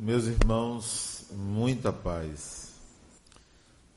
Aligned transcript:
Meus 0.00 0.26
irmãos, 0.26 1.26
muita 1.32 1.92
paz. 1.92 2.72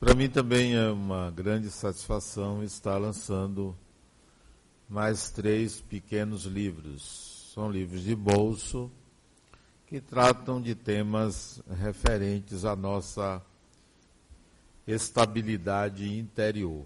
Para 0.00 0.16
mim 0.16 0.28
também 0.28 0.74
é 0.74 0.88
uma 0.88 1.30
grande 1.30 1.70
satisfação 1.70 2.64
estar 2.64 2.98
lançando 2.98 3.72
mais 4.88 5.30
três 5.30 5.80
pequenos 5.80 6.42
livros. 6.44 7.52
São 7.54 7.70
livros 7.70 8.02
de 8.02 8.16
bolso 8.16 8.90
que 9.86 10.00
tratam 10.00 10.60
de 10.60 10.74
temas 10.74 11.62
referentes 11.78 12.64
à 12.64 12.74
nossa 12.74 13.40
estabilidade 14.84 16.18
interior, 16.18 16.84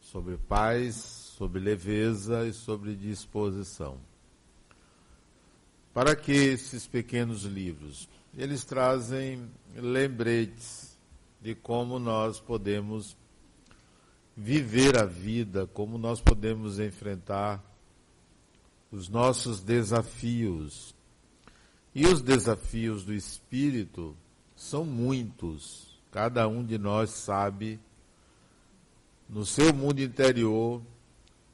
sobre 0.00 0.38
paz, 0.38 0.94
sobre 0.94 1.60
leveza 1.60 2.46
e 2.46 2.54
sobre 2.54 2.96
disposição. 2.96 3.98
Para 5.92 6.16
que 6.16 6.32
esses 6.32 6.86
pequenos 6.86 7.42
livros? 7.42 8.08
Eles 8.36 8.64
trazem 8.64 9.50
lembretes 9.74 10.98
de 11.40 11.54
como 11.54 11.98
nós 11.98 12.40
podemos 12.40 13.16
viver 14.36 14.96
a 14.98 15.04
vida, 15.04 15.66
como 15.66 15.98
nós 15.98 16.20
podemos 16.20 16.78
enfrentar 16.78 17.62
os 18.90 19.08
nossos 19.08 19.60
desafios. 19.60 20.94
E 21.94 22.06
os 22.06 22.22
desafios 22.22 23.04
do 23.04 23.12
espírito 23.12 24.16
são 24.54 24.84
muitos. 24.84 25.98
Cada 26.10 26.46
um 26.46 26.64
de 26.64 26.78
nós 26.78 27.10
sabe, 27.10 27.80
no 29.28 29.44
seu 29.44 29.72
mundo 29.74 30.00
interior, 30.00 30.82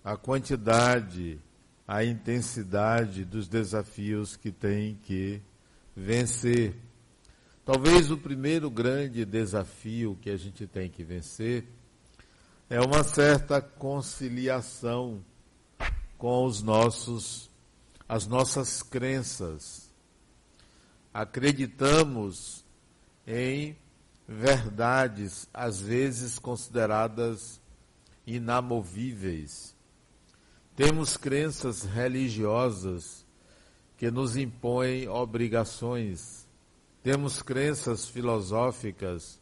a 0.04 0.16
quantidade 0.16 1.40
a 1.86 2.04
intensidade 2.04 3.24
dos 3.24 3.46
desafios 3.46 4.36
que 4.36 4.50
tem 4.50 4.96
que 5.04 5.40
vencer. 5.96 6.74
Talvez 7.64 8.10
o 8.10 8.18
primeiro 8.18 8.70
grande 8.70 9.24
desafio 9.24 10.18
que 10.20 10.30
a 10.30 10.36
gente 10.36 10.66
tem 10.66 10.90
que 10.90 11.02
vencer 11.02 11.64
é 12.68 12.80
uma 12.80 13.02
certa 13.02 13.60
conciliação 13.60 15.24
com 16.18 16.44
os 16.44 16.62
nossos 16.62 17.50
as 18.08 18.26
nossas 18.26 18.84
crenças. 18.84 19.90
Acreditamos 21.12 22.64
em 23.26 23.76
verdades 24.28 25.48
às 25.52 25.80
vezes 25.80 26.38
consideradas 26.38 27.60
inamovíveis 28.24 29.76
temos 30.76 31.16
crenças 31.16 31.84
religiosas 31.84 33.24
que 33.96 34.10
nos 34.10 34.36
impõem 34.36 35.08
obrigações. 35.08 36.46
Temos 37.02 37.40
crenças 37.40 38.08
filosóficas 38.08 39.40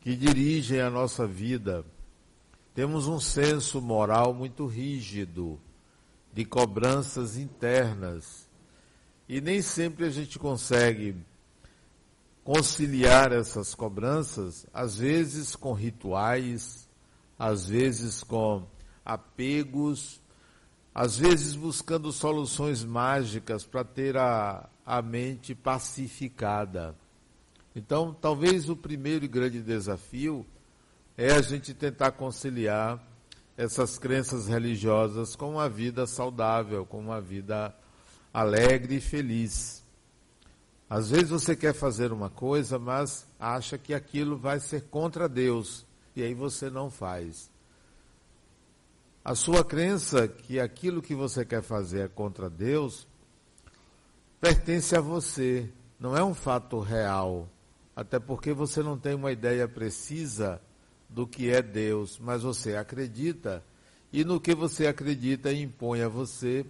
que 0.00 0.16
dirigem 0.16 0.80
a 0.80 0.90
nossa 0.90 1.26
vida. 1.26 1.84
Temos 2.74 3.06
um 3.06 3.20
senso 3.20 3.80
moral 3.80 4.32
muito 4.32 4.66
rígido 4.66 5.60
de 6.32 6.44
cobranças 6.44 7.36
internas. 7.36 8.48
E 9.28 9.40
nem 9.40 9.60
sempre 9.60 10.06
a 10.06 10.10
gente 10.10 10.38
consegue 10.38 11.14
conciliar 12.42 13.32
essas 13.32 13.74
cobranças, 13.74 14.66
às 14.72 14.96
vezes 14.96 15.54
com 15.54 15.72
rituais, 15.72 16.88
às 17.38 17.66
vezes 17.66 18.24
com 18.24 18.66
apegos 19.04 20.21
às 20.94 21.16
vezes 21.16 21.54
buscando 21.54 22.12
soluções 22.12 22.84
mágicas 22.84 23.64
para 23.64 23.82
ter 23.84 24.16
a, 24.16 24.68
a 24.84 25.00
mente 25.00 25.54
pacificada. 25.54 26.94
Então, 27.74 28.14
talvez 28.18 28.68
o 28.68 28.76
primeiro 28.76 29.24
e 29.24 29.28
grande 29.28 29.62
desafio 29.62 30.44
é 31.16 31.32
a 31.32 31.40
gente 31.40 31.72
tentar 31.72 32.12
conciliar 32.12 33.02
essas 33.56 33.98
crenças 33.98 34.46
religiosas 34.46 35.36
com 35.36 35.52
uma 35.52 35.68
vida 35.68 36.06
saudável, 36.06 36.84
com 36.84 36.98
uma 36.98 37.20
vida 37.20 37.74
alegre 38.32 38.96
e 38.96 39.00
feliz. 39.00 39.82
Às 40.88 41.10
vezes 41.10 41.30
você 41.30 41.56
quer 41.56 41.72
fazer 41.72 42.12
uma 42.12 42.28
coisa, 42.28 42.78
mas 42.78 43.26
acha 43.40 43.78
que 43.78 43.94
aquilo 43.94 44.36
vai 44.36 44.60
ser 44.60 44.82
contra 44.90 45.28
Deus, 45.28 45.86
e 46.14 46.22
aí 46.22 46.34
você 46.34 46.68
não 46.68 46.90
faz. 46.90 47.51
A 49.24 49.36
sua 49.36 49.64
crença 49.64 50.26
que 50.26 50.58
aquilo 50.58 51.00
que 51.00 51.14
você 51.14 51.44
quer 51.44 51.62
fazer 51.62 52.00
é 52.00 52.08
contra 52.08 52.50
Deus 52.50 53.06
pertence 54.40 54.96
a 54.96 55.00
você, 55.00 55.70
não 56.00 56.16
é 56.16 56.24
um 56.24 56.34
fato 56.34 56.80
real. 56.80 57.48
Até 57.94 58.18
porque 58.18 58.52
você 58.52 58.82
não 58.82 58.98
tem 58.98 59.14
uma 59.14 59.30
ideia 59.30 59.68
precisa 59.68 60.60
do 61.08 61.24
que 61.24 61.50
é 61.50 61.62
Deus, 61.62 62.18
mas 62.18 62.42
você 62.42 62.74
acredita, 62.74 63.62
e 64.12 64.24
no 64.24 64.40
que 64.40 64.56
você 64.56 64.88
acredita 64.88 65.52
impõe 65.52 66.02
a 66.02 66.08
você 66.08 66.66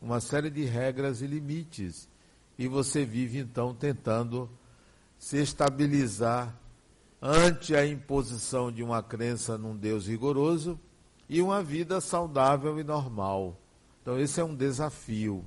uma 0.00 0.20
série 0.20 0.50
de 0.50 0.64
regras 0.64 1.22
e 1.22 1.26
limites. 1.26 2.08
E 2.56 2.68
você 2.68 3.04
vive 3.04 3.38
então 3.38 3.74
tentando 3.74 4.48
se 5.18 5.38
estabilizar 5.38 6.56
ante 7.20 7.74
a 7.74 7.84
imposição 7.84 8.70
de 8.70 8.84
uma 8.84 9.02
crença 9.02 9.58
num 9.58 9.76
Deus 9.76 10.06
rigoroso 10.06 10.78
e 11.28 11.42
uma 11.42 11.62
vida 11.62 12.00
saudável 12.00 12.78
e 12.78 12.84
normal. 12.84 13.58
Então, 14.02 14.18
esse 14.18 14.40
é 14.40 14.44
um 14.44 14.54
desafio. 14.54 15.44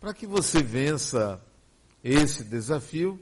Para 0.00 0.12
que 0.12 0.26
você 0.26 0.62
vença 0.62 1.40
esse 2.02 2.44
desafio, 2.44 3.20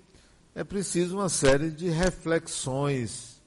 é 0.54 0.65
preciso 0.65 1.16
uma 1.16 1.28
série 1.28 1.71
de 1.71 1.88
reflexões, 1.88 3.43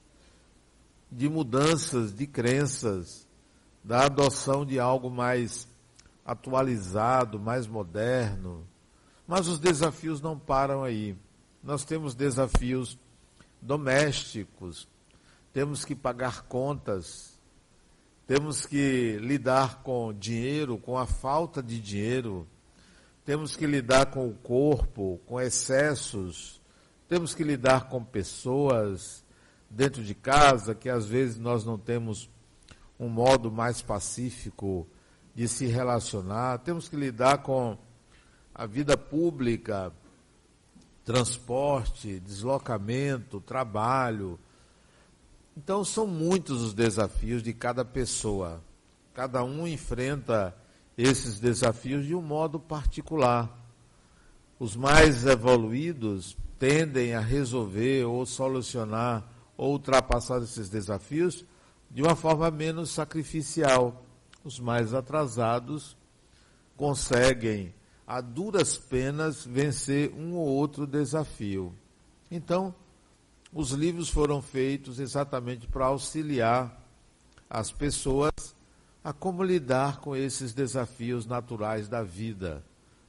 de 1.12 1.30
mudanças 1.30 2.14
de 2.14 2.28
crenças, 2.28 3.28
da 3.84 4.06
adoção 4.06 4.66
de 4.66 4.80
algo 4.80 5.10
mais 5.10 5.68
atualizado, 6.26 7.40
mais 7.40 7.66
moderno. 7.66 8.68
Mas 9.26 9.48
os 9.48 9.60
desafios 9.60 10.22
não 10.22 10.38
param 10.38 10.84
aí. 10.84 11.16
Nós 11.64 11.86
temos 11.86 12.14
desafios 12.14 12.98
domésticos, 13.62 14.88
temos 15.54 15.86
que 15.86 15.96
pagar 15.96 16.44
contas, 16.44 17.37
temos 18.28 18.66
que 18.66 19.18
lidar 19.22 19.82
com 19.84 20.14
dinheiro, 20.14 20.78
com 20.78 20.98
a 20.98 21.06
falta 21.06 21.64
de 21.64 21.80
dinheiro, 21.80 22.46
temos 23.24 23.56
que 23.56 23.66
lidar 23.66 24.08
com 24.08 24.28
o 24.28 24.34
corpo, 24.34 25.22
com 25.26 25.40
excessos, 25.40 26.62
temos 27.08 27.34
que 27.34 27.42
lidar 27.42 27.88
com 27.88 28.04
pessoas 28.04 29.24
dentro 29.70 30.04
de 30.04 30.14
casa 30.14 30.76
que 30.76 30.90
às 30.90 31.06
vezes 31.06 31.38
nós 31.38 31.64
não 31.64 31.78
temos 31.78 32.30
um 33.00 33.08
modo 33.08 33.50
mais 33.50 33.82
pacífico 33.82 34.86
de 35.34 35.48
se 35.48 35.66
relacionar, 35.66 36.60
temos 36.60 36.90
que 36.90 36.98
lidar 36.98 37.38
com 37.44 37.78
a 38.54 38.66
vida 38.66 38.98
pública, 38.98 39.94
transporte, 41.06 42.20
deslocamento, 42.20 43.40
trabalho, 43.40 44.38
então 45.58 45.84
são 45.84 46.06
muitos 46.06 46.62
os 46.62 46.74
desafios 46.76 47.42
de 47.42 47.52
cada 47.52 47.84
pessoa. 47.84 48.62
Cada 49.12 49.44
um 49.44 49.68
enfrenta 49.68 50.56
esses 50.96 51.40
desafios 51.40 52.06
de 52.06 52.14
um 52.14 52.22
modo 52.22 52.60
particular. 52.60 53.50
Os 54.60 54.76
mais 54.76 55.26
evoluídos 55.26 56.38
tendem 56.60 57.16
a 57.16 57.20
resolver 57.20 58.06
ou 58.06 58.24
solucionar 58.24 59.28
ou 59.58 59.72
ultrapassar 59.72 60.44
esses 60.44 60.70
desafios 60.70 61.44
de 61.90 62.04
uma 62.04 62.16
forma 62.16 62.52
menos 62.52 62.92
sacrificial. 62.92 64.06
Os 64.44 64.60
mais 64.60 64.94
atrasados 64.94 65.98
conseguem, 66.76 67.74
a 68.06 68.22
duras 68.22 68.78
penas, 68.78 69.44
vencer 69.44 70.14
um 70.14 70.36
ou 70.36 70.46
outro 70.46 70.86
desafio. 70.86 71.74
Então, 72.30 72.76
os 73.54 73.72
livros 73.72 74.10
foram 74.10 74.42
feitos 74.42 75.00
exatamente 75.00 75.68
para 75.68 75.86
auxiliar 75.86 76.84
as 77.50 77.72
pessoas 77.72 78.32
a 79.04 79.14
como 79.14 79.44
lidar 79.44 80.02
com 80.02 80.16
esses 80.16 80.54
desafios 80.54 81.26
naturais 81.26 81.88
da 81.88 82.04
vida. 82.04 82.64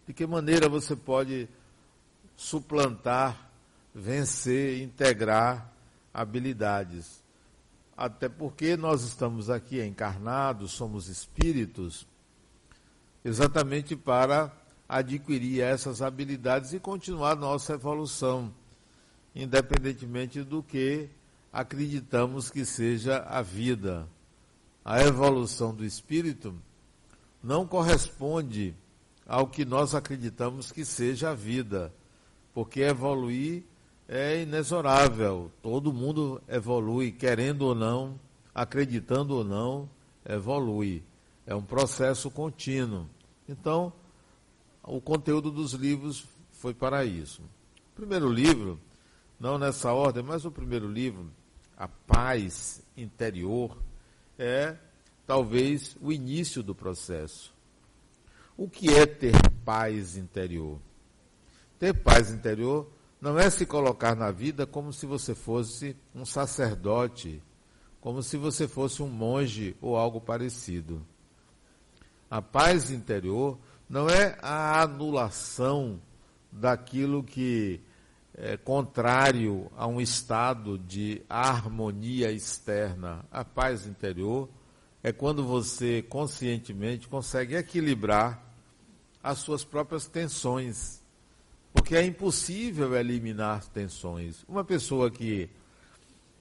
De 0.06 0.14
que 0.14 0.26
maneira 0.26 0.68
você 0.68 0.94
pode 0.94 1.48
suplantar, 2.36 3.50
vencer, 3.92 4.80
integrar 4.80 5.72
habilidades. 6.14 7.22
Até 7.96 8.28
porque 8.28 8.76
nós 8.76 9.02
estamos 9.02 9.50
aqui 9.50 9.82
encarnados, 9.82 10.70
somos 10.70 11.08
espíritos, 11.08 12.06
exatamente 13.24 13.96
para 13.96 14.52
adquirir 14.88 15.62
essas 15.62 16.00
habilidades 16.00 16.72
e 16.72 16.78
continuar 16.78 17.34
nossa 17.34 17.74
evolução 17.74 18.54
independentemente 19.34 20.42
do 20.42 20.62
que 20.62 21.08
acreditamos 21.52 22.50
que 22.50 22.64
seja 22.64 23.18
a 23.18 23.42
vida. 23.42 24.08
A 24.84 25.02
evolução 25.02 25.74
do 25.74 25.84
espírito 25.84 26.54
não 27.42 27.66
corresponde 27.66 28.74
ao 29.26 29.46
que 29.46 29.64
nós 29.64 29.94
acreditamos 29.94 30.72
que 30.72 30.84
seja 30.84 31.30
a 31.30 31.34
vida, 31.34 31.92
porque 32.54 32.80
evoluir 32.80 33.62
é 34.08 34.42
inexorável. 34.42 35.52
Todo 35.62 35.92
mundo 35.92 36.40
evolui, 36.48 37.12
querendo 37.12 37.62
ou 37.62 37.74
não, 37.74 38.18
acreditando 38.54 39.36
ou 39.36 39.44
não, 39.44 39.88
evolui. 40.24 41.02
É 41.46 41.54
um 41.54 41.62
processo 41.62 42.30
contínuo. 42.30 43.06
Então, 43.46 43.92
o 44.82 45.00
conteúdo 45.00 45.50
dos 45.50 45.72
livros 45.72 46.24
foi 46.52 46.72
para 46.72 47.04
isso. 47.04 47.42
O 47.92 47.96
primeiro 47.96 48.30
livro, 48.30 48.80
não 49.38 49.58
nessa 49.58 49.92
ordem, 49.92 50.22
mas 50.22 50.44
o 50.44 50.50
primeiro 50.50 50.90
livro, 50.90 51.30
A 51.76 51.86
Paz 51.86 52.82
Interior, 52.96 53.76
é 54.38 54.76
talvez 55.26 55.96
o 56.00 56.12
início 56.12 56.62
do 56.62 56.74
processo. 56.74 57.54
O 58.56 58.68
que 58.68 58.92
é 58.92 59.06
ter 59.06 59.34
paz 59.64 60.16
interior? 60.16 60.80
Ter 61.78 61.94
paz 61.94 62.30
interior 62.30 62.90
não 63.20 63.38
é 63.38 63.48
se 63.50 63.64
colocar 63.64 64.16
na 64.16 64.30
vida 64.30 64.66
como 64.66 64.92
se 64.92 65.06
você 65.06 65.34
fosse 65.34 65.96
um 66.14 66.24
sacerdote, 66.24 67.42
como 68.00 68.22
se 68.22 68.36
você 68.36 68.66
fosse 68.66 69.02
um 69.02 69.08
monge 69.08 69.76
ou 69.80 69.96
algo 69.96 70.20
parecido. 70.20 71.06
A 72.30 72.42
paz 72.42 72.90
interior 72.90 73.58
não 73.88 74.08
é 74.08 74.36
a 74.42 74.82
anulação 74.82 76.00
daquilo 76.50 77.22
que 77.22 77.80
é 78.40 78.56
contrário 78.56 79.70
a 79.76 79.86
um 79.88 80.00
estado 80.00 80.78
de 80.78 81.22
harmonia 81.28 82.30
externa. 82.30 83.24
A 83.32 83.44
paz 83.44 83.84
interior 83.84 84.48
é 85.02 85.10
quando 85.10 85.44
você 85.44 86.02
conscientemente 86.02 87.08
consegue 87.08 87.56
equilibrar 87.56 88.40
as 89.20 89.38
suas 89.38 89.64
próprias 89.64 90.06
tensões. 90.06 91.02
Porque 91.72 91.96
é 91.96 92.04
impossível 92.04 92.94
eliminar 92.94 93.64
tensões. 93.66 94.44
Uma 94.48 94.64
pessoa 94.64 95.10
que 95.10 95.50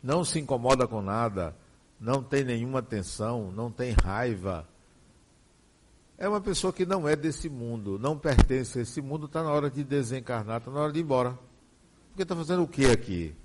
não 0.02 0.24
se 0.24 0.40
incomoda 0.40 0.88
com 0.88 1.02
nada, 1.02 1.56
não 2.00 2.22
tem 2.22 2.44
nenhuma 2.44 2.84
tensão, 2.84 3.52
não 3.52 3.72
tem 3.72 3.92
raiva, 3.92 4.68
é 6.20 6.28
uma 6.28 6.42
pessoa 6.42 6.74
que 6.74 6.86
não 6.86 7.08
é 7.08 7.16
desse 7.16 7.48
mundo, 7.48 8.00
não 8.00 8.18
pertence 8.18 8.80
a 8.80 8.82
esse 8.82 9.02
mundo, 9.02 9.28
está 9.28 9.44
na 9.44 9.52
hora 9.52 9.70
de 9.70 9.84
desencarnar, 9.84 10.58
está 10.58 10.72
na 10.72 10.80
hora 10.80 10.92
de 10.92 11.00
ir 11.00 11.04
embora. 11.04 11.38
Porque 12.18 12.24
está 12.24 12.36
fazendo 12.36 12.64
o 12.64 12.68
que 12.68 12.88
aqui? 12.88 13.36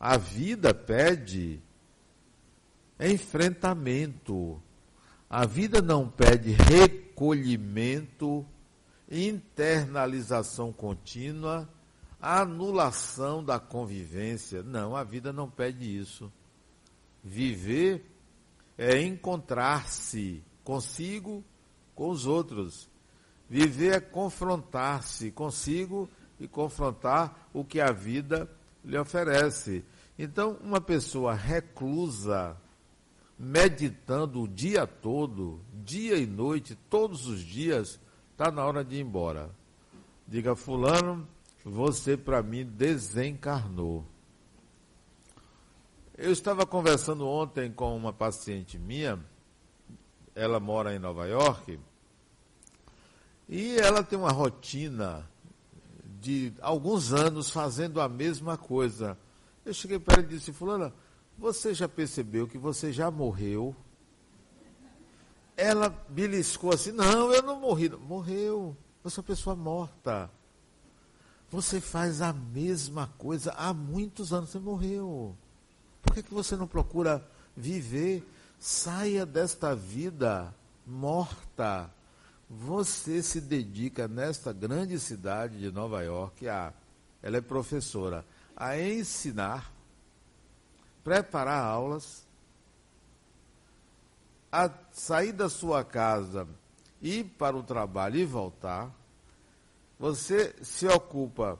A 0.00 0.16
vida 0.16 0.72
pede 0.72 1.60
enfrentamento. 2.98 4.58
A 5.28 5.44
vida 5.44 5.82
não 5.82 6.08
pede 6.08 6.52
recolhimento, 6.52 8.42
internalização 9.10 10.72
contínua, 10.72 11.68
anulação 12.18 13.44
da 13.44 13.60
convivência. 13.60 14.62
Não, 14.62 14.96
a 14.96 15.04
vida 15.04 15.30
não 15.30 15.50
pede 15.50 15.94
isso. 15.94 16.32
Viver 17.22 18.02
é 18.78 18.98
encontrar-se 19.02 20.42
consigo 20.64 21.44
com 21.94 22.08
os 22.08 22.26
outros. 22.26 22.88
Viver 23.46 23.92
é 23.92 24.00
confrontar-se 24.00 25.30
consigo 25.30 26.08
e 26.42 26.48
confrontar 26.48 27.48
o 27.52 27.64
que 27.64 27.80
a 27.80 27.92
vida 27.92 28.50
lhe 28.84 28.98
oferece. 28.98 29.84
Então, 30.18 30.58
uma 30.60 30.80
pessoa 30.80 31.32
reclusa, 31.34 32.56
meditando 33.38 34.42
o 34.42 34.48
dia 34.48 34.86
todo, 34.86 35.60
dia 35.72 36.16
e 36.16 36.26
noite, 36.26 36.76
todos 36.90 37.26
os 37.26 37.40
dias, 37.40 38.00
está 38.32 38.50
na 38.50 38.64
hora 38.64 38.84
de 38.84 38.96
ir 38.96 39.00
embora. 39.00 39.50
Diga, 40.26 40.56
Fulano, 40.56 41.26
você 41.64 42.16
para 42.16 42.42
mim 42.42 42.64
desencarnou. 42.64 44.04
Eu 46.18 46.32
estava 46.32 46.66
conversando 46.66 47.26
ontem 47.26 47.70
com 47.70 47.96
uma 47.96 48.12
paciente 48.12 48.78
minha 48.78 49.18
ela 50.34 50.58
mora 50.58 50.94
em 50.94 50.98
Nova 50.98 51.26
York 51.26 51.78
e 53.48 53.76
ela 53.76 54.02
tem 54.02 54.18
uma 54.18 54.32
rotina 54.32 55.28
de 56.22 56.52
alguns 56.60 57.12
anos 57.12 57.50
fazendo 57.50 58.00
a 58.00 58.08
mesma 58.08 58.56
coisa. 58.56 59.18
Eu 59.64 59.74
cheguei 59.74 59.98
para 59.98 60.20
ela 60.20 60.24
e 60.24 60.28
disse, 60.28 60.52
fulana, 60.52 60.94
você 61.36 61.74
já 61.74 61.88
percebeu 61.88 62.46
que 62.46 62.56
você 62.56 62.92
já 62.92 63.10
morreu? 63.10 63.74
Ela 65.56 65.88
beliscou 66.08 66.72
assim, 66.72 66.92
não, 66.92 67.32
eu 67.32 67.42
não 67.42 67.58
morri. 67.58 67.88
Morreu. 67.88 68.76
Você 69.02 69.18
é 69.18 69.20
uma 69.20 69.26
pessoa 69.26 69.56
morta. 69.56 70.30
Você 71.50 71.80
faz 71.80 72.22
a 72.22 72.32
mesma 72.32 73.12
coisa 73.18 73.52
há 73.58 73.74
muitos 73.74 74.32
anos, 74.32 74.50
você 74.50 74.60
morreu. 74.60 75.36
Por 76.02 76.14
que, 76.14 76.22
que 76.22 76.32
você 76.32 76.54
não 76.54 76.68
procura 76.68 77.28
viver? 77.56 78.24
Saia 78.60 79.26
desta 79.26 79.74
vida 79.74 80.54
morta. 80.86 81.90
Você 82.54 83.22
se 83.22 83.40
dedica 83.40 84.06
nesta 84.06 84.52
grande 84.52 85.00
cidade 85.00 85.58
de 85.58 85.72
Nova 85.72 86.02
York 86.02 86.46
a 86.46 86.74
ela 87.22 87.38
é 87.38 87.40
professora, 87.40 88.26
a 88.54 88.78
ensinar, 88.78 89.72
preparar 91.02 91.64
aulas, 91.64 92.26
a 94.50 94.68
sair 94.92 95.32
da 95.32 95.48
sua 95.48 95.82
casa, 95.82 96.46
ir 97.00 97.24
para 97.38 97.56
o 97.56 97.62
trabalho 97.62 98.18
e 98.18 98.24
voltar. 98.26 98.92
Você 99.98 100.54
se 100.62 100.86
ocupa 100.86 101.58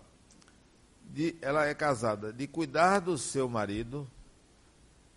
de, 1.04 1.36
ela 1.40 1.64
é 1.64 1.74
casada, 1.74 2.34
de 2.34 2.46
cuidar 2.46 2.98
do 2.98 3.16
seu 3.16 3.48
marido, 3.48 4.06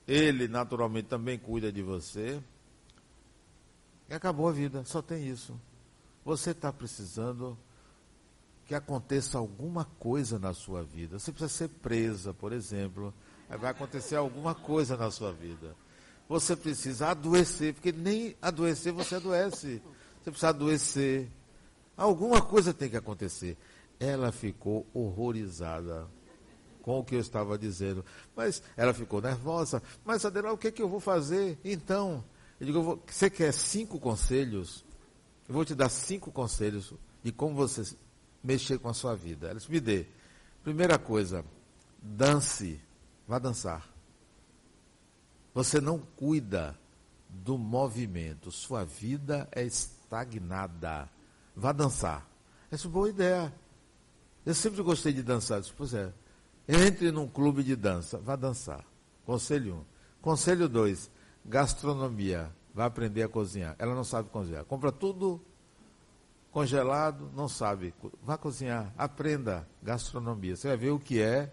ele, 0.07 0.47
naturalmente, 0.47 1.09
também 1.09 1.37
cuida 1.37 1.69
de 1.69 1.81
você. 1.81 2.41
E 4.09 4.13
acabou 4.13 4.47
a 4.47 4.51
vida, 4.51 4.83
só 4.85 5.01
tem 5.01 5.27
isso. 5.27 5.59
Você 6.23 6.51
está 6.51 6.71
precisando 6.71 7.57
que 8.65 8.73
aconteça 8.73 9.37
alguma 9.37 9.85
coisa 9.85 10.39
na 10.39 10.53
sua 10.53 10.83
vida. 10.83 11.19
Você 11.19 11.31
precisa 11.31 11.53
ser 11.53 11.67
presa, 11.69 12.33
por 12.33 12.51
exemplo. 12.51 13.13
Vai 13.47 13.71
acontecer 13.71 14.15
alguma 14.15 14.55
coisa 14.55 14.97
na 14.97 15.11
sua 15.11 15.31
vida. 15.31 15.75
Você 16.27 16.55
precisa 16.55 17.09
adoecer, 17.09 17.75
porque 17.75 17.91
nem 17.91 18.35
adoecer 18.41 18.91
você 18.91 19.15
adoece. 19.15 19.81
Você 20.17 20.31
precisa 20.31 20.49
adoecer. 20.49 21.29
Alguma 21.95 22.41
coisa 22.41 22.73
tem 22.73 22.89
que 22.89 22.97
acontecer. 22.97 23.55
Ela 23.99 24.31
ficou 24.31 24.85
horrorizada 24.93 26.07
com 26.81 26.99
o 26.99 27.03
que 27.03 27.15
eu 27.15 27.19
estava 27.19 27.57
dizendo. 27.57 28.03
Mas 28.35 28.63
ela 28.75 28.93
ficou 28.93 29.21
nervosa. 29.21 29.81
Mas, 30.03 30.25
Adenal, 30.25 30.55
o 30.55 30.57
que, 30.57 30.67
é 30.67 30.71
que 30.71 30.81
eu 30.81 30.89
vou 30.89 30.99
fazer? 30.99 31.59
Então, 31.63 32.23
eu 32.59 32.65
digo, 32.65 33.01
você 33.05 33.29
quer 33.29 33.53
cinco 33.53 33.99
conselhos? 33.99 34.85
Eu 35.47 35.53
vou 35.53 35.65
te 35.65 35.75
dar 35.75 35.89
cinco 35.89 36.31
conselhos 36.31 36.93
de 37.23 37.31
como 37.31 37.55
você 37.55 37.95
mexer 38.43 38.79
com 38.79 38.89
a 38.89 38.93
sua 38.93 39.15
vida. 39.15 39.47
Ela 39.47 39.55
disse, 39.55 39.71
me 39.71 39.79
dê. 39.79 40.05
Primeira 40.63 40.97
coisa, 40.97 41.43
dance. 42.01 42.81
Vá 43.27 43.39
dançar. 43.39 43.87
Você 45.53 45.81
não 45.81 45.99
cuida 45.99 46.77
do 47.29 47.57
movimento. 47.57 48.51
Sua 48.51 48.83
vida 48.83 49.47
é 49.51 49.63
estagnada. 49.63 51.09
Vá 51.55 51.71
dançar. 51.71 52.27
Essa 52.71 52.85
é 52.85 52.87
uma 52.87 52.93
boa 52.93 53.09
ideia. 53.09 53.53
Eu 54.45 54.53
sempre 54.53 54.81
gostei 54.83 55.11
de 55.11 55.23
dançar. 55.23 55.59
disse, 55.59 55.73
pois 55.75 55.93
é. 55.93 56.13
Entre 56.67 57.11
num 57.11 57.27
clube 57.27 57.63
de 57.63 57.75
dança, 57.75 58.17
vá 58.17 58.35
dançar. 58.35 58.83
Conselho 59.25 59.75
1. 59.75 59.77
Um. 59.77 59.85
Conselho 60.21 60.67
2, 60.67 61.11
gastronomia. 61.45 62.51
Vai 62.73 62.85
aprender 62.85 63.23
a 63.23 63.29
cozinhar. 63.29 63.75
Ela 63.79 63.95
não 63.95 64.03
sabe 64.03 64.29
cozinhar. 64.29 64.65
Compra 64.65 64.91
tudo 64.91 65.41
congelado, 66.51 67.31
não 67.35 67.47
sabe. 67.47 67.93
Vá 68.21 68.37
cozinhar. 68.37 68.93
Aprenda 68.97 69.67
gastronomia. 69.81 70.55
Você 70.55 70.67
vai 70.67 70.77
ver 70.77 70.89
o 70.89 70.99
que 70.99 71.21
é 71.21 71.51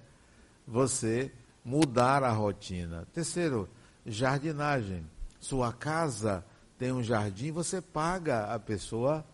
você 0.67 1.33
mudar 1.65 2.25
a 2.25 2.31
rotina. 2.31 3.07
Terceiro, 3.13 3.69
jardinagem. 4.05 5.07
Sua 5.39 5.73
casa 5.73 6.45
tem 6.79 6.93
um 6.93 7.03
jardim, 7.03 7.53
você 7.53 7.81
paga 7.81 8.53
a 8.53 8.59
pessoa 8.59 9.25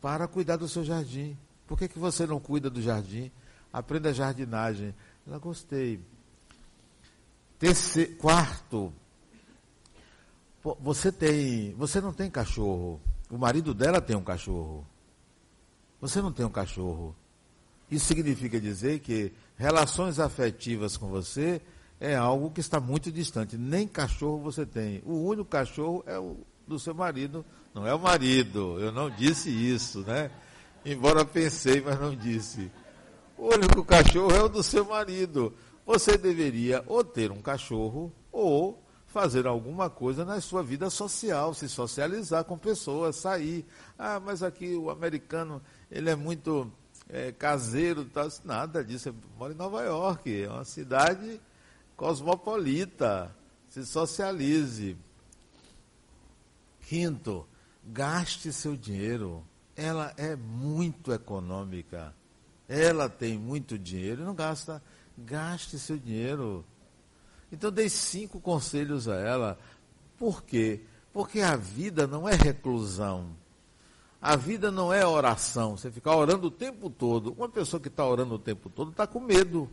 para 0.00 0.28
cuidar 0.28 0.56
do 0.56 0.68
seu 0.68 0.84
jardim. 0.84 1.36
Por 1.66 1.78
que, 1.78 1.88
que 1.88 1.98
você 1.98 2.26
não 2.26 2.38
cuida 2.38 2.68
do 2.68 2.80
jardim? 2.82 3.30
aprenda 3.78 4.12
jardinagem. 4.12 4.94
Ela 5.26 5.38
gostei. 5.38 6.00
Terceiro, 7.58 8.16
quarto, 8.16 8.92
você 10.74 11.12
tem, 11.12 11.74
você 11.74 12.00
não 12.00 12.12
tem 12.12 12.30
cachorro. 12.30 13.00
O 13.30 13.36
marido 13.38 13.74
dela 13.74 14.00
tem 14.00 14.16
um 14.16 14.22
cachorro. 14.22 14.86
Você 16.00 16.20
não 16.20 16.32
tem 16.32 16.44
um 16.44 16.50
cachorro. 16.50 17.14
Isso 17.90 18.06
significa 18.06 18.60
dizer 18.60 19.00
que 19.00 19.32
relações 19.56 20.18
afetivas 20.18 20.96
com 20.96 21.08
você 21.08 21.60
é 22.00 22.16
algo 22.16 22.50
que 22.50 22.60
está 22.60 22.80
muito 22.80 23.12
distante. 23.12 23.56
Nem 23.56 23.86
cachorro 23.86 24.38
você 24.38 24.66
tem. 24.66 25.02
O 25.04 25.14
único 25.24 25.48
cachorro 25.48 26.02
é 26.06 26.18
o 26.18 26.36
do 26.66 26.78
seu 26.80 26.94
marido, 26.94 27.44
não 27.72 27.86
é 27.86 27.94
o 27.94 27.98
marido. 27.98 28.80
Eu 28.80 28.90
não 28.90 29.08
disse 29.08 29.50
isso, 29.50 30.00
né? 30.00 30.30
Embora 30.84 31.24
pensei, 31.24 31.80
mas 31.80 31.98
não 32.00 32.14
disse. 32.14 32.70
O 33.38 33.54
único 33.54 33.84
cachorro 33.84 34.34
é 34.34 34.42
o 34.42 34.48
do 34.48 34.62
seu 34.62 34.84
marido. 34.84 35.54
Você 35.84 36.18
deveria 36.18 36.82
ou 36.86 37.04
ter 37.04 37.30
um 37.30 37.40
cachorro 37.40 38.12
ou 38.32 38.82
fazer 39.16 39.46
alguma 39.46 39.88
coisa 39.88 40.26
na 40.26 40.38
sua 40.42 40.62
vida 40.62 40.90
social, 40.90 41.54
se 41.54 41.70
socializar 41.70 42.44
com 42.44 42.58
pessoas, 42.58 43.16
sair. 43.16 43.64
Ah, 43.98 44.20
mas 44.20 44.42
aqui 44.42 44.76
o 44.76 44.90
americano, 44.90 45.62
ele 45.90 46.10
é 46.10 46.14
muito 46.14 46.70
é, 47.08 47.32
caseiro, 47.32 48.04
tá? 48.04 48.28
nada 48.44 48.84
disso. 48.84 49.08
Eu 49.08 49.14
moro 49.38 49.54
em 49.54 49.56
Nova 49.56 49.82
York, 49.82 50.42
é 50.42 50.50
uma 50.50 50.66
cidade 50.66 51.40
cosmopolita. 51.96 53.34
Se 53.70 53.86
socialize. 53.86 54.98
Quinto, 56.82 57.48
gaste 57.82 58.52
seu 58.52 58.76
dinheiro. 58.76 59.42
Ela 59.74 60.12
é 60.18 60.36
muito 60.36 61.10
econômica. 61.10 62.14
Ela 62.68 63.08
tem 63.08 63.38
muito 63.38 63.78
dinheiro 63.78 64.20
e 64.20 64.24
não 64.26 64.34
gasta. 64.34 64.82
Gaste 65.16 65.78
seu 65.78 65.96
dinheiro. 65.96 66.66
Então 67.50 67.70
dei 67.70 67.88
cinco 67.88 68.40
conselhos 68.40 69.08
a 69.08 69.16
ela. 69.16 69.58
Por 70.18 70.42
quê? 70.42 70.80
Porque 71.12 71.40
a 71.40 71.56
vida 71.56 72.06
não 72.06 72.28
é 72.28 72.34
reclusão. 72.34 73.28
A 74.20 74.34
vida 74.36 74.70
não 74.70 74.92
é 74.92 75.06
oração. 75.06 75.76
Você 75.76 75.90
ficar 75.90 76.16
orando 76.16 76.48
o 76.48 76.50
tempo 76.50 76.90
todo. 76.90 77.32
Uma 77.32 77.48
pessoa 77.48 77.80
que 77.80 77.88
está 77.88 78.04
orando 78.04 78.34
o 78.34 78.38
tempo 78.38 78.68
todo 78.68 78.90
está 78.90 79.06
com 79.06 79.20
medo. 79.20 79.70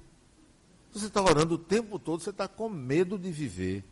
Você 0.93 1.07
está 1.07 1.21
orando 1.21 1.55
o 1.55 1.57
tempo 1.57 1.97
todo, 1.97 2.21
você 2.21 2.29
está 2.29 2.47
com 2.47 2.69
medo 2.69 3.17
de 3.17 3.31
viver. 3.31 3.83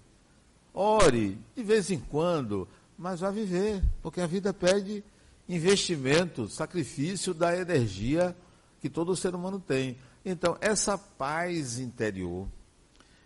Ore 0.71 1.38
de 1.55 1.63
vez 1.63 1.89
em 1.89 2.00
quando, 2.00 2.67
mas 2.95 3.21
vá 3.21 3.31
viver, 3.31 3.83
porque 4.03 4.21
a 4.21 4.27
vida 4.27 4.53
pede 4.53 5.03
investimento, 5.50 6.47
sacrifício 6.47 7.33
da 7.33 7.57
energia 7.57 8.38
que 8.79 8.88
todo 8.88 9.15
ser 9.15 9.33
humano 9.33 9.59
tem. 9.59 9.97
Então, 10.23 10.55
essa 10.61 10.95
paz 10.97 11.79
interior 11.79 12.47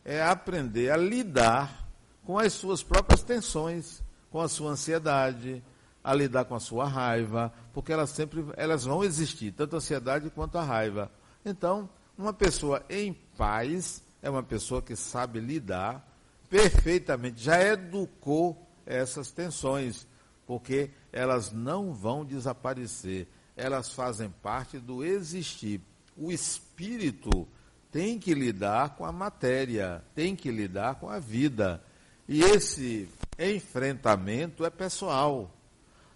é 0.06 0.22
aprender 0.22 0.92
a 0.92 0.96
lidar 0.96 1.90
com 2.24 2.38
as 2.38 2.54
suas 2.54 2.84
próprias 2.84 3.24
tensões, 3.24 4.04
com 4.32 4.40
a 4.40 4.48
sua 4.48 4.72
ansiedade, 4.72 5.64
a 6.04 6.14
lidar 6.14 6.46
com 6.46 6.54
a 6.54 6.60
sua 6.60 6.88
raiva, 6.88 7.52
porque 7.74 7.92
elas 7.92 8.12
sempre 8.12 8.46
elas 8.56 8.86
vão 8.86 9.04
existir, 9.04 9.52
tanto 9.52 9.76
a 9.76 9.78
ansiedade 9.78 10.30
quanto 10.30 10.58
a 10.60 10.64
raiva. 10.64 11.12
Então, 11.44 11.90
uma 12.16 12.32
pessoa 12.32 12.86
em 12.88 13.14
paz 13.36 14.04
é 14.22 14.30
uma 14.30 14.44
pessoa 14.44 14.82
que 14.82 14.96
sabe 14.96 15.40
lidar 15.40 16.08
perfeitamente, 16.50 17.44
já 17.44 17.60
educou 17.62 18.66
essas 18.86 19.32
tensões, 19.32 20.08
porque 20.46 20.92
elas 21.12 21.52
não 21.52 21.92
vão 21.92 22.24
desaparecer, 22.24 23.28
elas 23.58 23.92
fazem 23.92 24.30
parte 24.30 24.78
do 24.78 25.04
existir. 25.04 25.82
O 26.16 26.32
espírito 26.32 27.48
tem 27.96 28.20
que 28.20 28.34
lidar 28.34 28.98
com 28.98 29.06
a 29.06 29.12
matéria, 29.14 30.04
tem 30.14 30.36
que 30.36 30.52
lidar 30.52 30.96
com 30.96 31.10
a 31.10 31.18
vida. 31.18 31.82
E 32.28 32.42
esse 32.42 33.08
enfrentamento 33.40 34.66
é 34.66 34.70
pessoal. 34.70 35.50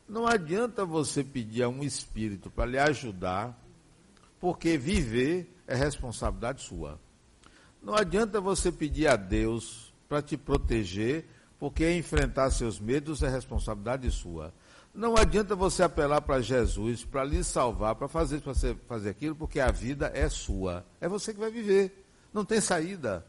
Não 0.06 0.28
adianta 0.28 0.84
você 0.84 1.24
pedir 1.24 1.64
a 1.64 1.70
um 1.70 1.82
espírito 1.82 2.50
para 2.50 2.66
lhe 2.66 2.78
ajudar, 2.78 3.58
porque 4.42 4.78
viver 4.78 5.56
é 5.66 5.74
responsabilidade 5.74 6.64
sua. 6.64 7.00
Não 7.82 7.96
adianta 7.96 8.42
você 8.42 8.74
pedir 8.74 9.08
a 9.08 9.16
Deus 9.16 9.94
para 10.10 10.22
te 10.22 10.36
proteger, 10.36 11.30
porque 11.58 11.90
enfrentar 11.96 12.52
seus 12.52 12.78
medos 12.78 13.24
é 13.24 13.30
responsabilidade 13.30 14.12
sua. 14.12 14.54
Não 14.94 15.16
adianta 15.16 15.56
você 15.56 15.84
apelar 15.84 16.22
para 16.22 16.42
Jesus 16.42 17.06
para 17.06 17.24
lhe 17.24 17.44
salvar, 17.44 17.96
para 17.96 18.08
fazer, 18.08 18.40
você 18.40 18.76
fazer 18.88 19.10
aquilo, 19.10 19.36
porque 19.36 19.60
a 19.60 19.72
vida 19.72 20.12
é 20.14 20.28
sua. 20.30 20.86
É 21.00 21.08
você 21.08 21.34
que 21.34 21.40
vai 21.40 21.52
viver. 21.52 22.06
Não 22.34 22.44
tem 22.44 22.60
saída. 22.60 23.26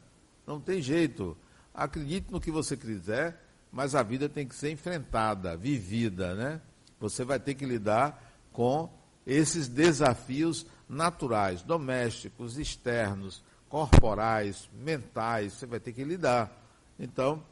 Não 0.47 0.61
tem 0.61 0.81
jeito. 0.83 1.37
Acredite 1.73 2.33
no 2.33 2.41
que 2.41 2.51
você 2.51 2.77
quiser, 2.77 3.41
mas 3.71 3.95
a 3.95 4.03
vida 4.03 4.29
tem 4.29 4.47
que 4.47 4.55
ser 4.55 4.71
enfrentada, 4.71 5.57
vivida, 5.57 6.35
né? 6.35 6.61
Você 6.99 7.25
vai 7.25 7.39
ter 7.39 7.55
que 7.55 7.65
lidar 7.65 8.35
com 8.53 8.91
esses 9.27 9.69
desafios 9.69 10.67
naturais, 10.89 11.63
domésticos, 11.63 12.59
externos, 12.59 13.43
corporais, 13.69 14.69
mentais, 14.75 15.53
você 15.53 15.67
vai 15.67 15.79
ter 15.79 15.93
que 15.93 16.03
lidar. 16.03 16.51
Então, 16.99 17.43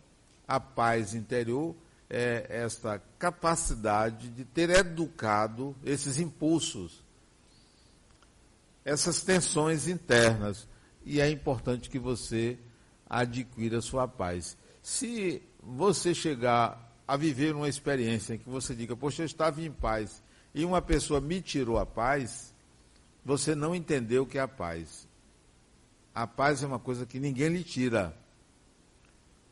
a 0.46 0.58
paz 0.58 1.14
interior 1.14 1.74
é, 2.10 2.46
esta 2.48 3.02
capacidade 3.18 4.28
de 4.28 4.44
ter 4.44 4.70
educado 4.70 5.76
esses 5.84 6.18
impulsos, 6.18 7.04
essas 8.84 9.22
tensões 9.22 9.88
internas. 9.88 10.66
E 11.04 11.20
é 11.20 11.30
importante 11.30 11.90
que 11.90 11.98
você 11.98 12.58
adquira 13.08 13.80
sua 13.80 14.06
paz. 14.06 14.56
Se 14.82 15.42
você 15.62 16.14
chegar 16.14 16.86
a 17.06 17.16
viver 17.16 17.54
uma 17.54 17.68
experiência 17.68 18.34
em 18.34 18.38
que 18.38 18.48
você 18.48 18.74
diga, 18.74 18.96
poxa, 18.96 19.22
eu 19.22 19.26
estava 19.26 19.62
em 19.62 19.72
paz 19.72 20.22
e 20.54 20.64
uma 20.64 20.82
pessoa 20.82 21.20
me 21.20 21.40
tirou 21.40 21.78
a 21.78 21.86
paz, 21.86 22.54
você 23.24 23.54
não 23.54 23.74
entendeu 23.74 24.22
o 24.22 24.26
que 24.26 24.38
é 24.38 24.42
a 24.42 24.48
paz. 24.48 25.06
A 26.14 26.26
paz 26.26 26.62
é 26.62 26.66
uma 26.66 26.78
coisa 26.78 27.06
que 27.06 27.20
ninguém 27.20 27.48
lhe 27.48 27.62
tira. 27.62 28.16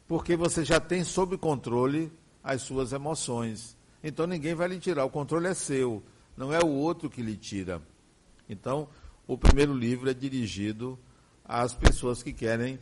Porque 0.09 0.37
você 0.37 0.65
já 0.65 0.81
tem 0.81 1.05
sob 1.05 1.37
controle 1.39 2.13
as 2.47 2.63
suas 2.63 2.93
emoções. 2.93 3.77
Então 4.05 4.25
ninguém 4.25 4.55
vai 4.55 4.69
lhe 4.69 4.79
tirar, 4.79 5.05
o 5.05 5.11
controle 5.11 5.49
é 5.49 5.55
seu, 5.55 6.01
não 6.37 6.53
é 6.53 6.61
o 6.63 6.69
outro 6.69 7.11
que 7.11 7.21
lhe 7.21 7.37
tira. 7.37 7.83
Então, 8.49 8.89
o 9.27 9.37
primeiro 9.37 9.75
livro 9.75 10.09
é 10.09 10.15
dirigido 10.15 10.97
às 11.45 11.75
pessoas 11.75 12.23
que 12.23 12.33
querem 12.33 12.79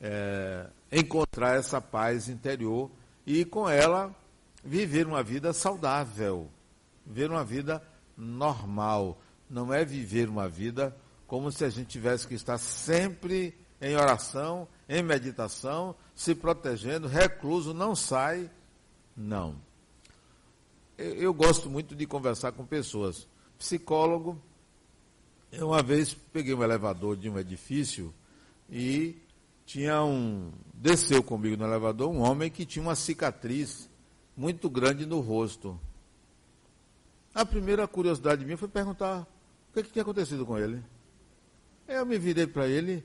é, 0.00 0.66
encontrar 0.90 1.54
essa 1.56 1.80
paz 1.80 2.28
interior 2.28 2.90
e, 3.24 3.44
com 3.44 3.68
ela, 3.68 4.12
viver 4.64 5.06
uma 5.06 5.22
vida 5.22 5.52
saudável, 5.52 6.50
viver 7.06 7.30
uma 7.30 7.44
vida 7.44 7.80
normal. 8.16 9.20
Não 9.48 9.72
é 9.72 9.84
viver 9.84 10.28
uma 10.28 10.48
vida 10.48 10.96
como 11.28 11.52
se 11.52 11.64
a 11.64 11.70
gente 11.70 11.86
tivesse 11.86 12.26
que 12.26 12.34
estar 12.34 12.58
sempre 12.58 13.56
em 13.80 13.94
oração, 13.94 14.66
em 14.88 15.04
meditação, 15.04 15.94
se 16.16 16.34
protegendo, 16.34 17.06
recluso, 17.06 17.72
não 17.72 17.94
sai 17.94 18.50
não. 19.16 19.56
Eu, 20.96 21.14
eu 21.14 21.34
gosto 21.34 21.68
muito 21.68 21.94
de 21.94 22.06
conversar 22.06 22.52
com 22.52 22.64
pessoas. 22.64 23.26
Psicólogo, 23.58 24.40
eu 25.52 25.68
uma 25.68 25.82
vez 25.82 26.14
peguei 26.14 26.54
um 26.54 26.62
elevador 26.62 27.16
de 27.16 27.28
um 27.28 27.38
edifício 27.38 28.12
e 28.70 29.16
tinha 29.64 30.02
um. 30.04 30.52
Desceu 30.72 31.22
comigo 31.22 31.56
no 31.56 31.64
elevador 31.64 32.10
um 32.10 32.20
homem 32.20 32.50
que 32.50 32.66
tinha 32.66 32.82
uma 32.82 32.94
cicatriz 32.94 33.88
muito 34.36 34.68
grande 34.68 35.06
no 35.06 35.20
rosto. 35.20 35.78
A 37.34 37.44
primeira 37.44 37.86
curiosidade 37.88 38.44
minha 38.44 38.56
foi 38.56 38.68
perguntar 38.68 39.22
o 39.22 39.74
que, 39.74 39.82
que 39.82 39.90
tinha 39.90 40.02
acontecido 40.02 40.44
com 40.46 40.58
ele. 40.58 40.82
Eu 41.86 42.06
me 42.06 42.18
virei 42.18 42.46
para 42.46 42.66
ele, 42.68 43.04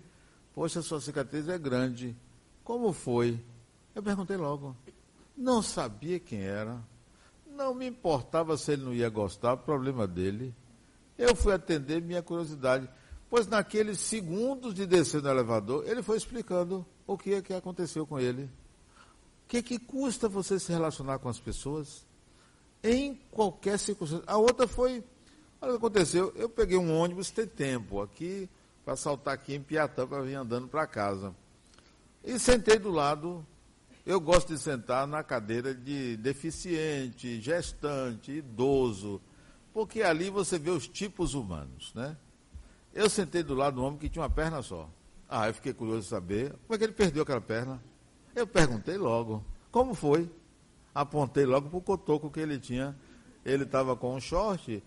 poxa, 0.53 0.81
sua 0.81 1.01
cicatriz 1.01 1.47
é 1.47 1.57
grande. 1.57 2.15
Como 2.63 2.93
foi? 2.93 3.39
Eu 3.95 4.03
perguntei 4.03 4.37
logo 4.37 4.75
não 5.39 5.61
sabia 5.61 6.19
quem 6.19 6.41
era, 6.41 6.83
não 7.47 7.73
me 7.73 7.87
importava 7.87 8.57
se 8.57 8.73
ele 8.73 8.83
não 8.83 8.93
ia 8.93 9.07
gostar, 9.09 9.55
problema 9.55 10.05
dele. 10.05 10.53
Eu 11.17 11.33
fui 11.33 11.53
atender 11.53 12.01
minha 12.01 12.21
curiosidade, 12.21 12.89
pois 13.29 13.47
naqueles 13.47 13.99
segundos 13.99 14.73
de 14.73 14.85
descer 14.85 15.21
no 15.21 15.29
elevador, 15.29 15.87
ele 15.87 16.03
foi 16.03 16.17
explicando 16.17 16.85
o 17.07 17.17
que 17.17 17.35
é 17.35 17.41
que 17.41 17.53
aconteceu 17.53 18.05
com 18.05 18.19
ele. 18.19 18.43
O 18.43 19.47
que, 19.47 19.63
que 19.63 19.79
custa 19.79 20.27
você 20.27 20.59
se 20.59 20.73
relacionar 20.73 21.19
com 21.19 21.29
as 21.29 21.39
pessoas? 21.39 22.05
Em 22.83 23.15
qualquer 23.31 23.79
circunstância. 23.79 24.25
A 24.27 24.37
outra 24.37 24.67
foi, 24.67 25.01
olha 25.61 25.71
o 25.71 25.79
que 25.79 25.85
aconteceu, 25.85 26.33
eu 26.35 26.49
peguei 26.49 26.77
um 26.77 26.93
ônibus, 26.93 27.31
tem 27.31 27.47
tempo, 27.47 28.01
aqui, 28.01 28.49
para 28.83 28.97
saltar 28.97 29.35
aqui 29.35 29.55
em 29.55 29.61
Piatã, 29.61 30.05
para 30.05 30.21
vir 30.21 30.35
andando 30.35 30.67
para 30.67 30.85
casa. 30.85 31.33
E 32.25 32.37
sentei 32.37 32.77
do 32.77 32.91
lado 32.91 33.45
eu 34.09 34.19
gosto 34.19 34.55
de 34.55 34.59
sentar 34.59 35.05
na 35.05 35.23
cadeira 35.23 35.71
de 35.71 36.17
deficiente, 36.17 37.39
gestante, 37.39 38.31
idoso, 38.31 39.21
porque 39.71 40.01
ali 40.01 40.31
você 40.31 40.57
vê 40.57 40.71
os 40.71 40.87
tipos 40.87 41.35
humanos, 41.35 41.93
né? 41.93 42.17
Eu 42.91 43.07
sentei 43.07 43.43
do 43.43 43.53
lado 43.53 43.75
de 43.75 43.81
um 43.81 43.83
homem 43.83 43.99
que 43.99 44.09
tinha 44.09 44.23
uma 44.23 44.29
perna 44.29 44.63
só. 44.63 44.89
Ah, 45.29 45.47
eu 45.47 45.53
fiquei 45.53 45.73
curioso 45.73 46.01
de 46.01 46.07
saber 46.07 46.53
como 46.65 46.73
é 46.73 46.77
que 46.79 46.85
ele 46.85 46.93
perdeu 46.93 47.21
aquela 47.21 47.39
perna. 47.39 47.79
Eu 48.35 48.47
perguntei 48.47 48.97
logo, 48.97 49.45
como 49.71 49.93
foi? 49.93 50.27
Apontei 50.91 51.45
logo 51.45 51.69
para 51.69 51.77
o 51.77 51.81
cotoco 51.81 52.31
que 52.31 52.39
ele 52.39 52.57
tinha. 52.57 52.97
Ele 53.45 53.63
estava 53.63 53.95
com 53.95 54.15
um 54.15 54.19
short. 54.19 54.83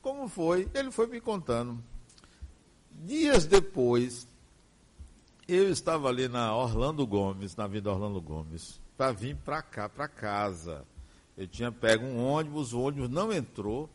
Como 0.00 0.28
foi? 0.28 0.68
Ele 0.72 0.92
foi 0.92 1.08
me 1.08 1.20
contando. 1.20 1.82
Dias 2.92 3.46
depois, 3.46 4.28
eu 5.54 5.70
estava 5.70 6.08
ali 6.08 6.28
na 6.28 6.54
Orlando 6.54 7.06
Gomes, 7.06 7.56
na 7.56 7.66
Vida 7.66 7.90
Orlando 7.90 8.20
Gomes, 8.20 8.80
para 8.96 9.12
vir 9.12 9.36
para 9.36 9.62
cá, 9.62 9.88
para 9.88 10.06
casa. 10.06 10.84
Eu 11.36 11.46
tinha 11.46 11.72
pego 11.72 12.04
um 12.04 12.24
ônibus, 12.24 12.72
o 12.72 12.80
ônibus 12.80 13.08
não 13.08 13.32
entrou 13.32 13.88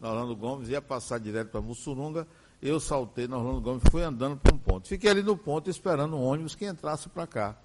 na 0.00 0.10
Orlando 0.10 0.34
Gomes, 0.36 0.68
ia 0.68 0.80
passar 0.80 1.18
direto 1.18 1.50
para 1.50 1.60
Mussurunga. 1.60 2.26
eu 2.60 2.78
saltei 2.78 3.26
na 3.26 3.36
Orlando 3.36 3.60
Gomes, 3.60 3.82
fui 3.90 4.02
andando 4.02 4.36
para 4.36 4.54
um 4.54 4.58
ponto. 4.58 4.88
Fiquei 4.88 5.10
ali 5.10 5.22
no 5.22 5.36
ponto 5.36 5.68
esperando 5.68 6.16
um 6.16 6.22
ônibus 6.22 6.54
que 6.54 6.64
entrasse 6.64 7.08
para 7.08 7.26
cá. 7.26 7.56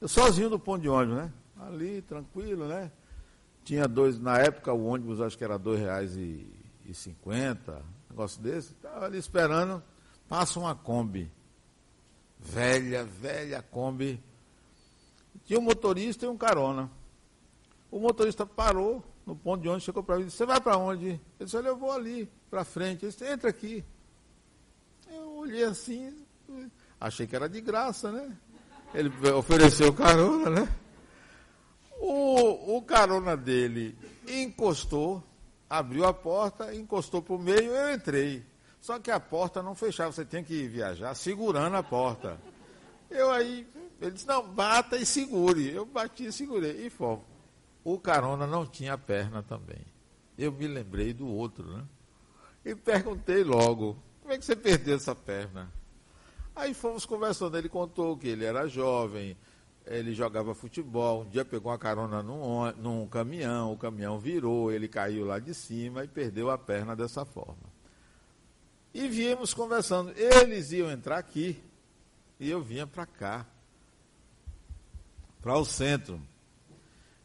Eu 0.00 0.08
sozinho 0.08 0.48
no 0.48 0.58
ponto 0.58 0.82
de 0.82 0.88
ônibus, 0.88 1.16
né? 1.16 1.32
Ali, 1.58 2.00
tranquilo, 2.02 2.66
né? 2.66 2.92
Tinha 3.64 3.88
dois, 3.88 4.18
na 4.18 4.38
época 4.38 4.72
o 4.72 4.86
ônibus 4.86 5.20
acho 5.20 5.36
que 5.36 5.44
era 5.44 5.60
e 6.04 6.94
cinquenta, 6.94 7.82
negócio 8.08 8.40
desse. 8.40 8.72
Estava 8.72 9.04
ali 9.06 9.18
esperando, 9.18 9.82
passa 10.28 10.58
uma 10.58 10.74
Kombi. 10.74 11.30
Velha, 12.40 13.04
velha 13.04 13.62
Kombi. 13.62 14.22
Tinha 15.44 15.58
um 15.58 15.62
motorista 15.62 16.26
e 16.26 16.28
um 16.28 16.36
carona. 16.36 16.90
O 17.90 17.98
motorista 17.98 18.44
parou 18.44 19.02
no 19.24 19.36
ponto 19.36 19.62
de 19.62 19.68
ônibus, 19.68 19.84
chegou 19.84 20.02
para 20.02 20.16
mim 20.16 20.22
e 20.22 20.24
disse, 20.26 20.38
você 20.38 20.46
vai 20.46 20.60
para 20.60 20.78
onde? 20.78 21.06
Ele 21.08 21.20
disse, 21.40 21.56
olha, 21.56 21.68
eu 21.68 21.76
vou 21.76 21.92
ali, 21.92 22.30
para 22.50 22.64
frente. 22.64 23.04
Ele 23.04 23.12
disse, 23.12 23.26
entra 23.26 23.50
aqui. 23.50 23.84
Eu 25.10 25.36
olhei 25.36 25.64
assim, 25.64 26.14
achei 26.98 27.26
que 27.26 27.36
era 27.36 27.48
de 27.48 27.60
graça, 27.60 28.10
né? 28.10 28.36
Ele 28.94 29.10
ofereceu 29.32 29.92
carona, 29.92 30.48
né? 30.48 30.76
O, 32.00 32.76
o 32.76 32.82
carona 32.82 33.36
dele 33.36 33.98
encostou, 34.26 35.22
abriu 35.68 36.06
a 36.06 36.14
porta, 36.14 36.74
encostou 36.74 37.20
para 37.20 37.34
o 37.34 37.38
meio, 37.38 37.72
eu 37.72 37.94
entrei. 37.94 38.44
Só 38.80 38.98
que 38.98 39.10
a 39.10 39.20
porta 39.20 39.62
não 39.62 39.74
fechava, 39.74 40.12
você 40.12 40.24
tinha 40.24 40.42
que 40.42 40.66
viajar 40.68 41.14
segurando 41.14 41.76
a 41.76 41.82
porta. 41.82 42.38
Eu 43.10 43.30
aí, 43.30 43.66
ele 44.00 44.12
disse, 44.12 44.26
não, 44.26 44.46
bata 44.46 44.96
e 44.96 45.04
segure. 45.04 45.70
Eu 45.70 45.84
bati 45.84 46.26
e 46.26 46.32
segurei. 46.32 46.86
E 46.86 46.90
fomos. 46.90 47.24
O 47.84 47.98
carona 47.98 48.46
não 48.46 48.66
tinha 48.66 48.98
perna 48.98 49.42
também. 49.42 49.84
Eu 50.36 50.52
me 50.52 50.66
lembrei 50.66 51.12
do 51.12 51.26
outro, 51.26 51.64
né? 51.64 51.84
E 52.64 52.74
perguntei 52.74 53.42
logo, 53.42 53.96
como 54.20 54.32
é 54.32 54.38
que 54.38 54.44
você 54.44 54.54
perdeu 54.54 54.96
essa 54.96 55.14
perna? 55.14 55.72
Aí 56.54 56.74
fomos 56.74 57.06
conversando, 57.06 57.56
ele 57.56 57.68
contou 57.68 58.16
que 58.16 58.28
ele 58.28 58.44
era 58.44 58.68
jovem, 58.68 59.36
ele 59.86 60.12
jogava 60.12 60.54
futebol, 60.54 61.22
um 61.22 61.28
dia 61.30 61.44
pegou 61.44 61.72
uma 61.72 61.78
carona 61.78 62.22
num, 62.22 62.70
num 62.72 63.06
caminhão, 63.06 63.72
o 63.72 63.76
caminhão 63.78 64.18
virou, 64.18 64.70
ele 64.70 64.86
caiu 64.86 65.24
lá 65.24 65.38
de 65.38 65.54
cima 65.54 66.04
e 66.04 66.08
perdeu 66.08 66.50
a 66.50 66.58
perna 66.58 66.94
dessa 66.94 67.24
forma. 67.24 67.77
E 68.92 69.08
viemos 69.08 69.52
conversando. 69.54 70.12
Eles 70.16 70.72
iam 70.72 70.90
entrar 70.90 71.18
aqui 71.18 71.62
e 72.40 72.48
eu 72.48 72.62
vinha 72.62 72.86
para 72.86 73.06
cá, 73.06 73.46
para 75.42 75.56
o 75.56 75.64
centro. 75.64 76.20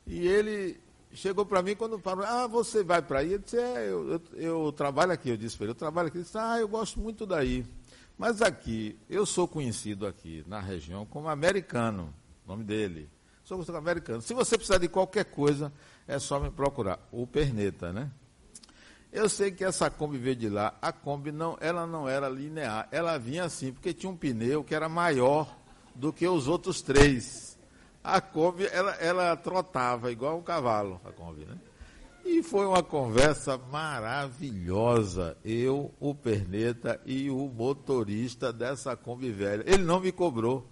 E 0.05 0.27
ele 0.27 0.79
chegou 1.13 1.46
para 1.46 1.62
mim 1.62 1.75
quando 1.75 2.00
falou, 2.00 2.25
ah, 2.25 2.48
você 2.48 2.84
vai 2.84 3.01
para 3.01 3.20
aí? 3.20 3.34
Eu 3.34 3.39
disse, 3.39 3.58
é, 3.58 3.89
eu, 3.89 4.12
eu, 4.12 4.22
eu, 4.34 4.72
trabalho 4.72 5.12
aqui. 5.12 5.29
Eu 5.29 5.38
disse 5.38 5.55
para 5.55 5.65
ele, 5.65 5.72
eu 5.72 5.75
trabalho 5.75 6.08
aqui. 6.08 6.17
Ele 6.17 6.24
disse, 6.24 6.38
ah, 6.38 6.60
eu 6.60 6.67
gosto 6.67 7.00
muito 7.00 7.25
daí. 7.25 7.65
Mas 8.17 8.41
aqui, 8.41 8.98
eu 9.10 9.25
sou 9.25 9.48
conhecido 9.48 10.05
aqui 10.05 10.43
na 10.48 10.60
região 10.60 11.05
como 11.05 11.27
americano, 11.27 12.13
nome 12.46 12.63
dele. 12.63 13.10
Sou 13.43 13.58
conhecido 13.58 13.74
como 13.75 13.88
americano. 13.88 14.22
Se 14.22 14.34
você 14.34 14.58
precisar 14.58 14.77
de 14.77 14.88
qualquer 14.88 15.25
coisa, 15.25 15.72
é 16.08 16.20
só 16.20 16.39
me 16.39 16.51
procurar. 16.51 17.00
O 17.12 17.25
Perneta, 17.25 17.91
né? 17.91 18.12
Eu 19.13 19.29
sei 19.29 19.51
que 19.51 19.63
essa 19.63 19.91
Kombi 19.91 20.17
veio 20.17 20.36
de 20.36 20.50
lá. 20.50 20.74
A 20.82 20.91
Kombi 20.91 21.32
não, 21.32 21.55
ela 21.62 21.86
não 21.86 22.10
era 22.10 22.27
linear. 22.27 22.88
Ela 22.91 23.20
vinha 23.20 23.43
assim, 23.43 23.72
porque 23.72 23.93
tinha 23.93 24.12
um 24.12 24.17
pneu 24.17 24.63
que 24.63 24.74
era 24.74 24.89
maior 24.89 25.55
do 25.93 26.12
que 26.12 26.27
os 26.27 26.48
outros 26.48 26.82
três. 26.82 27.55
A 28.03 28.20
Kombi, 28.20 28.65
ela, 28.72 28.91
ela 28.96 29.36
trotava 29.38 30.12
igual 30.12 30.39
um 30.39 30.41
cavalo, 30.41 31.00
a 31.05 31.12
Kombi, 31.12 31.46
né? 31.46 31.55
E 32.25 32.41
foi 32.41 32.65
uma 32.65 32.82
conversa 32.82 33.55
maravilhosa. 33.55 35.38
Eu, 35.46 35.93
o 36.00 36.15
Perneta 36.15 37.00
e 37.05 37.29
o 37.29 37.48
motorista 37.48 38.51
dessa 38.51 38.96
Kombi 38.98 39.29
velha. 39.29 39.63
Ele 39.67 39.84
não 39.84 40.00
me 40.00 40.12
cobrou 40.12 40.67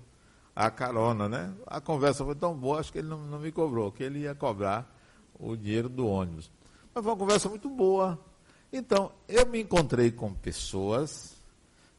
a 0.56 0.72
carona, 0.72 1.30
né? 1.30 1.54
A 1.68 1.80
conversa 1.80 2.26
foi 2.26 2.34
tão 2.34 2.56
boa, 2.58 2.80
acho 2.80 2.92
que 2.92 2.98
ele 2.98 3.08
não, 3.08 3.20
não 3.20 3.38
me 3.38 3.52
cobrou, 3.52 3.92
que 3.92 4.02
ele 4.02 4.22
ia 4.22 4.34
cobrar 4.34 4.92
o 5.40 5.56
dinheiro 5.56 5.88
do 5.88 6.08
ônibus. 6.08 6.52
Mas 6.92 7.04
foi 7.04 7.14
uma 7.14 7.20
conversa 7.20 7.48
muito 7.48 7.70
boa. 7.70 8.31
Então, 8.72 9.12
eu 9.28 9.46
me 9.46 9.62
encontrei 9.62 10.12
com 10.12 10.34
pessoas 10.34 11.36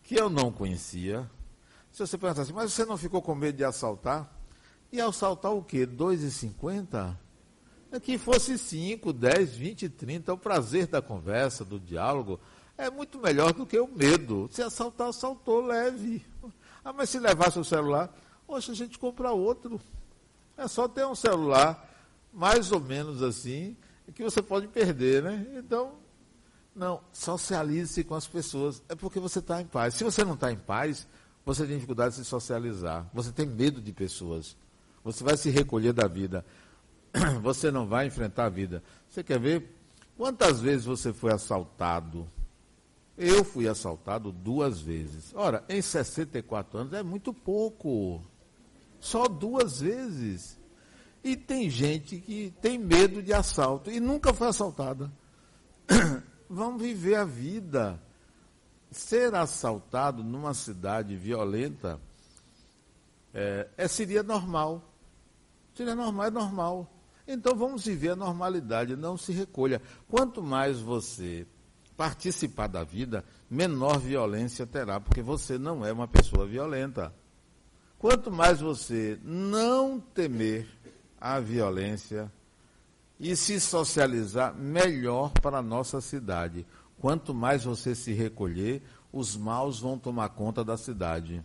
que 0.02 0.14
eu 0.14 0.30
não 0.30 0.50
conhecia. 0.50 1.30
Se 1.92 1.98
você 2.06 2.16
perguntar 2.16 2.42
assim, 2.42 2.52
mas 2.52 2.72
você 2.72 2.85
não 2.85 2.96
ficou 2.96 3.20
com 3.20 3.35
medo 3.35 3.58
de 3.58 3.64
assaltar? 3.64 4.30
E 4.90 5.00
assaltar 5.00 5.52
o 5.52 5.62
quê? 5.62 5.87
2,50? 5.87 7.16
É 7.90 8.00
que 8.00 8.16
fosse 8.16 8.56
5, 8.56 9.12
10, 9.12 9.54
20, 9.54 9.88
30, 9.90 10.32
o 10.32 10.38
prazer 10.38 10.87
da 10.87 11.02
conversa, 11.02 11.62
do 11.62 11.78
diálogo, 11.78 12.40
é 12.78 12.90
muito 12.90 13.18
melhor 13.18 13.52
do 13.52 13.66
que 13.66 13.78
o 13.78 13.87
medo. 13.87 14.48
Se 14.50 14.62
assaltar, 14.62 15.08
assaltou, 15.08 15.64
leve. 15.64 16.24
Ah, 16.85 16.92
mas 16.92 17.11
se 17.11 17.18
levasse 17.18 17.58
o 17.58 17.64
celular, 17.64 18.12
hoje 18.48 18.72
a 18.72 18.74
gente 18.74 18.98
compra 18.98 19.30
outro. 19.30 19.78
É 20.56 20.66
só 20.66 20.88
ter 20.88 21.06
um 21.06 21.14
celular, 21.14 21.88
mais 22.32 22.72
ou 22.72 22.80
menos 22.80 23.22
assim, 23.22 23.76
que 24.14 24.22
você 24.22 24.42
pode 24.42 24.68
perder, 24.68 25.22
né? 25.22 25.46
Então, 25.56 26.01
não, 26.74 27.00
socialize-se 27.12 28.02
com 28.04 28.14
as 28.14 28.26
pessoas. 28.26 28.82
É 28.88 28.94
porque 28.94 29.20
você 29.20 29.40
está 29.40 29.61
em 29.61 29.66
paz. 29.66 29.94
Se 29.94 30.04
você 30.04 30.24
não 30.24 30.35
está 30.35 30.50
em 30.50 30.56
paz, 30.56 31.06
você 31.44 31.66
tem 31.66 31.74
dificuldade 31.76 32.14
de 32.14 32.22
se 32.22 32.24
socializar. 32.24 33.08
Você 33.12 33.30
tem 33.30 33.46
medo 33.46 33.80
de 33.80 33.92
pessoas. 33.92 34.56
Você 35.04 35.22
vai 35.22 35.37
se 35.37 35.50
recolher 35.50 35.92
da 35.92 36.06
vida. 36.06 36.44
Você 37.42 37.70
não 37.70 37.87
vai 37.87 38.06
enfrentar 38.06 38.46
a 38.46 38.48
vida. 38.48 38.82
Você 39.11 39.22
quer 39.22 39.38
ver 39.38 39.68
quantas 40.16 40.61
vezes 40.61 40.87
você 40.87 41.12
foi 41.12 41.30
assaltado? 41.30 42.26
Eu 43.18 43.44
fui 43.44 43.68
assaltado 43.68 44.32
duas 44.32 44.80
vezes. 44.80 45.30
Ora, 45.35 45.62
em 45.68 45.82
64 45.82 46.78
anos 46.78 46.92
é 46.94 47.02
muito 47.02 47.35
pouco. 47.35 48.22
Só 48.98 49.28
duas 49.28 49.80
vezes. 49.80 50.58
E 51.22 51.37
tem 51.37 51.68
gente 51.68 52.18
que 52.18 52.54
tem 52.62 52.78
medo 52.78 53.22
de 53.22 53.35
assalto 53.35 53.90
e 53.90 54.00
nunca 54.00 54.32
foi 54.32 54.48
assaltada. 54.48 55.12
Vamos 56.54 56.82
viver 56.82 57.14
a 57.14 57.24
vida. 57.24 57.98
Ser 58.90 59.34
assaltado 59.34 60.22
numa 60.22 60.52
cidade 60.52 61.16
violenta 61.16 61.98
é, 63.32 63.70
é, 63.74 63.88
seria 63.88 64.22
normal. 64.22 64.82
Seria 65.74 65.94
normal, 65.94 66.26
é 66.26 66.30
normal. 66.30 66.92
Então 67.26 67.56
vamos 67.56 67.86
viver 67.86 68.10
a 68.10 68.16
normalidade, 68.16 68.94
não 68.94 69.16
se 69.16 69.32
recolha. 69.32 69.80
Quanto 70.06 70.42
mais 70.42 70.78
você 70.78 71.46
participar 71.96 72.66
da 72.66 72.84
vida, 72.84 73.24
menor 73.48 73.98
violência 73.98 74.66
terá, 74.66 75.00
porque 75.00 75.22
você 75.22 75.56
não 75.56 75.86
é 75.86 75.90
uma 75.90 76.06
pessoa 76.06 76.46
violenta. 76.46 77.14
Quanto 77.98 78.30
mais 78.30 78.60
você 78.60 79.18
não 79.24 79.98
temer 79.98 80.68
a 81.18 81.40
violência, 81.40 82.30
e 83.22 83.37
se 83.37 83.61
socializar 83.61 84.52
melhor 84.52 85.30
para 85.30 85.58
a 85.58 85.62
nossa 85.62 86.00
cidade. 86.00 86.66
Quanto 86.98 87.32
mais 87.32 87.62
você 87.62 87.94
se 87.94 88.12
recolher, 88.12 88.82
os 89.12 89.37
maus 89.37 89.78
vão 89.78 89.96
tomar 89.96 90.30
conta 90.30 90.64
da 90.64 90.76
cidade. 90.76 91.40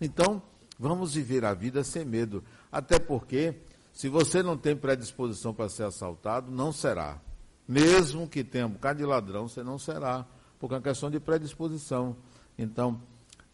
Então, 0.00 0.40
vamos 0.78 1.14
viver 1.14 1.44
a 1.44 1.52
vida 1.52 1.82
sem 1.82 2.04
medo. 2.04 2.44
Até 2.70 3.00
porque, 3.00 3.56
se 3.92 4.08
você 4.08 4.40
não 4.40 4.56
tem 4.56 4.76
predisposição 4.76 5.52
para 5.52 5.68
ser 5.68 5.82
assaltado, 5.82 6.48
não 6.52 6.70
será. 6.70 7.20
Mesmo 7.66 8.28
que 8.28 8.44
tenha 8.44 8.66
um 8.66 8.70
bocado 8.70 9.00
de 9.00 9.04
ladrão, 9.04 9.48
você 9.48 9.64
não 9.64 9.80
será. 9.80 10.24
Porque 10.60 10.76
é 10.76 10.78
uma 10.78 10.84
questão 10.84 11.10
de 11.10 11.18
predisposição. 11.18 12.16
Então, 12.56 13.02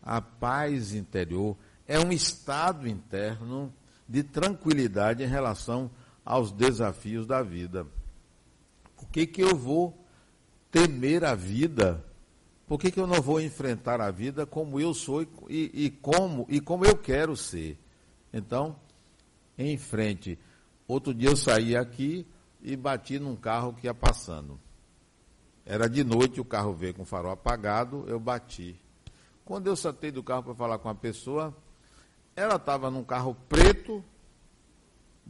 a 0.02 0.20
paz 0.20 0.92
interior 0.92 1.56
é 1.88 1.98
um 1.98 2.12
estado 2.12 2.86
interno 2.86 3.72
de 4.06 4.22
tranquilidade 4.22 5.22
em 5.22 5.26
relação 5.26 5.90
aos 6.30 6.52
desafios 6.52 7.26
da 7.26 7.42
vida. 7.42 7.84
Por 8.96 9.08
que, 9.08 9.26
que 9.26 9.42
eu 9.42 9.56
vou 9.56 10.06
temer 10.70 11.24
a 11.24 11.34
vida? 11.34 12.04
Por 12.68 12.78
que, 12.78 12.92
que 12.92 13.00
eu 13.00 13.06
não 13.06 13.20
vou 13.20 13.40
enfrentar 13.40 14.00
a 14.00 14.12
vida 14.12 14.46
como 14.46 14.78
eu 14.78 14.94
sou 14.94 15.22
e, 15.22 15.28
e, 15.74 15.90
como, 15.90 16.46
e 16.48 16.60
como 16.60 16.84
eu 16.84 16.96
quero 16.96 17.36
ser? 17.36 17.76
Então, 18.32 18.76
em 19.58 19.76
frente. 19.76 20.38
Outro 20.86 21.12
dia 21.12 21.30
eu 21.30 21.36
saí 21.36 21.76
aqui 21.76 22.24
e 22.62 22.76
bati 22.76 23.18
num 23.18 23.34
carro 23.34 23.72
que 23.72 23.88
ia 23.88 23.94
passando. 23.94 24.60
Era 25.66 25.88
de 25.88 26.04
noite, 26.04 26.40
o 26.40 26.44
carro 26.44 26.72
veio 26.72 26.94
com 26.94 27.02
o 27.02 27.06
farol 27.06 27.32
apagado, 27.32 28.04
eu 28.06 28.20
bati. 28.20 28.80
Quando 29.44 29.66
eu 29.66 29.74
saltei 29.74 30.12
do 30.12 30.22
carro 30.22 30.44
para 30.44 30.54
falar 30.54 30.78
com 30.78 30.88
a 30.88 30.94
pessoa, 30.94 31.52
ela 32.36 32.54
estava 32.54 32.88
num 32.88 33.02
carro 33.02 33.36
preto, 33.48 34.04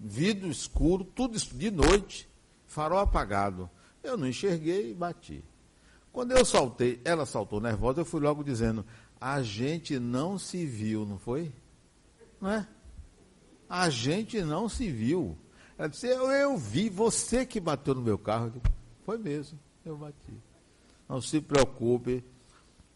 vidro 0.02 0.48
escuro, 0.48 1.04
tudo 1.04 1.38
de 1.38 1.70
noite, 1.70 2.28
farol 2.66 2.98
apagado. 2.98 3.68
Eu 4.02 4.16
não 4.16 4.26
enxerguei 4.26 4.90
e 4.90 4.94
bati. 4.94 5.44
Quando 6.12 6.32
eu 6.32 6.44
saltei, 6.44 7.00
ela 7.04 7.26
saltou 7.26 7.60
nervosa, 7.60 8.00
eu 8.00 8.04
fui 8.04 8.20
logo 8.20 8.42
dizendo: 8.42 8.84
a 9.20 9.42
gente 9.42 9.98
não 9.98 10.38
se 10.38 10.64
viu, 10.64 11.04
não 11.04 11.18
foi? 11.18 11.52
Não 12.40 12.50
é? 12.50 12.66
A 13.68 13.88
gente 13.90 14.42
não 14.42 14.68
se 14.68 14.90
viu. 14.90 15.36
Ela 15.78 15.88
disse: 15.88 16.08
eu, 16.08 16.30
eu 16.30 16.56
vi, 16.56 16.88
você 16.88 17.44
que 17.44 17.60
bateu 17.60 17.94
no 17.94 18.02
meu 18.02 18.18
carro. 18.18 18.52
Foi 19.04 19.18
mesmo, 19.18 19.58
eu 19.84 19.96
bati. 19.96 20.34
Não 21.08 21.20
se 21.20 21.40
preocupe, 21.40 22.24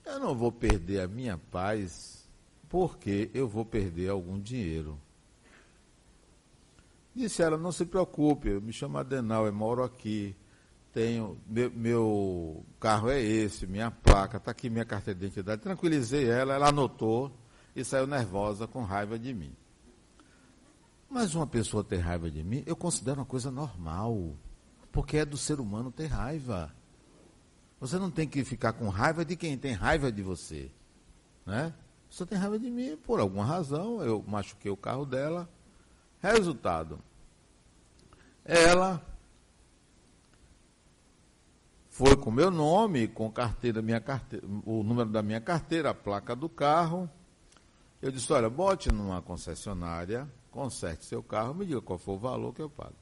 eu 0.05 0.19
não 0.21 0.35
vou 0.35 0.53
perder 0.53 1.01
a 1.01 1.09
minha 1.09 1.37
paz 1.37 2.29
porque 2.69 3.31
eu 3.33 3.47
vou 3.47 3.65
perder 3.65 4.11
algum 4.11 4.39
dinheiro. 4.39 4.99
Disse 7.15 7.43
ela, 7.43 7.57
não 7.57 7.71
se 7.71 7.87
preocupe, 7.87 8.49
eu 8.49 8.61
me 8.61 8.73
chamo 8.73 8.99
Adenal, 8.99 9.47
eu 9.47 9.53
moro 9.53 9.85
aqui, 9.85 10.35
tenho, 10.93 11.39
meu, 11.47 11.71
meu 11.71 12.67
carro 12.81 13.09
é 13.09 13.21
esse, 13.21 13.67
minha 13.67 13.91
placa, 13.91 14.39
está 14.39 14.51
aqui 14.51 14.69
minha 14.69 14.85
carteira 14.85 15.19
de 15.19 15.27
identidade. 15.27 15.63
Tranquilizei 15.63 16.29
ela, 16.29 16.55
ela 16.55 16.69
anotou 16.69 17.31
e 17.75 17.85
saiu 17.85 18.07
nervosa, 18.07 18.67
com 18.67 18.83
raiva 18.83 19.19
de 19.19 19.33
mim. 19.33 19.55
Mas 21.09 21.35
uma 21.37 21.47
pessoa 21.47 21.85
ter 21.85 21.99
raiva 21.99 22.29
de 22.29 22.43
mim, 22.43 22.65
eu 22.67 22.75
considero 22.75 23.21
uma 23.21 23.27
coisa 23.27 23.51
normal, 23.51 24.37
porque 24.91 25.19
é 25.19 25.25
do 25.25 25.37
ser 25.37 25.61
humano 25.61 25.93
ter 25.93 26.07
raiva. 26.07 26.75
Você 27.79 27.99
não 27.99 28.11
tem 28.11 28.27
que 28.27 28.43
ficar 28.45 28.73
com 28.73 28.89
raiva 28.89 29.25
de 29.25 29.37
quem 29.37 29.57
tem 29.57 29.73
raiva 29.73 30.11
de 30.11 30.23
você. 30.23 30.71
Né? 31.47 31.73
Você 32.11 32.27
tem 32.27 32.39
raiva 32.39 32.59
de 32.59 32.71
mim 32.71 32.97
por 32.97 33.21
alguma 33.21 33.45
razão, 33.45 34.03
eu 34.03 34.25
machuquei 34.27 34.71
o 34.71 34.77
carro 34.77 35.05
dela, 35.05 35.49
Resultado: 36.33 36.99
ela 38.45 39.05
foi 41.91 42.17
com 42.17 42.31
meu 42.31 42.51
nome, 42.51 43.07
com 43.07 43.31
carteira, 43.31 43.83
minha 43.83 44.01
carteira, 44.01 44.47
o 44.65 44.83
número 44.83 45.11
da 45.11 45.23
minha 45.23 45.41
carteira, 45.41 45.91
a 45.91 45.95
placa 45.95 46.35
do 46.35 46.49
carro. 46.49 47.11
Eu 48.01 48.11
disse: 48.11 48.33
olha, 48.33 48.49
bote 48.49 48.91
numa 48.91 49.21
concessionária, 49.21 50.27
conserte 50.51 51.05
seu 51.05 51.23
carro, 51.23 51.53
me 51.53 51.67
diga 51.67 51.83
qual 51.83 51.99
for 51.99 52.15
o 52.15 52.19
valor 52.19 52.55
que 52.55 52.63
eu 52.63 52.71
pago. 52.71 52.95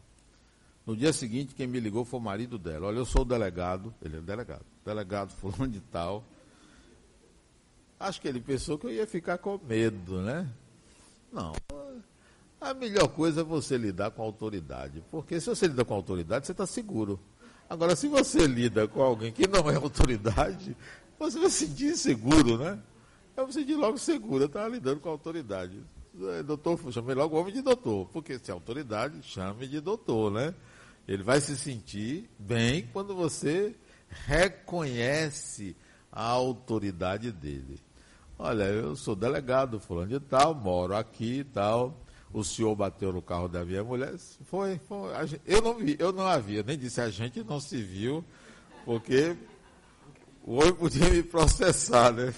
No 0.84 0.96
dia 0.96 1.12
seguinte, 1.12 1.54
quem 1.54 1.68
me 1.68 1.78
ligou 1.78 2.04
foi 2.04 2.18
o 2.18 2.22
marido 2.22 2.58
dela. 2.58 2.88
Olha, 2.88 2.96
eu 2.96 3.04
sou 3.04 3.22
o 3.22 3.24
delegado, 3.24 3.94
ele 4.02 4.16
é 4.16 4.20
delegado, 4.20 4.66
delegado 4.84 5.30
fulano 5.30 5.68
de 5.68 5.80
tal. 5.80 6.24
Acho 8.00 8.20
que 8.20 8.26
ele 8.26 8.40
pensou 8.40 8.76
que 8.76 8.86
eu 8.86 8.92
ia 8.92 9.06
ficar 9.06 9.38
com 9.38 9.60
medo, 9.64 10.20
né? 10.22 10.48
Não, 11.32 11.52
a 12.62 12.74
melhor 12.74 13.08
coisa 13.08 13.40
é 13.40 13.44
você 13.44 13.76
lidar 13.76 14.10
com 14.12 14.22
a 14.22 14.24
autoridade. 14.24 15.02
Porque 15.10 15.40
se 15.40 15.48
você 15.48 15.66
lida 15.66 15.84
com 15.84 15.94
a 15.94 15.96
autoridade, 15.96 16.46
você 16.46 16.52
está 16.52 16.66
seguro. 16.66 17.18
Agora, 17.68 17.96
se 17.96 18.06
você 18.06 18.46
lida 18.46 18.86
com 18.86 19.02
alguém 19.02 19.32
que 19.32 19.48
não 19.48 19.68
é 19.70 19.74
autoridade, 19.74 20.76
você 21.18 21.38
vai 21.38 21.50
se 21.50 21.66
sentir 21.66 21.92
inseguro, 21.92 22.56
né? 22.56 22.78
Eu 23.36 23.46
me 23.46 23.52
sentir 23.52 23.74
logo 23.74 23.98
seguro, 23.98 24.44
eu 24.44 24.46
estava 24.46 24.68
lidando 24.68 25.00
com 25.00 25.08
a 25.08 25.12
autoridade. 25.12 25.82
É, 26.36 26.42
doutor, 26.42 26.78
chamei 26.92 27.14
logo 27.14 27.34
o 27.34 27.40
homem 27.40 27.52
de 27.52 27.62
doutor, 27.62 28.06
porque 28.12 28.38
se 28.38 28.50
é 28.50 28.54
autoridade, 28.54 29.22
chame 29.22 29.66
de 29.66 29.80
doutor, 29.80 30.30
né? 30.30 30.54
Ele 31.08 31.22
vai 31.22 31.40
se 31.40 31.56
sentir 31.56 32.30
bem 32.38 32.88
quando 32.92 33.14
você 33.14 33.74
reconhece 34.26 35.74
a 36.12 36.26
autoridade 36.26 37.32
dele. 37.32 37.80
Olha, 38.38 38.64
eu 38.64 38.94
sou 38.94 39.16
delegado, 39.16 39.80
fulano 39.80 40.08
de 40.08 40.20
tal, 40.20 40.54
moro 40.54 40.94
aqui 40.94 41.38
e 41.38 41.44
tal 41.44 41.96
o 42.32 42.42
senhor 42.42 42.74
bateu 42.74 43.12
no 43.12 43.20
carro 43.20 43.48
da 43.48 43.64
minha 43.64 43.84
mulher. 43.84 44.14
Foi, 44.44 44.78
foi 44.78 45.10
eu 45.46 45.60
não 45.60 45.74
vi, 45.74 45.96
eu 45.98 46.12
não 46.12 46.26
havia, 46.26 46.62
nem 46.62 46.78
disse 46.78 47.00
a 47.00 47.10
gente 47.10 47.42
não 47.44 47.60
se 47.60 47.82
viu, 47.82 48.24
porque 48.84 49.36
o 50.44 50.54
homem 50.54 50.72
podia 50.72 51.08
me 51.10 51.22
processar, 51.22 52.12
né? 52.12 52.34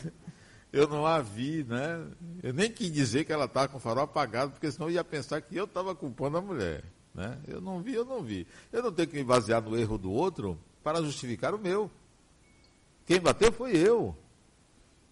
Eu 0.73 0.89
não 0.89 1.07
a 1.07 1.21
vi, 1.21 1.65
né? 1.65 2.05
Eu 2.43 2.53
nem 2.53 2.71
quis 2.71 2.93
dizer 2.93 3.25
que 3.25 3.33
ela 3.33 3.45
estava 3.45 3.69
com 3.69 3.77
o 3.77 3.81
farol 3.81 4.05
apagado, 4.05 4.51
porque 4.51 4.71
senão 4.73 4.91
ia 4.91 5.05
pensar 5.05 5.41
que 5.41 5.57
eu 5.57 5.67
estava 5.67 5.95
culpando 5.95 6.37
a 6.37 6.41
mulher. 6.41 6.83
Né? 7.15 7.39
Eu 7.47 7.61
não 7.61 7.81
vi, 7.81 7.95
eu 7.95 8.05
não 8.05 8.21
vi. 8.21 8.45
Eu 8.73 8.83
não 8.83 8.93
tenho 8.93 9.07
que 9.07 9.15
me 9.15 9.23
basear 9.23 9.63
no 9.63 9.79
erro 9.79 9.97
do 9.97 10.11
outro 10.11 10.59
para 10.83 11.01
justificar 11.01 11.55
o 11.55 11.59
meu. 11.59 11.89
Quem 13.07 13.21
bateu 13.21 13.53
foi 13.53 13.77
eu. 13.77 14.17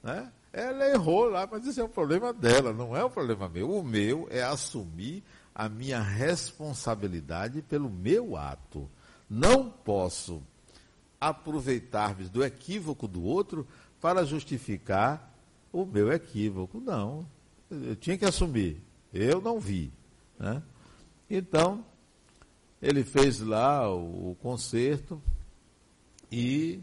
Né? 0.03 0.33
Ela 0.53 0.91
errou 0.91 1.31
lá, 1.31 1.49
mas 1.51 1.65
isso 1.67 1.81
é 1.81 1.85
um 1.85 1.89
problema 1.89 2.33
dela, 2.33 2.73
não 2.73 2.95
é 2.95 3.03
um 3.03 3.11
problema 3.11 3.49
meu. 3.49 3.71
O 3.71 3.83
meu 3.83 4.29
é 4.31 4.43
assumir 4.43 5.25
a 5.55 5.69
minha 5.69 6.01
responsabilidade 6.01 7.63
pelo 7.63 7.89
meu 7.89 8.37
ato. 8.37 8.89
Não 9.29 9.71
posso 9.71 10.43
aproveitar-me 11.19 12.29
do 12.29 12.45
equívoco 12.45 13.09
do 13.09 13.23
outro 13.23 13.67
para 14.01 14.25
justificar 14.25 15.33
o 15.73 15.87
meu 15.87 16.13
equívoco. 16.13 16.81
Não. 16.81 17.27
Eu 17.71 17.97
tinha 17.97 18.19
que 18.19 18.25
assumir. 18.27 18.83
Eu 19.13 19.41
não 19.41 19.59
vi. 19.59 19.91
Né? 20.39 20.63
Então, 21.31 21.85
ele 22.81 23.05
fez 23.05 23.41
lá 23.41 23.91
o, 23.91 24.33
o 24.33 24.37
concerto 24.43 25.23
e 26.31 26.81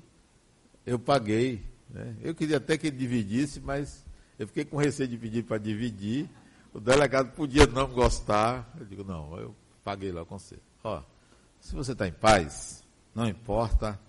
eu 0.85 0.97
paguei 0.97 1.68
né? 1.89 2.15
Eu 2.21 2.35
queria 2.35 2.57
até 2.57 2.77
que 2.77 2.87
ele 2.87 2.97
dividisse, 2.97 3.59
mas 3.59 4.05
eu 4.37 4.47
fiquei 4.47 4.65
com 4.65 4.77
receio 4.77 5.09
de 5.09 5.17
pedir 5.17 5.43
para 5.43 5.57
dividir. 5.57 6.29
O 6.73 6.79
delegado 6.79 7.31
podia 7.31 7.65
não 7.65 7.87
gostar. 7.87 8.71
Eu 8.79 8.85
digo, 8.85 9.03
não, 9.03 9.37
eu 9.37 9.55
paguei 9.83 10.11
lá 10.11 10.21
o 10.21 10.25
conselho. 10.25 10.61
Ó, 10.83 11.01
se 11.59 11.75
você 11.75 11.93
está 11.93 12.07
em 12.07 12.11
paz, 12.11 12.83
não 13.13 13.27
importa 13.27 13.99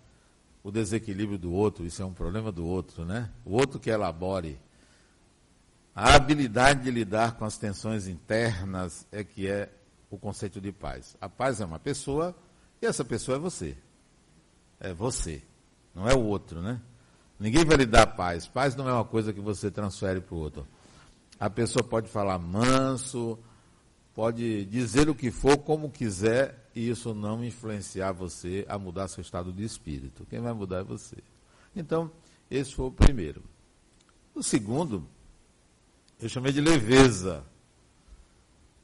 o 0.62 0.70
desequilíbrio 0.70 1.38
do 1.38 1.52
outro, 1.52 1.86
isso 1.86 2.02
é 2.02 2.04
um 2.04 2.12
problema 2.12 2.52
do 2.52 2.66
outro, 2.66 3.04
né? 3.04 3.30
O 3.44 3.54
outro 3.54 3.80
que 3.80 3.90
elabore. 3.90 4.58
A 5.94 6.14
habilidade 6.14 6.84
de 6.84 6.90
lidar 6.90 7.32
com 7.32 7.44
as 7.44 7.58
tensões 7.58 8.06
internas 8.06 9.06
é 9.10 9.24
que 9.24 9.48
é 9.48 9.70
o 10.10 10.18
conceito 10.18 10.60
de 10.60 10.70
paz. 10.70 11.16
A 11.20 11.28
paz 11.28 11.60
é 11.60 11.64
uma 11.64 11.78
pessoa 11.78 12.36
e 12.80 12.86
essa 12.86 13.04
pessoa 13.04 13.36
é 13.36 13.40
você. 13.40 13.76
É 14.78 14.94
você, 14.94 15.42
não 15.94 16.08
é 16.08 16.14
o 16.14 16.22
outro, 16.22 16.62
né? 16.62 16.80
Ninguém 17.40 17.64
vai 17.64 17.78
lhe 17.78 17.86
dar 17.86 18.06
paz. 18.06 18.46
Paz 18.46 18.76
não 18.76 18.86
é 18.86 18.92
uma 18.92 19.04
coisa 19.04 19.32
que 19.32 19.40
você 19.40 19.70
transfere 19.70 20.20
para 20.20 20.34
o 20.34 20.38
outro. 20.38 20.66
A 21.38 21.48
pessoa 21.48 21.82
pode 21.82 22.06
falar 22.06 22.38
manso, 22.38 23.38
pode 24.14 24.66
dizer 24.66 25.08
o 25.08 25.14
que 25.14 25.30
for, 25.30 25.56
como 25.56 25.90
quiser, 25.90 26.70
e 26.74 26.90
isso 26.90 27.14
não 27.14 27.42
influenciar 27.42 28.12
você 28.12 28.66
a 28.68 28.78
mudar 28.78 29.08
seu 29.08 29.22
estado 29.22 29.50
de 29.54 29.64
espírito. 29.64 30.26
Quem 30.28 30.38
vai 30.38 30.52
mudar 30.52 30.80
é 30.80 30.84
você. 30.84 31.16
Então, 31.74 32.12
esse 32.50 32.74
foi 32.74 32.86
o 32.86 32.92
primeiro. 32.92 33.42
O 34.34 34.42
segundo, 34.42 35.08
eu 36.20 36.28
chamei 36.28 36.52
de 36.52 36.60
leveza. 36.60 37.42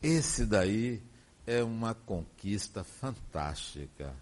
Esse 0.03 0.47
daí 0.47 1.03
é 1.47 1.63
uma 1.63 1.93
conquista 1.93 2.83
fantástica. 2.83 4.15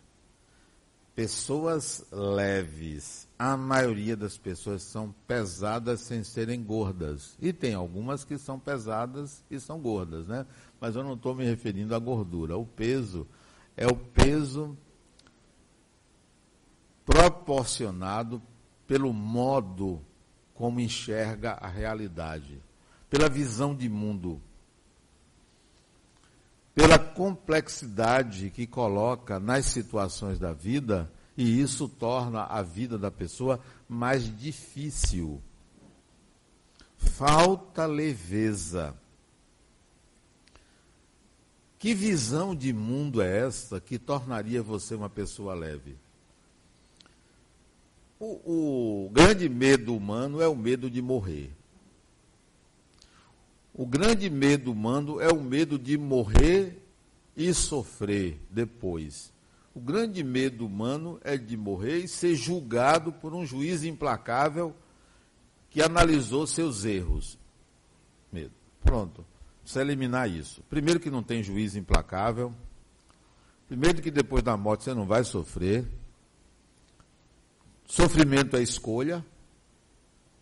Pessoas 1.15 2.05
leves. 2.11 3.29
A 3.39 3.57
maioria 3.57 4.17
das 4.17 4.37
pessoas 4.37 4.83
são 4.83 5.15
pesadas 5.27 6.01
sem 6.01 6.25
serem 6.25 6.63
gordas. 6.63 7.37
E 7.41 7.53
tem 7.53 7.75
algumas 7.75 8.25
que 8.25 8.37
são 8.37 8.59
pesadas 8.59 9.45
e 9.51 9.61
são 9.61 9.79
gordas, 9.81 10.27
né? 10.27 10.45
Mas 10.81 10.97
eu 10.97 11.05
não 11.05 11.15
estou 11.15 11.35
me 11.35 11.45
referindo 11.45 11.95
à 11.95 11.99
gordura. 11.99 12.57
O 12.57 12.67
peso 12.67 13.27
é 13.77 13.87
o 13.87 13.97
peso 13.97 14.77
proporcionado 17.05 18.43
pelo 18.87 19.13
modo 19.13 20.01
como 20.55 20.81
enxerga 20.81 21.53
a 21.53 21.69
realidade, 21.69 22.61
pela 23.11 23.29
visão 23.29 23.75
de 23.75 23.89
mundo 23.89 24.41
pela 26.75 26.99
complexidade 26.99 28.51
que 28.51 28.67
coloca 28.67 29.39
nas 29.39 29.67
situações 29.67 30.39
da 30.39 30.53
vida, 30.53 31.11
e 31.37 31.61
isso 31.61 31.89
torna 31.89 32.45
a 32.45 32.63
vida 32.63 32.99
da 32.99 33.11
pessoa 33.11 33.61
mais 33.89 34.25
difícil. 34.37 35.41
Falta 36.97 37.87
leveza. 37.87 38.95
Que 41.79 41.95
visão 41.95 42.57
de 42.57 42.73
mundo 42.73 43.21
é 43.21 43.47
essa 43.47 43.81
que 43.81 43.99
tornaria 43.99 44.63
você 44.63 44.95
uma 44.95 45.11
pessoa 45.11 45.55
leve? 45.55 45.97
O, 48.19 49.05
o 49.07 49.11
grande 49.11 49.49
medo 49.49 49.95
humano 49.95 50.41
é 50.41 50.49
o 50.49 50.57
medo 50.57 50.89
de 50.89 51.03
morrer. 51.03 51.53
O 53.77 53.85
grande 53.85 54.31
medo 54.31 54.71
humano 54.71 55.21
é 55.21 55.29
o 55.29 55.43
medo 55.43 55.77
de 55.77 55.99
morrer 55.99 56.81
e 57.37 57.53
sofrer 57.53 58.41
depois. 58.49 59.33
O 59.75 59.81
grande 59.81 60.23
medo 60.23 60.65
humano 60.65 61.19
é 61.25 61.37
de 61.37 61.57
morrer 61.57 61.99
e 61.99 62.09
ser 62.09 62.37
julgado 62.37 63.13
por 63.13 63.35
um 63.35 63.45
juiz 63.45 63.83
implacável 63.83 64.73
que 65.69 65.83
analisou 65.83 66.47
seus 66.47 66.85
erros. 66.85 67.37
Medo. 68.33 68.53
Pronto. 68.81 69.27
Precisa 69.63 69.81
eliminar 69.81 70.31
isso. 70.31 70.63
Primeiro 70.71 71.01
que 71.01 71.11
não 71.11 71.25
tem 71.25 71.43
juiz 71.43 71.75
implacável. 71.75 72.55
Primeiro 73.67 74.01
que 74.01 74.11
depois 74.11 74.45
da 74.45 74.57
morte 74.57 74.85
você 74.85 74.95
não 74.95 75.05
vai 75.05 75.25
sofrer. 75.25 75.85
Sofrimento 77.87 78.57
é 78.57 78.63
escolha. 78.63 79.27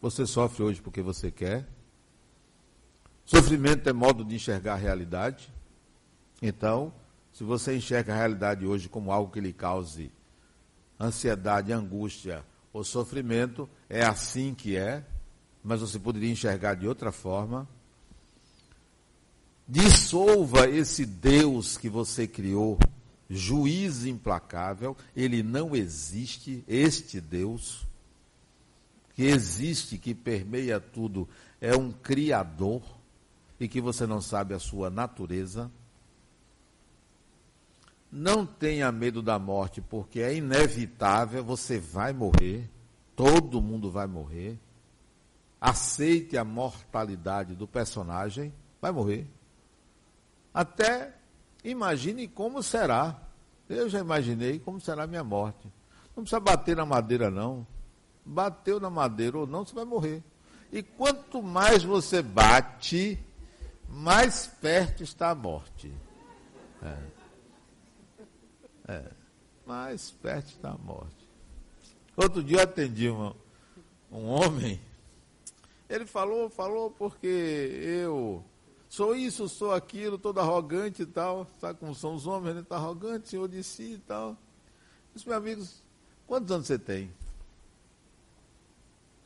Você 0.02 0.26
sofre 0.26 0.62
hoje 0.62 0.82
porque 0.82 1.00
você 1.00 1.30
quer. 1.30 1.66
Sofrimento 3.34 3.88
é 3.88 3.94
modo 3.94 4.26
de 4.26 4.34
enxergar 4.34 4.74
a 4.74 4.76
realidade. 4.76 5.50
Então, 6.42 6.92
se 7.32 7.42
você 7.42 7.74
enxerga 7.74 8.12
a 8.12 8.16
realidade 8.18 8.66
hoje 8.66 8.90
como 8.90 9.10
algo 9.10 9.32
que 9.32 9.40
lhe 9.40 9.54
cause 9.54 10.12
ansiedade, 11.00 11.72
angústia 11.72 12.44
o 12.74 12.84
sofrimento, 12.84 13.66
é 13.88 14.04
assim 14.04 14.52
que 14.52 14.76
é, 14.76 15.02
mas 15.64 15.80
você 15.80 15.98
poderia 15.98 16.30
enxergar 16.30 16.74
de 16.74 16.86
outra 16.86 17.10
forma. 17.10 17.66
Dissolva 19.66 20.68
esse 20.68 21.06
Deus 21.06 21.78
que 21.78 21.88
você 21.88 22.26
criou, 22.26 22.78
juiz 23.30 24.04
implacável, 24.04 24.94
ele 25.16 25.42
não 25.42 25.74
existe, 25.74 26.62
este 26.68 27.18
Deus, 27.18 27.86
que 29.14 29.22
existe, 29.22 29.96
que 29.96 30.14
permeia 30.14 30.78
tudo, 30.78 31.26
é 31.62 31.74
um 31.74 31.90
Criador 31.90 32.82
e 33.62 33.68
que 33.68 33.81
você 33.81 34.09
não 34.09 34.20
sabe 34.20 34.55
a 34.55 34.59
sua 34.59 34.90
natureza. 34.90 35.70
Não 38.11 38.44
tenha 38.44 38.90
medo 38.90 39.22
da 39.22 39.38
morte, 39.38 39.81
porque 39.81 40.18
é 40.18 40.35
inevitável, 40.35 41.44
você 41.44 41.79
vai 41.79 42.12
morrer, 42.12 42.68
todo 43.14 43.62
mundo 43.62 43.88
vai 43.88 44.09
morrer. 44.09 44.59
Aceite 45.61 46.37
a 46.37 46.42
mortalidade 46.42 47.55
do 47.55 47.68
personagem, 47.68 48.53
vai 48.81 48.90
morrer. 48.90 49.29
Até 50.53 51.14
imagine 51.62 52.27
como 52.27 52.64
será. 52.64 53.16
Eu 53.68 53.88
já 53.88 54.01
imaginei 54.01 54.59
como 54.59 54.81
será 54.81 55.05
a 55.05 55.07
minha 55.07 55.22
morte. 55.22 55.72
Não 56.16 56.25
precisa 56.25 56.40
bater 56.40 56.77
na 56.77 56.85
madeira, 56.85 57.31
não. 57.31 57.64
Bateu 58.27 58.81
na 58.81 58.90
madeira 58.90 59.38
ou 59.38 59.46
não, 59.46 59.64
você 59.64 59.72
vai 59.72 59.85
morrer. 59.85 60.20
E 60.72 60.83
quanto 60.83 61.40
mais 61.40 61.85
você 61.85 62.20
bate, 62.20 63.25
mais 63.92 64.46
perto 64.46 65.02
está 65.02 65.31
a 65.31 65.35
morte. 65.35 65.92
É. 66.83 67.22
É, 68.88 69.11
mais 69.66 70.11
perto 70.11 70.48
está 70.48 70.70
a 70.70 70.78
morte. 70.78 71.28
Outro 72.16 72.42
dia 72.42 72.57
eu 72.57 72.62
atendi 72.62 73.11
um, 73.11 73.35
um 74.11 74.26
homem, 74.26 74.81
ele 75.88 76.07
falou, 76.07 76.48
falou 76.48 76.90
porque 76.90 77.26
eu 77.26 78.42
sou 78.88 79.14
isso, 79.14 79.48
sou 79.48 79.72
aquilo, 79.72 80.18
todo 80.18 80.40
arrogante 80.40 81.02
e 81.02 81.07
tal. 81.07 81.46
Sabe 81.61 81.78
como 81.78 81.94
são 81.94 82.14
os 82.14 82.26
homens, 82.26 82.57
né? 82.57 82.64
Tá 82.66 82.76
arrogante, 82.76 83.28
senhor 83.28 83.46
de 83.46 83.62
si 83.62 83.92
e 83.94 83.98
tal. 83.98 84.37
Disse, 85.14 85.28
meus 85.28 85.38
amigos, 85.38 85.83
quantos 86.26 86.50
anos 86.50 86.66
você 86.66 86.78
tem? 86.78 87.12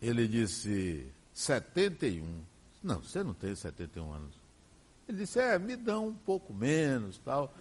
Ele 0.03 0.27
disse, 0.27 1.07
71. 1.33 2.45
Não, 2.83 3.01
você 3.01 3.23
não 3.23 3.33
tem 3.33 3.55
71 3.55 4.13
anos. 4.13 4.46
Ele 5.09 5.19
disse, 5.19 5.39
é, 5.39 5.59
me 5.59 5.77
dão 5.77 6.09
um 6.09 6.15
pouco 6.15 6.53
menos 6.53 7.19
tal. 7.19 7.55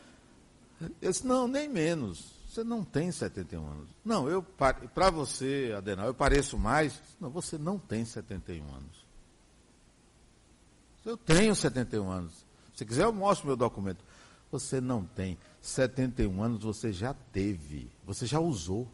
Eu 1.02 1.12
disse, 1.12 1.26
não, 1.26 1.48
nem 1.48 1.70
menos. 1.70 2.34
Você 2.50 2.64
não 2.64 2.84
tem 2.84 3.12
71 3.12 3.68
anos. 3.68 3.90
Não, 4.04 4.30
eu 4.30 4.42
para 4.42 5.10
você, 5.10 5.74
Adenal, 5.78 6.08
eu 6.08 6.14
pareço 6.14 6.58
mais. 6.58 7.02
Não, 7.20 7.30
você 7.30 7.58
não 7.58 7.78
tem 7.78 8.06
71 8.06 8.64
anos. 8.74 9.06
Eu 11.06 11.18
tenho 11.18 11.54
71 11.54 12.10
anos. 12.10 12.46
Se 12.74 12.86
quiser, 12.86 13.04
eu 13.04 13.14
mostro 13.14 13.48
meu 13.48 13.56
documento. 13.56 14.04
Você 14.52 14.80
não 14.80 15.04
tem. 15.04 15.38
71 15.62 16.42
anos 16.42 16.64
você 16.64 16.94
já 16.94 17.14
teve. 17.14 17.92
Você 18.06 18.26
já 18.26 18.40
usou. 18.40 18.88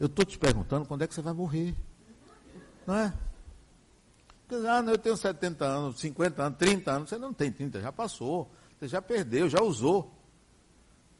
Eu 0.00 0.06
estou 0.06 0.24
te 0.24 0.38
perguntando 0.38 0.86
quando 0.86 1.02
é 1.02 1.06
que 1.06 1.14
você 1.14 1.22
vai 1.22 1.32
morrer. 1.32 1.74
Não 2.86 2.94
é? 2.94 3.12
Ah, 4.50 4.82
não, 4.82 4.92
eu 4.92 4.98
tenho 4.98 5.16
70 5.16 5.64
anos, 5.64 6.00
50 6.00 6.42
anos, 6.42 6.58
30 6.58 6.90
anos. 6.90 7.08
Você 7.10 7.18
não 7.18 7.32
tem 7.32 7.52
30, 7.52 7.80
já 7.80 7.92
passou. 7.92 8.50
Você 8.78 8.88
já 8.88 9.02
perdeu, 9.02 9.48
já 9.48 9.60
usou. 9.62 10.14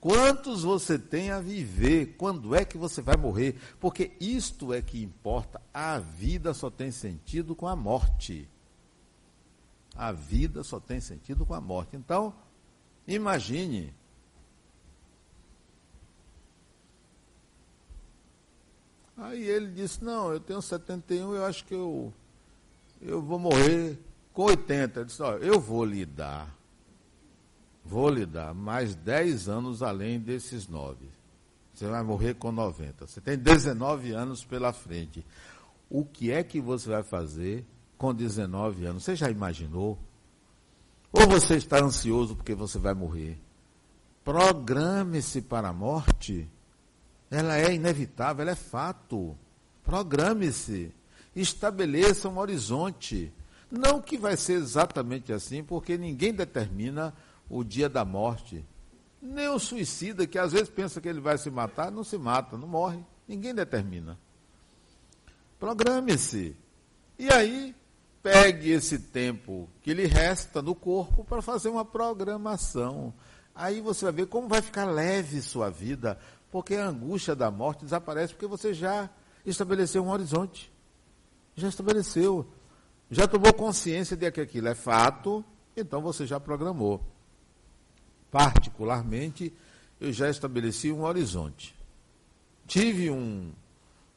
Quantos 0.01 0.63
você 0.63 0.99
tem 0.99 1.31
a 1.31 1.41
viver? 1.41 2.17
Quando 2.17 2.55
é 2.55 2.65
que 2.65 2.79
você 2.79 3.03
vai 3.03 3.17
morrer? 3.17 3.57
Porque 3.81 4.13
isto 4.21 4.73
é 4.73 4.81
que 4.81 5.03
importa. 5.03 5.61
A 5.75 5.99
vida 5.99 6.55
só 6.55 6.71
tem 6.71 6.91
sentido 6.91 7.55
com 7.55 7.67
a 7.67 7.75
morte. 7.75 8.49
A 9.97 10.13
vida 10.13 10.63
só 10.63 10.79
tem 10.79 11.01
sentido 11.01 11.45
com 11.45 11.55
a 11.55 11.61
morte. 11.61 11.97
Então, 11.97 12.33
imagine. 13.09 13.93
Aí 19.17 19.43
ele 19.43 19.73
disse: 19.73 20.05
Não, 20.05 20.33
eu 20.33 20.39
tenho 20.39 20.63
71, 20.63 21.35
eu 21.35 21.45
acho 21.45 21.65
que 21.65 21.75
eu, 21.75 22.15
eu 23.01 23.23
vou 23.23 23.39
morrer 23.39 23.99
com 24.33 24.43
80. 24.43 25.01
Eu 25.01 25.05
disse: 25.05 25.23
Olha, 25.23 25.45
eu 25.45 25.61
vou 25.61 25.85
lhe 25.85 26.05
dar 26.05 26.59
Vou 27.89 28.11
lhe 28.11 28.27
dar 28.27 28.55
mais 28.55 28.95
10 28.95 29.49
anos 29.49 29.83
além 29.83 30.21
desses 30.21 30.69
9. 30.69 31.09
Você 31.73 31.87
vai 31.87 32.03
morrer 32.03 32.35
com 32.35 32.53
90. 32.53 33.07
Você 33.07 33.19
tem 33.19 33.39
19 33.39 34.13
anos 34.13 34.45
pela 34.45 34.75
frente. 34.75 35.25
O 35.89 36.05
que 36.05 36.31
é 36.31 36.45
que 36.45 36.61
você 36.61 36.91
vai 36.91 37.03
fazer 37.03 37.65
com 37.97 38.13
19 38.13 38.85
anos? 38.85 39.05
Você 39.05 39.17
já 39.17 39.31
imaginou? 39.31 39.99
Ou 41.11 41.27
você 41.27 41.57
está 41.57 41.83
ansioso 41.83 42.37
porque 42.37 42.55
você 42.55 42.79
vai 42.79 42.93
morrer? 42.93 43.39
Programe-se 44.23 45.41
para 45.41 45.69
a 45.69 45.73
morte. 45.73 46.47
Ela 47.31 47.57
é 47.57 47.73
inevitável, 47.73 48.43
ela 48.43 48.51
é 48.51 48.55
fato. 48.55 49.35
Programe-se. 49.83 50.93
Estabeleça 51.41 52.29
um 52.29 52.39
horizonte. 52.39 53.33
Não 53.71 54.01
que 54.01 54.19
vai 54.19 54.37
ser 54.37 54.55
exatamente 54.55 55.33
assim, 55.33 55.63
porque 55.63 55.97
ninguém 55.97 56.33
determina 56.33 57.15
o 57.49 57.63
dia 57.63 57.89
da 57.89 58.05
morte. 58.05 58.65
Nem 59.23 59.49
o 59.49 59.59
suicida, 59.59 60.27
que 60.27 60.39
às 60.39 60.53
vezes 60.53 60.69
pensa 60.69 61.01
que 61.01 61.09
ele 61.09 61.21
vai 61.21 61.39
se 61.39 61.49
matar, 61.49 61.93
não 61.93 62.03
se 62.03 62.19
mata, 62.19 62.57
não 62.57 62.67
morre. 62.67 62.99
Ninguém 63.27 63.55
determina. 63.55 64.19
Programe-se. 65.61 66.57
E 67.19 67.33
aí, 67.33 67.75
pegue 68.21 68.71
esse 68.71 68.99
tempo 68.99 69.69
que 69.83 69.95
lhe 69.95 70.07
resta 70.07 70.61
no 70.61 70.75
corpo 70.75 71.25
para 71.25 71.41
fazer 71.41 71.69
uma 71.69 71.85
programação. 71.85 73.15
Aí 73.55 73.81
você 73.81 74.07
vai 74.07 74.15
ver 74.15 74.27
como 74.27 74.49
vai 74.49 74.63
ficar 74.63 74.87
leve 74.87 75.41
sua 75.41 75.71
vida, 75.71 76.19
porque 76.51 76.75
a 76.75 76.89
angústia 76.89 77.37
da 77.37 77.51
morte 77.51 77.85
desaparece, 77.85 78.33
porque 78.33 78.47
você 78.47 78.75
já 78.75 79.09
estabeleceu 79.47 80.03
um 80.03 80.11
horizonte. 80.11 80.73
Já 81.59 81.69
estabeleceu. 81.69 82.47
Já 83.11 83.27
tomou 83.27 83.53
consciência 83.53 84.17
de 84.17 84.31
que 84.31 84.41
aquilo 84.41 84.69
é 84.69 84.75
fato, 84.75 85.45
então 85.77 86.01
você 86.01 86.27
já 86.27 86.39
programou 86.39 87.03
particularmente, 88.31 89.53
eu 90.01 90.13
já 90.13 90.29
estabeleci 90.29 90.93
um 90.93 91.03
horizonte. 91.03 91.75
Tive 92.67 93.11
um, 93.11 93.53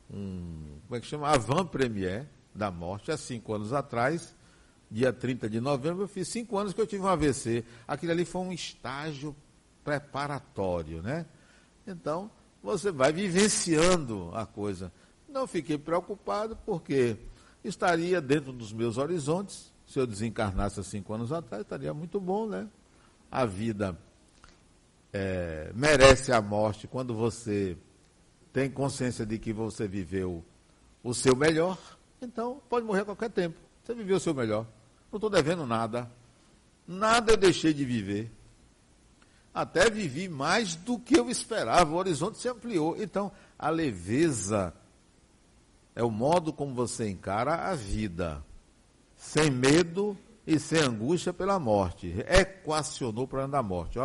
um 0.10 0.78
como 0.88 0.98
é 0.98 1.00
que 1.00 1.08
chama? 1.08 1.30
Avant 1.30 1.66
Premier 1.66 2.28
da 2.54 2.70
morte, 2.70 3.12
há 3.12 3.18
cinco 3.18 3.54
anos 3.54 3.72
atrás, 3.72 4.36
dia 4.90 5.14
30 5.14 5.50
de 5.50 5.62
novembro, 5.62 6.04
eu 6.04 6.08
fiz 6.08 6.28
cinco 6.28 6.58
anos 6.58 6.74
que 6.74 6.82
eu 6.82 6.88
tive 6.88 7.04
um 7.04 7.08
AVC. 7.08 7.64
Aquilo 7.88 8.12
ali 8.12 8.26
foi 8.26 8.42
um 8.42 8.52
estágio 8.52 9.36
preparatório, 9.84 11.02
né? 11.02 11.26
Então, 11.88 12.30
você 12.62 12.92
vai 12.92 13.12
vivenciando 13.12 14.30
a 14.34 14.46
coisa. 14.46 14.92
Não 15.28 15.48
fiquei 15.48 15.78
preocupado, 15.78 16.58
porque 16.66 17.18
estaria 17.64 18.22
dentro 18.22 18.52
dos 18.52 18.72
meus 18.74 18.98
horizontes. 18.98 19.72
Se 19.88 20.00
eu 20.00 20.08
desencarnasse 20.08 20.80
há 20.80 20.84
cinco 20.84 21.14
anos 21.14 21.32
atrás, 21.32 21.64
estaria 21.64 21.94
muito 21.94 22.20
bom, 22.20 22.48
né? 22.48 22.68
a 23.32 23.46
vida 23.46 23.98
é, 25.14 25.72
merece 25.74 26.34
a 26.34 26.42
morte 26.42 26.88
quando 26.88 27.16
você 27.16 27.78
tem 28.52 28.70
consciência 28.70 29.26
de 29.26 29.40
que 29.40 29.54
você 29.54 29.88
viveu 29.88 30.44
o 31.02 31.14
seu 31.14 31.36
melhor, 31.36 31.80
então 32.22 32.62
pode 32.70 32.86
morrer 32.86 33.02
a 33.02 33.06
qualquer 33.06 33.30
tempo. 33.30 33.58
Você 33.82 33.96
viveu 33.96 34.18
o 34.18 34.20
seu 34.20 34.34
melhor. 34.34 34.68
Não 35.10 35.18
estou 35.18 35.30
devendo 35.30 35.66
nada. 35.66 36.12
Nada 36.86 37.32
eu 37.32 37.38
deixei 37.38 37.74
de 37.74 37.86
viver. 37.86 38.30
Até 39.54 39.90
vivi 39.90 40.28
mais 40.30 40.76
do 40.76 41.00
que 41.00 41.18
eu 41.18 41.30
esperava. 41.30 41.92
O 41.92 41.96
horizonte 41.96 42.38
se 42.38 42.48
ampliou. 42.48 42.96
Então, 43.02 43.32
a 43.58 43.70
leveza 43.70 44.74
é 45.96 46.04
o 46.04 46.12
modo 46.12 46.54
como 46.54 46.74
você 46.74 47.10
encara 47.10 47.70
a 47.70 47.76
vida. 47.76 48.44
Sem 49.16 49.50
medo 49.50 50.18
e 50.46 50.60
sem 50.60 50.80
angústia 50.80 51.34
pela 51.34 51.60
morte. 51.60 52.16
Equacionou 52.28 53.28
para 53.28 53.44
andar 53.44 53.62
da 53.62 53.64
morte. 53.64 54.00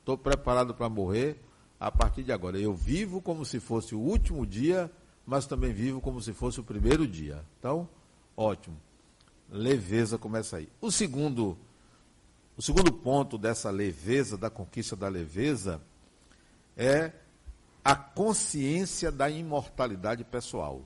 Estou 0.00 0.18
preparado 0.18 0.74
para 0.74 0.88
morrer 0.88 1.42
a 1.78 1.90
partir 1.90 2.22
de 2.22 2.32
agora. 2.32 2.58
Eu 2.58 2.74
vivo 2.74 3.20
como 3.20 3.44
se 3.44 3.60
fosse 3.60 3.94
o 3.94 4.00
último 4.00 4.46
dia, 4.46 4.90
mas 5.24 5.46
também 5.46 5.72
vivo 5.72 6.00
como 6.00 6.20
se 6.20 6.32
fosse 6.32 6.60
o 6.60 6.64
primeiro 6.64 7.06
dia. 7.06 7.44
Então, 7.58 7.88
ótimo. 8.36 8.76
Leveza 9.48 10.18
começa 10.18 10.58
aí. 10.58 10.68
O 10.80 10.90
segundo, 10.90 11.56
o 12.56 12.62
segundo 12.62 12.92
ponto 12.92 13.38
dessa 13.38 13.70
leveza, 13.70 14.36
da 14.36 14.50
conquista 14.50 14.94
da 14.94 15.08
leveza, 15.08 15.80
é 16.76 17.12
a 17.82 17.94
consciência 17.96 19.10
da 19.10 19.30
imortalidade 19.30 20.22
pessoal. 20.24 20.84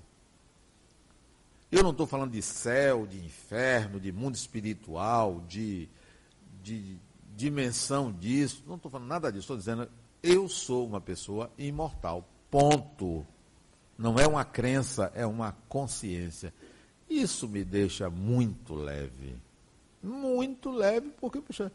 Eu 1.72 1.82
não 1.82 1.90
estou 1.90 2.06
falando 2.06 2.32
de 2.32 2.42
céu, 2.42 3.06
de 3.06 3.16
inferno, 3.16 3.98
de 3.98 4.12
mundo 4.12 4.34
espiritual, 4.34 5.42
de, 5.48 5.88
de 6.62 6.98
dimensão 7.34 8.12
disso. 8.12 8.62
Não 8.66 8.76
estou 8.76 8.90
falando 8.90 9.08
nada 9.08 9.32
disso. 9.32 9.44
Estou 9.44 9.56
dizendo, 9.56 9.88
eu 10.22 10.50
sou 10.50 10.86
uma 10.86 11.00
pessoa 11.00 11.50
imortal. 11.56 12.28
Ponto. 12.50 13.26
Não 13.96 14.18
é 14.18 14.26
uma 14.26 14.44
crença, 14.44 15.10
é 15.14 15.24
uma 15.24 15.56
consciência. 15.66 16.52
Isso 17.08 17.48
me 17.48 17.64
deixa 17.64 18.10
muito 18.10 18.74
leve. 18.74 19.34
Muito 20.02 20.70
leve, 20.70 21.08
porque, 21.18 21.40
puxa, 21.40 21.72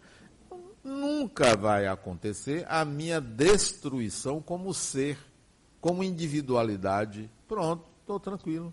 nunca 0.83 1.55
vai 1.57 1.87
acontecer 1.87 2.67
a 2.69 2.85
minha 2.85 3.19
destruição 3.19 4.43
como 4.43 4.75
ser, 4.75 5.17
como 5.81 6.03
individualidade. 6.03 7.31
Pronto, 7.47 7.83
estou 8.01 8.19
tranquilo. 8.19 8.71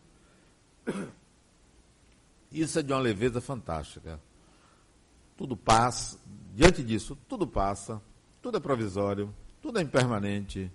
Isso 2.51 2.79
é 2.79 2.83
de 2.83 2.92
uma 2.92 3.01
leveza 3.01 3.40
fantástica. 3.40 4.20
Tudo 5.37 5.57
passa, 5.57 6.18
diante 6.55 6.83
disso, 6.83 7.18
tudo 7.29 7.47
passa, 7.47 8.01
tudo 8.40 8.57
é 8.57 8.61
provisório, 8.61 9.35
tudo 9.61 9.79
é 9.79 9.83
impermanente, 9.83 10.70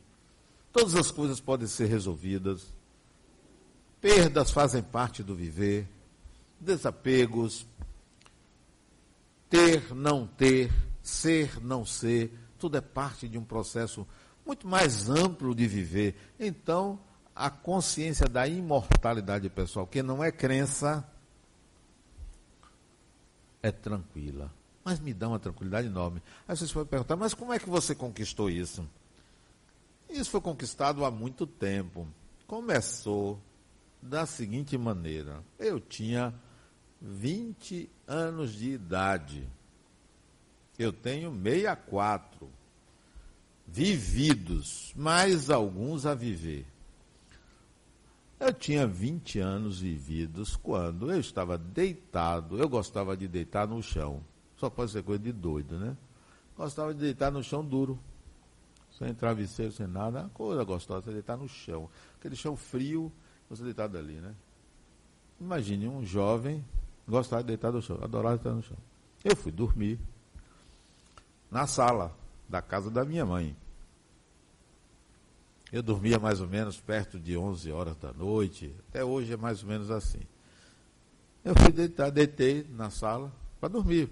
todas 0.74 0.96
as 0.96 1.10
coisas 1.12 1.40
podem 1.40 1.68
ser 1.68 1.86
resolvidas. 1.86 2.74
Perdas 4.02 4.52
fazem 4.52 4.82
parte 4.84 5.24
do 5.24 5.36
viver, 5.36 5.88
desapegos, 6.60 7.66
ter, 9.50 9.94
não 9.94 10.28
ter, 10.28 10.72
ser, 11.02 11.62
não 11.62 11.86
ser, 11.86 12.34
tudo 12.58 12.78
é 12.78 12.82
parte 12.82 13.28
de 13.28 13.38
um 13.38 13.44
processo 13.44 14.06
muito 14.46 14.68
mais 14.68 15.10
amplo 15.10 15.56
de 15.56 15.68
viver. 15.68 16.16
Então, 16.40 17.00
a 17.40 17.50
consciência 17.50 18.28
da 18.28 18.46
imortalidade 18.46 19.50
pessoal, 19.50 19.88
que 19.88 20.04
não 20.04 20.22
é 20.22 20.30
crença, 20.30 21.10
é 23.64 23.72
tranquila. 23.72 24.52
Mas 24.84 25.00
me 25.00 25.14
dá 25.14 25.30
uma 25.30 25.40
tranquilidade 25.40 25.88
enorme. 25.88 26.22
Aí 26.46 26.58
vocês 26.58 26.70
podem 26.70 26.90
perguntar, 26.90 27.16
mas 27.16 27.34
como 27.34 27.54
é 27.54 27.60
que 27.60 27.70
você 27.70 27.96
conquistou 27.96 28.50
isso? 28.50 28.86
Isso 30.10 30.30
foi 30.30 30.42
conquistado 30.42 31.06
há 31.06 31.12
muito 31.12 31.48
tempo. 31.48 32.06
Começou 32.46 33.40
da 34.02 34.26
seguinte 34.26 34.78
maneira: 34.78 35.42
eu 35.58 35.80
tinha 35.80 36.34
20 37.02 37.90
anos 38.06 38.52
de 38.52 38.72
idade. 38.72 39.48
Eu 40.78 40.92
tenho 40.92 41.32
64 41.32 42.50
vividos, 43.66 44.92
mais 44.94 45.50
alguns 45.50 46.06
a 46.06 46.14
viver. 46.14 46.66
Eu 48.40 48.54
tinha 48.54 48.88
20 48.88 49.40
anos 49.40 49.82
vividos 49.82 50.56
quando 50.56 51.12
eu 51.12 51.20
estava 51.20 51.58
deitado, 51.58 52.58
eu 52.58 52.70
gostava 52.70 53.18
de 53.18 53.28
deitar 53.28 53.68
no 53.68 53.84
chão. 53.84 54.24
Só 54.56 54.70
pode 54.70 54.92
ser 54.92 55.04
coisa 55.04 55.22
de 55.22 55.34
doido, 55.34 55.78
né? 55.78 55.98
Gostava 56.56 56.94
de 56.94 57.02
deitar 57.02 57.32
no 57.32 57.44
chão 57.44 57.64
duro. 57.64 58.00
Sem 58.98 59.14
travesseiro, 59.14 59.72
sem 59.72 59.88
nada. 59.88 60.30
Coisa 60.34 60.64
gostosa, 60.64 61.12
deitar 61.12 61.38
no 61.38 61.48
chão. 61.50 61.90
Aquele 62.18 62.36
chão 62.36 62.56
frio, 62.56 63.12
você 63.50 63.64
deitado 63.64 63.98
ali, 63.98 64.16
né? 64.16 64.34
Imagine 65.40 65.88
um 65.88 66.06
jovem 66.06 66.64
gostar 67.08 67.42
de 67.42 67.48
deitar 67.48 67.72
no 67.72 67.82
chão, 67.82 67.98
adorava 68.02 68.36
deitar 68.36 68.54
no 68.54 68.62
chão. 68.62 68.78
Eu 69.24 69.36
fui 69.36 69.52
dormir 69.52 70.00
na 71.52 71.68
sala 71.68 72.16
da 72.48 72.62
casa 72.62 72.90
da 72.90 73.04
minha 73.04 73.26
mãe. 73.26 73.56
Eu 75.72 75.84
dormia 75.84 76.18
mais 76.18 76.42
ou 76.42 76.48
menos 76.48 76.80
perto 76.80 77.20
de 77.20 77.38
11 77.38 77.72
horas 77.72 77.96
da 77.98 78.12
noite, 78.12 78.74
até 78.90 79.04
hoje 79.04 79.34
é 79.34 79.38
mais 79.38 79.62
ou 79.62 79.70
menos 79.70 79.92
assim. 79.92 80.22
Eu 81.44 81.54
fui 81.56 81.72
deitar, 81.72 82.10
deitei 82.10 82.66
na 82.72 82.90
sala 82.90 83.32
para 83.60 83.70
dormir. 83.70 84.10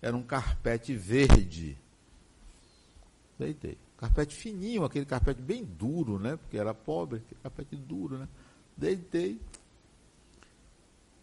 Era 0.00 0.16
um 0.16 0.22
carpete 0.22 0.94
verde. 0.94 1.76
Deitei. 3.38 3.76
Carpete 3.98 4.34
fininho, 4.34 4.84
aquele 4.84 5.06
carpete 5.06 5.42
bem 5.42 5.64
duro, 5.64 6.18
né? 6.18 6.36
Porque 6.36 6.56
era 6.56 6.72
pobre, 6.72 7.22
carpete 7.42 7.76
duro, 7.76 8.18
né? 8.18 8.28
Deitei, 8.76 9.40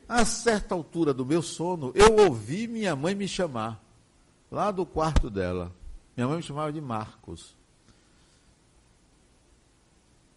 a 0.07 0.25
certa 0.25 0.75
altura 0.75 1.13
do 1.13 1.25
meu 1.25 1.41
sono, 1.41 1.91
eu 1.95 2.17
ouvi 2.25 2.67
minha 2.67 2.95
mãe 2.95 3.15
me 3.15 3.27
chamar, 3.27 3.81
lá 4.51 4.69
do 4.69 4.85
quarto 4.85 5.29
dela. 5.29 5.71
Minha 6.15 6.27
mãe 6.27 6.37
me 6.37 6.43
chamava 6.43 6.71
de 6.71 6.81
Marcos. 6.81 7.55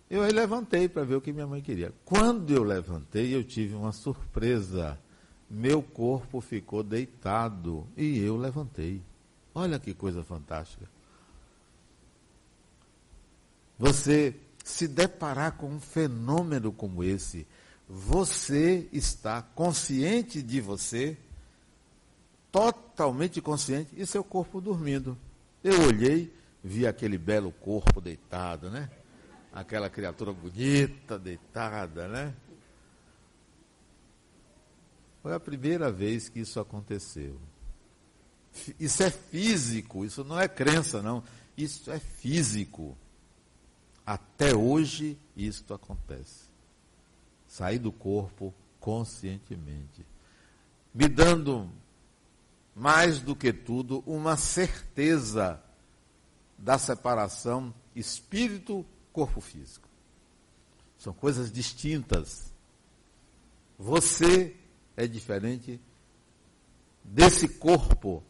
Eu 0.08 0.22
aí 0.22 0.32
levantei 0.32 0.88
para 0.88 1.04
ver 1.04 1.16
o 1.16 1.20
que 1.20 1.32
minha 1.32 1.46
mãe 1.46 1.60
queria. 1.60 1.92
Quando 2.04 2.52
eu 2.52 2.62
levantei, 2.62 3.34
eu 3.34 3.42
tive 3.42 3.74
uma 3.74 3.92
surpresa. 3.92 4.98
Meu 5.50 5.82
corpo 5.82 6.40
ficou 6.40 6.82
deitado 6.82 7.86
e 7.96 8.18
eu 8.18 8.36
levantei. 8.36 9.02
Olha 9.54 9.78
que 9.78 9.92
coisa 9.94 10.22
fantástica. 10.22 10.88
Você 13.78 14.34
se 14.64 14.88
deparar 14.88 15.52
com 15.52 15.68
um 15.68 15.80
fenômeno 15.80 16.72
como 16.72 17.04
esse, 17.04 17.46
você 17.88 18.88
está 18.92 19.40
consciente 19.42 20.42
de 20.42 20.60
você, 20.60 21.16
totalmente 22.50 23.40
consciente, 23.40 23.90
e 23.96 24.04
seu 24.04 24.24
corpo 24.24 24.60
dormindo. 24.60 25.16
Eu 25.62 25.82
olhei, 25.82 26.32
vi 26.64 26.86
aquele 26.86 27.16
belo 27.16 27.52
corpo 27.52 28.00
deitado, 28.00 28.70
né? 28.70 28.90
Aquela 29.56 29.88
criatura 29.88 30.34
bonita 30.34 31.18
deitada, 31.18 32.06
né? 32.06 32.34
Foi 35.22 35.32
a 35.32 35.40
primeira 35.40 35.90
vez 35.90 36.28
que 36.28 36.40
isso 36.40 36.60
aconteceu. 36.60 37.40
Isso 38.78 39.02
é 39.02 39.10
físico, 39.10 40.04
isso 40.04 40.22
não 40.22 40.38
é 40.38 40.46
crença, 40.46 41.00
não. 41.00 41.24
Isso 41.56 41.90
é 41.90 41.98
físico. 41.98 42.98
Até 44.04 44.54
hoje 44.54 45.18
isto 45.34 45.72
acontece 45.72 46.46
sair 47.48 47.78
do 47.78 47.90
corpo 47.90 48.54
conscientemente, 48.78 50.04
me 50.92 51.08
dando 51.08 51.70
mais 52.74 53.20
do 53.20 53.34
que 53.34 53.54
tudo 53.54 54.04
uma 54.06 54.36
certeza 54.36 55.58
da 56.58 56.76
separação 56.76 57.72
espírito-corpo 59.16 59.40
físico. 59.40 59.88
São 60.98 61.12
coisas 61.12 61.50
distintas. 61.50 62.52
Você 63.78 64.54
é 64.96 65.06
diferente 65.06 65.80
desse 67.02 67.48
corpo 67.48 68.22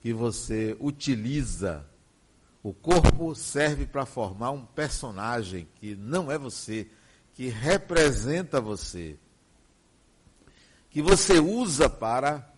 que 0.00 0.12
você 0.12 0.76
utiliza. 0.80 1.84
O 2.62 2.72
corpo 2.72 3.34
serve 3.34 3.86
para 3.86 4.06
formar 4.06 4.50
um 4.52 4.64
personagem 4.64 5.68
que 5.76 5.96
não 5.96 6.30
é 6.30 6.38
você, 6.38 6.88
que 7.34 7.48
representa 7.48 8.60
você, 8.60 9.16
que 10.90 11.00
você 11.00 11.38
usa 11.38 11.88
para 11.88 12.52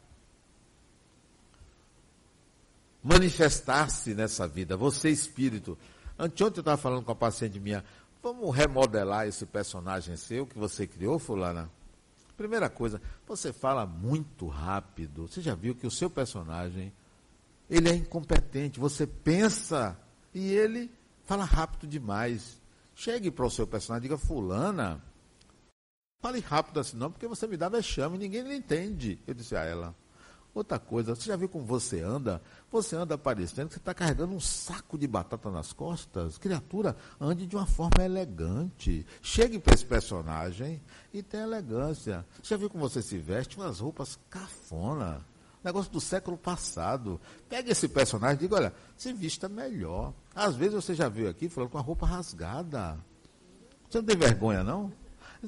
manifestar-se 3.02 4.14
nessa 4.14 4.48
vida, 4.48 4.76
você 4.76 5.10
espírito. 5.10 5.78
Anteontem 6.18 6.58
eu 6.58 6.62
estava 6.62 6.76
falando 6.76 7.04
com 7.04 7.12
a 7.12 7.16
paciente 7.16 7.58
minha, 7.58 7.84
vamos 8.22 8.54
remodelar 8.54 9.26
esse 9.26 9.44
personagem 9.46 10.16
seu 10.16 10.46
que 10.46 10.58
você 10.58 10.86
criou, 10.86 11.18
fulana? 11.18 11.70
Primeira 12.36 12.68
coisa, 12.68 13.00
você 13.26 13.52
fala 13.52 13.86
muito 13.86 14.46
rápido. 14.46 15.28
Você 15.28 15.40
já 15.40 15.54
viu 15.54 15.74
que 15.74 15.86
o 15.86 15.90
seu 15.90 16.08
personagem, 16.08 16.92
ele 17.68 17.88
é 17.88 17.94
incompetente. 17.94 18.80
Você 18.80 19.06
pensa 19.06 19.98
e 20.34 20.52
ele 20.52 20.90
fala 21.24 21.44
rápido 21.44 21.86
demais. 21.86 22.60
Chegue 22.94 23.30
para 23.30 23.46
o 23.46 23.50
seu 23.50 23.66
personagem 23.66 24.06
e 24.06 24.08
diga, 24.08 24.18
fulana, 24.18 25.02
fale 26.20 26.40
rápido 26.40 26.80
assim 26.80 26.96
não, 26.96 27.10
porque 27.10 27.26
você 27.26 27.46
me 27.46 27.56
dá 27.56 27.68
vexame 27.68 28.16
e 28.16 28.18
ninguém 28.18 28.42
lhe 28.42 28.56
entende. 28.56 29.18
Eu 29.26 29.34
disse 29.34 29.56
a 29.56 29.64
ela, 29.64 29.94
outra 30.54 30.78
coisa, 30.78 31.14
você 31.14 31.28
já 31.28 31.36
viu 31.36 31.48
como 31.48 31.64
você 31.64 32.00
anda? 32.00 32.42
Você 32.70 32.94
anda 32.96 33.16
parecendo 33.16 33.68
que 33.68 33.74
você 33.74 33.80
está 33.80 33.94
carregando 33.94 34.34
um 34.34 34.40
saco 34.40 34.98
de 34.98 35.06
batata 35.06 35.50
nas 35.50 35.72
costas. 35.72 36.38
Criatura, 36.38 36.96
ande 37.20 37.46
de 37.46 37.56
uma 37.56 37.66
forma 37.66 38.04
elegante. 38.04 39.06
Chegue 39.22 39.58
para 39.58 39.74
esse 39.74 39.84
personagem 39.84 40.82
e 41.12 41.22
tenha 41.22 41.44
elegância. 41.44 42.24
Você 42.42 42.50
já 42.50 42.56
viu 42.56 42.68
como 42.70 42.88
você 42.88 43.02
se 43.02 43.18
veste? 43.18 43.56
Umas 43.56 43.80
roupas 43.80 44.18
cafona. 44.28 45.24
Negócio 45.64 45.92
do 45.92 46.00
século 46.00 46.36
passado. 46.36 47.20
Pega 47.48 47.70
esse 47.70 47.88
personagem 47.88 48.36
e 48.36 48.40
diga, 48.40 48.56
olha, 48.56 48.74
se 48.96 49.12
vista 49.12 49.48
melhor. 49.48 50.12
Às 50.34 50.56
vezes 50.56 50.74
você 50.74 50.94
já 50.94 51.08
veio 51.08 51.30
aqui 51.30 51.48
falando 51.48 51.70
com 51.70 51.78
a 51.78 51.82
roupa 51.82 52.04
rasgada. 52.04 52.98
Você 53.88 53.98
não 53.98 54.04
tem 54.04 54.16
vergonha, 54.16 54.62
não? 54.64 54.92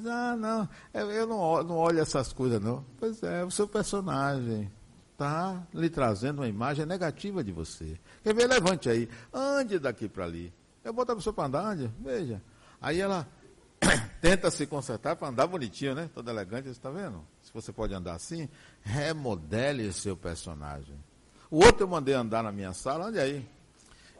Ah, 0.07 0.35
não, 0.35 0.69
eu 0.93 1.25
não 1.25 1.77
olho 1.77 1.99
essas 1.99 2.33
coisas, 2.33 2.61
não. 2.61 2.85
Pois 2.99 3.23
é, 3.23 3.45
o 3.45 3.51
seu 3.51 3.67
personagem 3.67 4.69
está 5.15 5.65
lhe 5.73 5.89
trazendo 5.89 6.39
uma 6.39 6.47
imagem 6.47 6.85
negativa 6.85 7.43
de 7.43 7.51
você. 7.51 7.97
Quer 8.23 8.35
ver? 8.35 8.47
Levante 8.47 8.89
aí. 8.89 9.09
Ande 9.33 9.79
daqui 9.79 10.07
para 10.07 10.25
ali. 10.25 10.53
Eu 10.83 10.93
boto 10.93 11.13
a 11.13 11.15
pessoa 11.15 11.33
para 11.33 11.45
andar, 11.45 11.65
ande, 11.65 11.89
veja. 11.99 12.41
Aí 12.81 12.99
ela 12.99 13.27
tenta 14.21 14.51
se 14.51 14.67
consertar 14.67 15.15
para 15.15 15.29
andar 15.29 15.47
bonitinho, 15.47 15.95
né? 15.95 16.09
Toda 16.13 16.31
elegante, 16.31 16.65
você 16.65 16.71
está 16.71 16.89
vendo? 16.89 17.25
Se 17.41 17.51
você 17.53 17.71
pode 17.71 17.93
andar 17.93 18.13
assim, 18.13 18.47
remodele 18.81 19.91
seu 19.93 20.15
personagem. 20.15 20.95
O 21.49 21.63
outro 21.63 21.83
eu 21.83 21.87
mandei 21.87 22.13
andar 22.13 22.43
na 22.43 22.51
minha 22.51 22.73
sala, 22.73 23.07
ande 23.07 23.19
aí. 23.19 23.47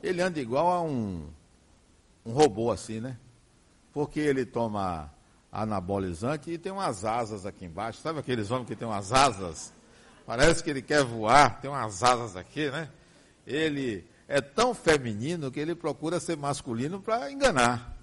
Ele 0.02 0.22
anda 0.22 0.40
igual 0.40 0.68
a 0.68 0.82
um, 0.82 1.28
um 2.26 2.32
robô 2.32 2.72
assim, 2.72 3.00
né? 3.00 3.18
porque 3.96 4.20
ele 4.20 4.46
toma 4.46 5.10
anabolizante 5.50 6.52
e 6.52 6.58
tem 6.58 6.70
umas 6.70 7.06
asas 7.06 7.46
aqui 7.46 7.64
embaixo. 7.64 8.02
Sabe 8.02 8.20
aqueles 8.20 8.52
homens 8.52 8.68
que 8.68 8.76
tem 8.76 8.86
umas 8.86 9.14
asas? 9.14 9.72
Parece 10.26 10.64
que 10.64 10.70
ele 10.70 10.82
quer 10.82 11.04
voar, 11.04 11.62
tem 11.62 11.70
umas 11.70 12.02
asas 12.04 12.36
aqui, 12.36 12.70
né? 12.72 12.90
Ele 13.46 14.04
é 14.28 14.42
tão 14.42 14.74
feminino 14.74 15.52
que 15.52 15.60
ele 15.60 15.76
procura 15.76 16.20
ser 16.20 16.36
masculino 16.36 17.00
para 17.00 17.32
enganar, 17.32 17.96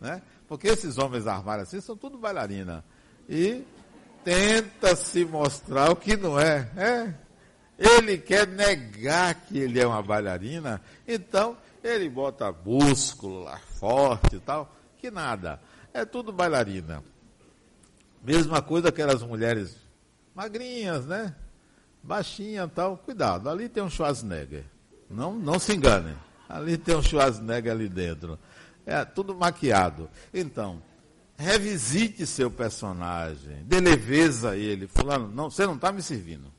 né? 0.00 0.20
Porque 0.48 0.66
esses 0.66 0.98
homens 0.98 1.26
armados 1.26 1.68
assim 1.68 1.80
são 1.80 1.96
tudo 1.96 2.18
bailarina. 2.18 2.84
E 3.28 3.64
tenta 4.24 4.96
se 4.96 5.24
mostrar 5.24 5.90
o 5.90 5.96
que 5.96 6.16
não 6.16 6.38
é. 6.38 6.68
é. 6.76 7.14
Ele 7.78 8.18
quer 8.18 8.48
negar 8.48 9.34
que 9.46 9.56
ele 9.56 9.78
é 9.78 9.86
uma 9.86 10.02
bailarina, 10.02 10.80
então 11.06 11.56
ele 11.84 12.08
bota 12.08 12.50
músculo 12.50 13.44
lá 13.44 13.58
forte 13.78 14.36
e 14.36 14.40
tal, 14.40 14.74
que 14.98 15.12
nada. 15.12 15.60
É 15.94 16.04
tudo 16.04 16.32
bailarina. 16.32 17.04
Mesma 18.22 18.60
coisa 18.60 18.88
aquelas 18.88 19.22
mulheres 19.22 19.76
magrinhas, 20.34 21.06
né? 21.06 21.36
Baixinha 22.08 22.64
e 22.64 22.68
tal. 22.68 22.96
Cuidado, 22.96 23.50
ali 23.50 23.68
tem 23.68 23.82
um 23.82 23.90
Schwarzenegger. 23.90 24.64
Não, 25.10 25.34
não 25.34 25.58
se 25.58 25.74
engane. 25.74 26.16
Ali 26.48 26.78
tem 26.78 26.96
um 26.96 27.02
Schwarzenegger 27.02 27.70
ali 27.70 27.86
dentro. 27.86 28.38
É 28.86 29.04
tudo 29.04 29.34
maquiado. 29.34 30.08
Então, 30.32 30.82
revisite 31.36 32.24
seu 32.26 32.50
personagem. 32.50 33.62
Dê 33.64 33.78
leveza 33.78 34.52
a 34.52 34.56
ele. 34.56 34.86
Fulano, 34.86 35.28
não, 35.28 35.50
você 35.50 35.66
não 35.66 35.74
está 35.74 35.92
me 35.92 36.00
servindo. 36.00 36.50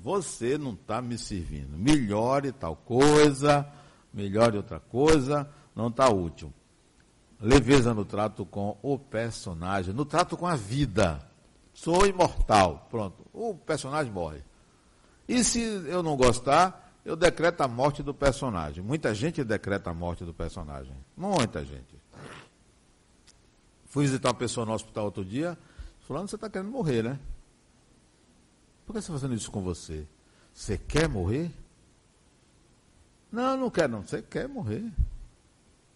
Você 0.00 0.56
não 0.56 0.74
está 0.74 1.02
me 1.02 1.18
servindo. 1.18 1.76
Melhore 1.76 2.52
tal 2.52 2.76
coisa, 2.76 3.66
melhore 4.14 4.56
outra 4.56 4.78
coisa, 4.78 5.48
não 5.74 5.88
está 5.88 6.08
útil. 6.08 6.52
Leveza 7.40 7.92
no 7.92 8.04
trato 8.04 8.46
com 8.46 8.78
o 8.80 8.96
personagem, 8.96 9.92
no 9.92 10.04
trato 10.04 10.36
com 10.36 10.46
a 10.46 10.54
vida. 10.54 11.20
Sou 11.74 12.06
imortal. 12.06 12.86
Pronto. 12.88 13.26
O 13.32 13.56
personagem 13.56 14.12
morre. 14.12 14.42
E 15.32 15.42
se 15.42 15.62
eu 15.62 16.02
não 16.02 16.14
gostar, 16.14 16.92
eu 17.06 17.16
decreto 17.16 17.62
a 17.62 17.66
morte 17.66 18.02
do 18.02 18.12
personagem. 18.12 18.84
Muita 18.84 19.14
gente 19.14 19.42
decreta 19.42 19.88
a 19.88 19.94
morte 19.94 20.26
do 20.26 20.34
personagem. 20.34 20.94
Muita 21.16 21.64
gente. 21.64 21.96
Fui 23.86 24.04
visitar 24.04 24.28
uma 24.28 24.34
pessoa 24.34 24.66
no 24.66 24.74
hospital 24.74 25.06
outro 25.06 25.24
dia, 25.24 25.56
falando, 26.06 26.28
você 26.28 26.34
está 26.34 26.50
querendo 26.50 26.70
morrer, 26.70 27.02
né? 27.02 27.18
Por 28.84 28.92
que 28.92 29.00
você 29.00 29.10
está 29.10 29.12
fazendo 29.14 29.34
isso 29.34 29.50
com 29.50 29.62
você? 29.62 30.06
Você 30.52 30.76
quer 30.76 31.08
morrer? 31.08 31.50
Não, 33.32 33.56
não 33.56 33.70
quer 33.70 33.88
não. 33.88 34.02
Você 34.06 34.20
quer 34.20 34.46
morrer. 34.46 34.84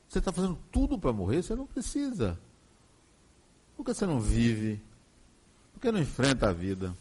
Você 0.08 0.18
está 0.18 0.32
fazendo 0.32 0.58
tudo 0.72 0.98
para 0.98 1.12
morrer, 1.12 1.42
você 1.42 1.54
não 1.54 1.66
precisa. 1.66 2.38
Por 3.76 3.84
que 3.84 3.92
você 3.92 4.06
não 4.06 4.18
vive? 4.18 4.80
Por 5.74 5.80
que 5.80 5.92
não 5.92 6.00
enfrenta 6.00 6.48
a 6.48 6.54
vida? 6.54 6.96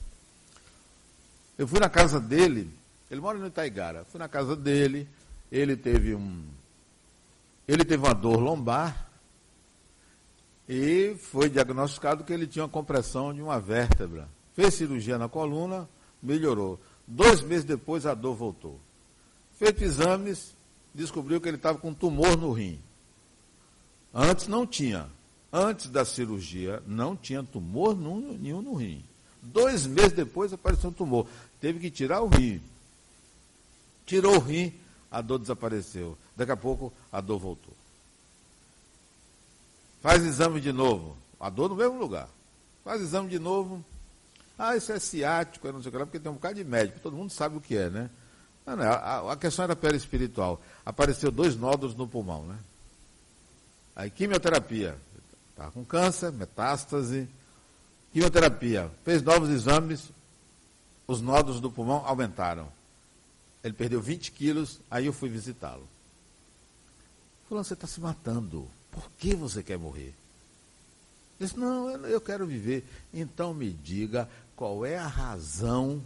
Eu 1.57 1.67
fui 1.67 1.79
na 1.79 1.89
casa 1.89 2.19
dele, 2.19 2.69
ele 3.09 3.21
mora 3.21 3.37
no 3.37 3.47
Itaigara. 3.47 4.05
Fui 4.05 4.19
na 4.19 4.27
casa 4.27 4.55
dele, 4.55 5.07
ele 5.51 5.75
teve 5.75 6.13
um. 6.15 6.43
Ele 7.67 7.83
teve 7.83 8.03
uma 8.03 8.13
dor 8.13 8.39
lombar 8.39 9.09
e 10.67 11.15
foi 11.19 11.49
diagnosticado 11.49 12.23
que 12.23 12.33
ele 12.33 12.47
tinha 12.47 12.63
uma 12.63 12.69
compressão 12.69 13.33
de 13.33 13.41
uma 13.41 13.59
vértebra. 13.59 14.27
Fez 14.53 14.73
cirurgia 14.73 15.17
na 15.17 15.29
coluna, 15.29 15.87
melhorou. 16.21 16.79
Dois 17.07 17.41
meses 17.41 17.63
depois 17.63 18.05
a 18.05 18.13
dor 18.13 18.35
voltou. 18.35 18.79
Feito 19.53 19.83
exames, 19.83 20.55
descobriu 20.93 21.39
que 21.39 21.47
ele 21.47 21.57
estava 21.57 21.77
com 21.77 21.93
tumor 21.93 22.35
no 22.37 22.51
rim. 22.51 22.79
Antes 24.13 24.47
não 24.47 24.65
tinha. 24.65 25.07
Antes 25.51 25.87
da 25.89 26.03
cirurgia, 26.03 26.83
não 26.85 27.15
tinha 27.15 27.41
tumor 27.43 27.95
nenhum 27.95 28.61
no 28.61 28.73
rim. 28.73 29.05
Dois 29.45 29.85
meses 29.85 30.11
depois 30.11 30.51
apareceu 30.51 30.89
um 30.89 30.93
tumor. 30.93 31.27
Teve 31.61 31.79
que 31.79 31.91
tirar 31.91 32.21
o 32.21 32.27
rim. 32.27 32.61
Tirou 34.05 34.35
o 34.35 34.39
rim, 34.39 34.73
a 35.11 35.21
dor 35.21 35.39
desapareceu. 35.39 36.17
Daqui 36.35 36.51
a 36.51 36.57
pouco, 36.57 36.91
a 37.11 37.21
dor 37.21 37.39
voltou. 37.39 37.73
Faz 40.01 40.23
exame 40.23 40.59
de 40.59 40.71
novo. 40.71 41.15
A 41.39 41.49
dor 41.49 41.69
no 41.69 41.75
mesmo 41.75 41.97
lugar. 41.97 42.29
Faz 42.83 43.01
exame 43.01 43.29
de 43.29 43.39
novo. 43.39 43.83
Ah, 44.57 44.75
isso 44.75 44.91
é 44.91 44.99
ciático, 44.99 45.71
não 45.71 45.81
sei 45.81 45.89
o 45.89 45.91
que 45.91 45.97
lá, 45.97 46.05
porque 46.05 46.19
tem 46.19 46.31
um 46.31 46.35
bocado 46.35 46.55
de 46.55 46.63
médico. 46.63 46.99
Todo 46.99 47.15
mundo 47.15 47.31
sabe 47.31 47.57
o 47.57 47.61
que 47.61 47.75
é, 47.75 47.89
né? 47.89 48.09
Não, 48.65 48.75
não, 48.75 48.85
a, 48.85 49.33
a 49.33 49.37
questão 49.37 49.63
era 49.63 49.75
perispiritual. 49.75 50.61
Apareceu 50.85 51.31
dois 51.31 51.55
nódulos 51.55 51.95
no 51.95 52.07
pulmão, 52.07 52.45
né? 52.45 52.57
Aí, 53.95 54.09
quimioterapia. 54.09 54.97
Estava 55.51 55.71
com 55.71 55.85
câncer, 55.85 56.31
metástase. 56.31 57.27
Quimioterapia. 58.15 58.89
Fez 59.03 59.21
novos 59.21 59.49
exames, 59.49 60.09
os 61.05 61.19
nódulos 61.19 61.59
do 61.59 61.69
pulmão 61.69 62.01
aumentaram. 62.05 62.69
Ele 63.61 63.73
perdeu 63.73 64.01
20 64.01 64.31
quilos, 64.31 64.79
aí 64.89 65.07
eu 65.07 65.11
fui 65.11 65.27
visitá-lo. 65.27 65.85
Falou, 67.49 67.61
você 67.61 67.73
está 67.73 67.85
se 67.85 67.99
matando. 67.99 68.69
Por 68.89 69.11
que 69.19 69.35
você 69.35 69.61
quer 69.61 69.77
morrer? 69.77 70.13
Ele 71.37 71.41
disse, 71.41 71.59
não, 71.59 71.89
eu 72.05 72.21
quero 72.21 72.47
viver. 72.47 72.85
Então 73.13 73.53
me 73.53 73.69
diga 73.69 74.29
qual 74.55 74.85
é 74.85 74.97
a 74.97 75.07
razão 75.07 76.01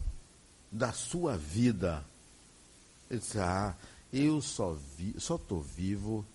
da 0.72 0.92
sua 0.92 1.38
vida. 1.38 2.04
Ele 3.08 3.20
disse, 3.20 3.38
ah, 3.38 3.76
eu 4.12 4.42
só 4.42 4.76
estou 5.20 5.62
vivo 5.62 6.26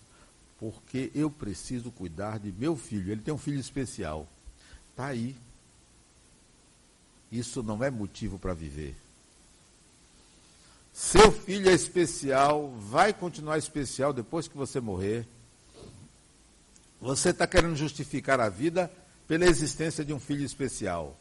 porque 0.57 1.11
eu 1.13 1.29
preciso 1.29 1.91
cuidar 1.91 2.39
de 2.39 2.49
meu 2.53 2.77
filho. 2.77 3.11
Ele 3.11 3.21
tem 3.21 3.33
um 3.33 3.37
filho 3.37 3.59
especial. 3.59 4.25
Está 4.91 5.07
aí. 5.07 5.35
Isso 7.37 7.61
não 7.61 7.83
é 7.83 7.89
motivo 7.91 8.39
para 8.39 8.53
viver. 8.53 8.95
Seu 10.93 11.29
filho 11.29 11.69
é 11.69 11.73
especial, 11.73 12.71
vai 12.77 13.11
continuar 13.13 13.57
especial 13.57 14.13
depois 14.13 14.47
que 14.47 14.55
você 14.55 14.79
morrer. 14.79 15.27
Você 17.01 17.31
está 17.31 17.45
querendo 17.45 17.75
justificar 17.75 18.39
a 18.39 18.47
vida 18.47 18.89
pela 19.27 19.45
existência 19.45 20.05
de 20.05 20.13
um 20.13 20.19
filho 20.19 20.45
especial. 20.45 21.17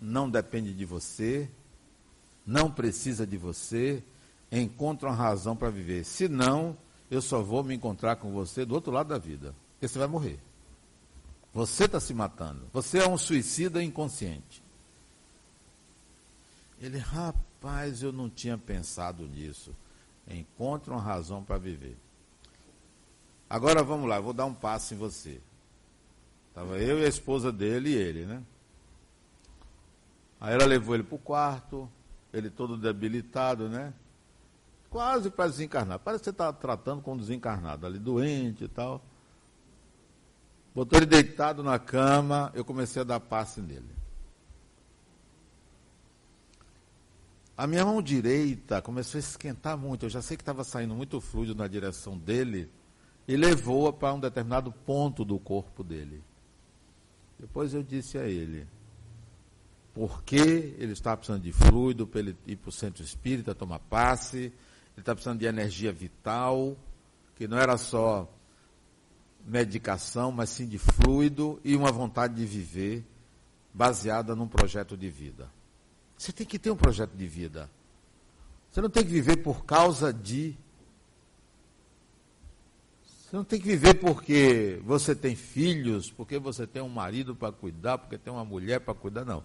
Não 0.00 0.28
depende 0.28 0.74
de 0.74 0.84
você, 0.84 1.48
não 2.44 2.68
precisa 2.68 3.24
de 3.24 3.36
você, 3.36 4.02
encontra 4.50 5.08
uma 5.08 5.14
razão 5.14 5.54
para 5.54 5.70
viver. 5.70 6.04
Se 6.04 6.28
não, 6.28 6.76
eu 7.08 7.22
só 7.22 7.40
vou 7.42 7.62
me 7.62 7.76
encontrar 7.76 8.16
com 8.16 8.32
você 8.32 8.64
do 8.64 8.74
outro 8.74 8.90
lado 8.90 9.10
da 9.10 9.18
vida. 9.18 9.54
Porque 9.74 9.86
você 9.86 10.00
vai 10.00 10.08
morrer. 10.08 10.40
Você 11.54 11.84
está 11.84 12.00
se 12.00 12.12
matando. 12.12 12.62
Você 12.72 12.98
é 12.98 13.08
um 13.08 13.16
suicida 13.16 13.82
inconsciente. 13.82 14.65
Ele, 16.80 16.98
rapaz, 16.98 18.02
eu 18.02 18.12
não 18.12 18.28
tinha 18.28 18.58
pensado 18.58 19.26
nisso. 19.26 19.74
Encontre 20.28 20.90
uma 20.90 21.00
razão 21.00 21.42
para 21.42 21.56
viver. 21.58 21.96
Agora 23.48 23.82
vamos 23.82 24.08
lá, 24.08 24.18
vou 24.18 24.32
dar 24.32 24.44
um 24.44 24.54
passo 24.54 24.92
em 24.92 24.96
você. 24.96 25.40
Estava 26.48 26.78
eu 26.78 26.98
e 26.98 27.04
a 27.04 27.08
esposa 27.08 27.52
dele 27.52 27.90
e 27.90 27.94
ele, 27.94 28.26
né? 28.26 28.42
Aí 30.40 30.54
ela 30.54 30.64
levou 30.64 30.94
ele 30.94 31.04
para 31.04 31.14
o 31.14 31.18
quarto, 31.18 31.88
ele 32.32 32.50
todo 32.50 32.76
debilitado, 32.76 33.68
né? 33.68 33.94
Quase 34.90 35.30
para 35.30 35.48
desencarnar. 35.48 35.98
Parece 35.98 36.22
que 36.22 36.24
você 36.24 36.30
está 36.30 36.52
tratando 36.52 37.02
com 37.02 37.14
um 37.14 37.16
desencarnado, 37.16 37.86
ali 37.86 37.98
doente 37.98 38.64
e 38.64 38.68
tal. 38.68 39.02
Botou 40.74 40.98
ele 40.98 41.06
deitado 41.06 41.62
na 41.62 41.78
cama, 41.78 42.52
eu 42.54 42.64
comecei 42.64 43.00
a 43.00 43.04
dar 43.04 43.20
passe 43.20 43.60
nele. 43.60 43.95
A 47.56 47.66
minha 47.66 47.86
mão 47.86 48.02
direita 48.02 48.82
começou 48.82 49.18
a 49.18 49.20
esquentar 49.20 49.78
muito. 49.78 50.04
Eu 50.04 50.10
já 50.10 50.20
sei 50.20 50.36
que 50.36 50.42
estava 50.42 50.62
saindo 50.62 50.94
muito 50.94 51.20
fluido 51.22 51.54
na 51.54 51.66
direção 51.66 52.18
dele 52.18 52.68
e 53.26 53.34
levou-a 53.34 53.92
para 53.92 54.12
um 54.12 54.20
determinado 54.20 54.70
ponto 54.70 55.24
do 55.24 55.38
corpo 55.38 55.82
dele. 55.82 56.22
Depois 57.38 57.72
eu 57.72 57.82
disse 57.82 58.18
a 58.18 58.24
ele, 58.24 58.66
porque 59.94 60.74
ele 60.78 60.92
está 60.92 61.16
precisando 61.16 61.42
de 61.42 61.52
fluido 61.52 62.06
para 62.06 62.20
ele 62.20 62.36
ir 62.46 62.56
para 62.56 62.68
o 62.68 62.72
centro 62.72 63.02
espírita, 63.02 63.54
tomar 63.54 63.78
passe, 63.78 64.38
ele 64.38 64.52
está 64.98 65.14
precisando 65.14 65.38
de 65.38 65.46
energia 65.46 65.92
vital, 65.92 66.76
que 67.36 67.48
não 67.48 67.56
era 67.56 67.78
só 67.78 68.30
medicação, 69.46 70.30
mas 70.30 70.50
sim 70.50 70.66
de 70.66 70.78
fluido 70.78 71.58
e 71.64 71.74
uma 71.74 71.90
vontade 71.90 72.34
de 72.34 72.44
viver 72.44 73.02
baseada 73.72 74.36
num 74.36 74.48
projeto 74.48 74.94
de 74.94 75.08
vida. 75.08 75.55
Você 76.16 76.32
tem 76.32 76.46
que 76.46 76.58
ter 76.58 76.70
um 76.70 76.76
projeto 76.76 77.12
de 77.12 77.26
vida. 77.26 77.70
Você 78.70 78.80
não 78.80 78.90
tem 78.90 79.04
que 79.04 79.10
viver 79.10 79.36
por 79.36 79.64
causa 79.64 80.12
de. 80.12 80.56
Você 83.04 83.36
não 83.36 83.44
tem 83.44 83.60
que 83.60 83.66
viver 83.66 83.94
porque 83.94 84.80
você 84.84 85.14
tem 85.14 85.34
filhos, 85.34 86.10
porque 86.10 86.38
você 86.38 86.66
tem 86.66 86.82
um 86.82 86.88
marido 86.88 87.34
para 87.34 87.52
cuidar, 87.52 87.98
porque 87.98 88.16
tem 88.16 88.32
uma 88.32 88.44
mulher 88.44 88.80
para 88.80 88.94
cuidar, 88.94 89.24
não. 89.24 89.42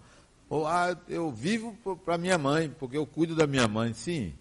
Ou, 0.49 0.67
ah, 0.67 0.97
eu 1.07 1.31
vivo 1.31 1.75
para 2.05 2.17
minha 2.17 2.37
mãe, 2.37 2.69
porque 2.69 2.97
eu 2.97 3.05
cuido 3.05 3.35
da 3.35 3.47
minha 3.47 3.67
mãe. 3.67 3.93
Sim, 3.93 4.33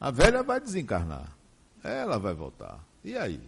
a 0.00 0.10
velha 0.10 0.42
vai 0.42 0.60
desencarnar. 0.60 1.34
Ela 1.82 2.18
vai 2.18 2.34
voltar. 2.34 2.78
E 3.02 3.16
aí? 3.16 3.40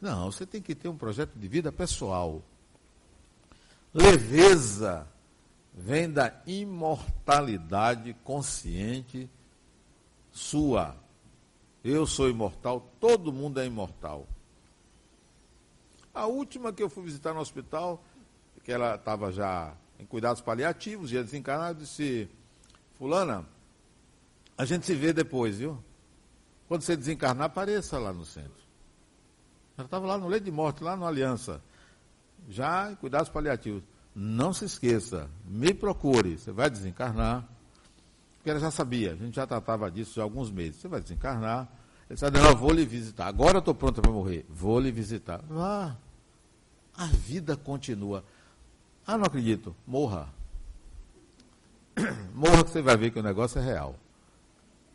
Não, 0.00 0.30
você 0.30 0.46
tem 0.46 0.62
que 0.62 0.74
ter 0.74 0.88
um 0.88 0.96
projeto 0.96 1.32
de 1.34 1.48
vida 1.48 1.72
pessoal. 1.72 2.42
Leveza 3.92 5.06
vem 5.76 6.10
da 6.10 6.32
imortalidade 6.46 8.14
consciente 8.24 9.28
sua. 10.32 10.96
Eu 11.84 12.06
sou 12.06 12.30
imortal, 12.30 12.90
todo 12.98 13.32
mundo 13.32 13.60
é 13.60 13.66
imortal. 13.66 14.26
A 16.14 16.24
última 16.26 16.72
que 16.72 16.82
eu 16.82 16.88
fui 16.88 17.04
visitar 17.04 17.34
no 17.34 17.40
hospital, 17.40 18.02
que 18.64 18.72
ela 18.72 18.94
estava 18.94 19.30
já 19.30 19.74
em 19.98 20.06
cuidados 20.06 20.40
paliativos, 20.40 21.12
ia 21.12 21.22
desencarnar, 21.22 21.70
eu 21.70 21.74
disse, 21.74 22.28
fulana, 22.94 23.46
a 24.56 24.64
gente 24.64 24.86
se 24.86 24.94
vê 24.94 25.12
depois, 25.12 25.58
viu? 25.58 25.78
Quando 26.66 26.82
você 26.82 26.96
desencarnar, 26.96 27.46
apareça 27.46 27.98
lá 27.98 28.12
no 28.12 28.24
centro. 28.24 28.66
Ela 29.76 29.84
estava 29.84 30.06
lá 30.06 30.16
no 30.16 30.26
leito 30.26 30.44
de 30.44 30.50
morte, 30.50 30.82
lá 30.82 30.96
na 30.96 31.06
Aliança. 31.06 31.62
Já 32.48 32.90
em 32.90 32.94
cuidados 32.96 33.28
paliativos. 33.28 33.82
Não 34.18 34.50
se 34.50 34.64
esqueça, 34.64 35.28
me 35.44 35.74
procure. 35.74 36.38
Você 36.38 36.50
vai 36.50 36.70
desencarnar. 36.70 37.46
Porque 38.36 38.48
ela 38.48 38.58
já 38.58 38.70
sabia, 38.70 39.12
a 39.12 39.14
gente 39.14 39.36
já 39.36 39.46
tratava 39.46 39.90
disso 39.90 40.20
há 40.20 40.24
alguns 40.24 40.50
meses. 40.50 40.76
Você 40.76 40.88
vai 40.88 41.02
desencarnar. 41.02 41.68
Ele 42.08 42.18
disse, 42.18 42.30
não, 42.30 42.48
eu 42.48 42.56
vou 42.56 42.72
lhe 42.72 42.86
visitar. 42.86 43.26
Agora 43.26 43.56
eu 43.56 43.58
estou 43.58 43.74
pronta 43.74 44.00
para 44.00 44.10
morrer. 44.10 44.46
Vou 44.48 44.80
lhe 44.80 44.90
visitar. 44.90 45.44
Ah, 45.50 45.96
a 46.96 47.04
vida 47.08 47.58
continua. 47.58 48.24
Ah, 49.06 49.18
não 49.18 49.26
acredito. 49.26 49.76
Morra. 49.86 50.32
Morra 52.34 52.64
que 52.64 52.70
você 52.70 52.80
vai 52.80 52.96
ver 52.96 53.10
que 53.10 53.18
o 53.18 53.22
negócio 53.22 53.58
é 53.58 53.62
real. 53.62 53.96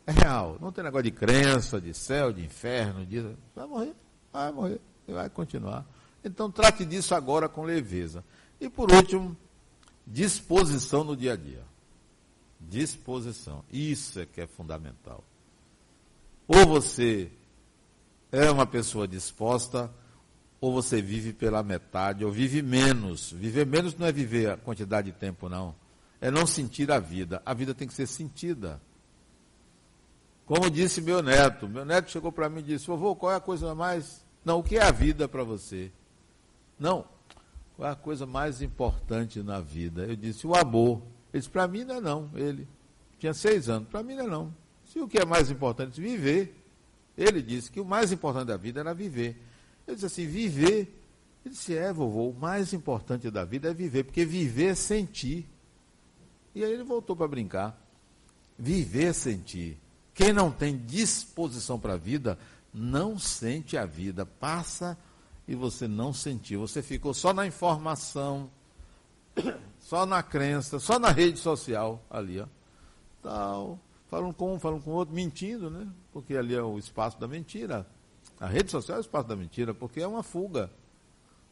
É 0.04 0.10
real. 0.10 0.56
Não 0.60 0.72
tem 0.72 0.82
negócio 0.82 1.04
de 1.04 1.12
crença, 1.12 1.80
de 1.80 1.94
céu, 1.94 2.32
de 2.32 2.44
inferno. 2.44 3.06
De... 3.06 3.20
Vai 3.54 3.66
morrer. 3.68 3.94
Vai 4.32 4.50
morrer. 4.50 4.80
E 5.06 5.12
vai 5.12 5.30
continuar. 5.30 5.86
Então 6.24 6.50
trate 6.50 6.84
disso 6.84 7.14
agora 7.14 7.48
com 7.48 7.62
leveza. 7.62 8.24
E 8.62 8.70
por 8.70 8.92
último, 8.92 9.36
disposição 10.06 11.02
no 11.02 11.16
dia 11.16 11.32
a 11.32 11.36
dia. 11.36 11.64
Disposição. 12.60 13.64
Isso 13.72 14.20
é 14.20 14.24
que 14.24 14.40
é 14.40 14.46
fundamental. 14.46 15.24
Ou 16.46 16.64
você 16.64 17.28
é 18.30 18.48
uma 18.52 18.64
pessoa 18.64 19.08
disposta, 19.08 19.92
ou 20.60 20.72
você 20.72 21.02
vive 21.02 21.32
pela 21.32 21.60
metade, 21.64 22.24
ou 22.24 22.30
vive 22.30 22.62
menos. 22.62 23.32
Viver 23.32 23.66
menos 23.66 23.96
não 23.96 24.06
é 24.06 24.12
viver 24.12 24.50
a 24.50 24.56
quantidade 24.56 25.10
de 25.10 25.18
tempo, 25.18 25.48
não. 25.48 25.74
É 26.20 26.30
não 26.30 26.46
sentir 26.46 26.92
a 26.92 27.00
vida. 27.00 27.42
A 27.44 27.52
vida 27.52 27.74
tem 27.74 27.88
que 27.88 27.94
ser 27.94 28.06
sentida. 28.06 28.80
Como 30.46 30.70
disse 30.70 31.00
meu 31.00 31.20
neto, 31.20 31.68
meu 31.68 31.84
neto 31.84 32.12
chegou 32.12 32.30
para 32.30 32.48
mim 32.48 32.60
e 32.60 32.62
disse: 32.62 32.86
Vovô, 32.86 33.16
qual 33.16 33.32
é 33.32 33.36
a 33.36 33.40
coisa 33.40 33.74
mais. 33.74 34.24
Não, 34.44 34.60
o 34.60 34.62
que 34.62 34.76
é 34.76 34.82
a 34.84 34.92
vida 34.92 35.26
para 35.26 35.42
você? 35.42 35.90
Não, 36.78 37.04
qual 37.76 37.88
é 37.88 37.92
a 37.92 37.96
coisa 37.96 38.26
mais 38.26 38.62
importante 38.62 39.42
na 39.42 39.60
vida? 39.60 40.04
Eu 40.04 40.16
disse: 40.16 40.46
o 40.46 40.54
amor. 40.54 41.02
Ele 41.32 41.40
disse: 41.40 41.50
para 41.50 41.66
mim 41.66 41.84
não 41.84 41.96
é 41.96 42.00
não. 42.00 42.30
Ele 42.34 42.68
tinha 43.18 43.34
seis 43.34 43.68
anos, 43.68 43.88
para 43.88 44.02
mim 44.02 44.14
não 44.14 44.24
é 44.24 44.28
não. 44.28 44.54
Se 44.84 44.98
o 44.98 45.08
que 45.08 45.18
é 45.18 45.24
mais 45.24 45.50
importante? 45.50 46.00
Viver. 46.00 46.58
Ele 47.16 47.42
disse 47.42 47.70
que 47.70 47.80
o 47.80 47.84
mais 47.84 48.10
importante 48.10 48.46
da 48.46 48.56
vida 48.56 48.80
era 48.80 48.94
viver. 48.94 49.40
Eu 49.86 49.94
disse 49.94 50.06
assim: 50.06 50.26
viver. 50.26 50.98
Ele 51.44 51.54
disse: 51.54 51.76
é, 51.76 51.92
vovô, 51.92 52.28
o 52.30 52.34
mais 52.34 52.72
importante 52.72 53.30
da 53.30 53.44
vida 53.44 53.70
é 53.70 53.74
viver, 53.74 54.04
porque 54.04 54.24
viver 54.24 54.66
é 54.66 54.74
sentir. 54.74 55.48
E 56.54 56.62
aí 56.62 56.72
ele 56.72 56.84
voltou 56.84 57.16
para 57.16 57.26
brincar. 57.26 57.78
Viver 58.58 59.06
é 59.06 59.12
sentir. 59.12 59.78
Quem 60.14 60.32
não 60.32 60.50
tem 60.50 60.76
disposição 60.76 61.80
para 61.80 61.94
a 61.94 61.96
vida, 61.96 62.38
não 62.72 63.18
sente 63.18 63.76
a 63.76 63.86
vida. 63.86 64.26
Passa 64.26 64.96
e 65.52 65.54
você 65.54 65.86
não 65.86 66.14
sentiu. 66.14 66.60
Você 66.60 66.80
ficou 66.80 67.12
só 67.12 67.34
na 67.34 67.46
informação, 67.46 68.50
só 69.78 70.06
na 70.06 70.22
crença, 70.22 70.80
só 70.80 70.98
na 70.98 71.10
rede 71.10 71.38
social 71.38 72.02
ali, 72.08 72.40
ó. 72.40 72.46
Tal. 73.22 73.78
Falam 74.08 74.32
com 74.32 74.54
um, 74.54 74.58
falam 74.58 74.80
com 74.80 74.92
outro, 74.92 75.14
mentindo, 75.14 75.68
né? 75.68 75.86
Porque 76.10 76.34
ali 76.34 76.54
é 76.54 76.62
o 76.62 76.78
espaço 76.78 77.20
da 77.20 77.28
mentira. 77.28 77.86
A 78.40 78.46
rede 78.46 78.70
social 78.70 78.96
é 78.96 79.00
o 79.00 79.02
espaço 79.02 79.28
da 79.28 79.36
mentira, 79.36 79.74
porque 79.74 80.00
é 80.00 80.06
uma 80.06 80.22
fuga. 80.22 80.70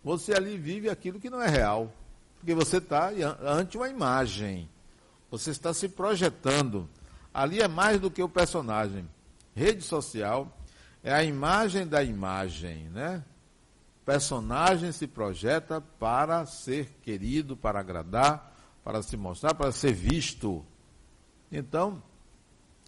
Você 0.02 0.32
ali 0.32 0.56
vive 0.56 0.88
aquilo 0.88 1.20
que 1.20 1.28
não 1.28 1.42
é 1.42 1.48
real. 1.48 1.92
Porque 2.38 2.54
você 2.54 2.78
está 2.78 3.10
ante 3.42 3.76
uma 3.76 3.90
imagem. 3.90 4.66
Você 5.30 5.50
está 5.50 5.74
se 5.74 5.90
projetando. 5.90 6.88
Ali 7.34 7.60
é 7.60 7.68
mais 7.68 8.00
do 8.00 8.10
que 8.10 8.22
o 8.22 8.28
personagem. 8.30 9.06
Rede 9.54 9.82
social 9.82 10.50
é 11.04 11.12
a 11.12 11.22
imagem 11.22 11.86
da 11.86 12.02
imagem, 12.02 12.88
né? 12.88 13.22
Personagem 14.10 14.90
se 14.90 15.06
projeta 15.06 15.80
para 15.80 16.44
ser 16.44 16.98
querido, 17.00 17.56
para 17.56 17.78
agradar, 17.78 18.52
para 18.82 19.04
se 19.04 19.16
mostrar, 19.16 19.54
para 19.54 19.70
ser 19.70 19.92
visto. 19.92 20.66
Então, 21.52 22.02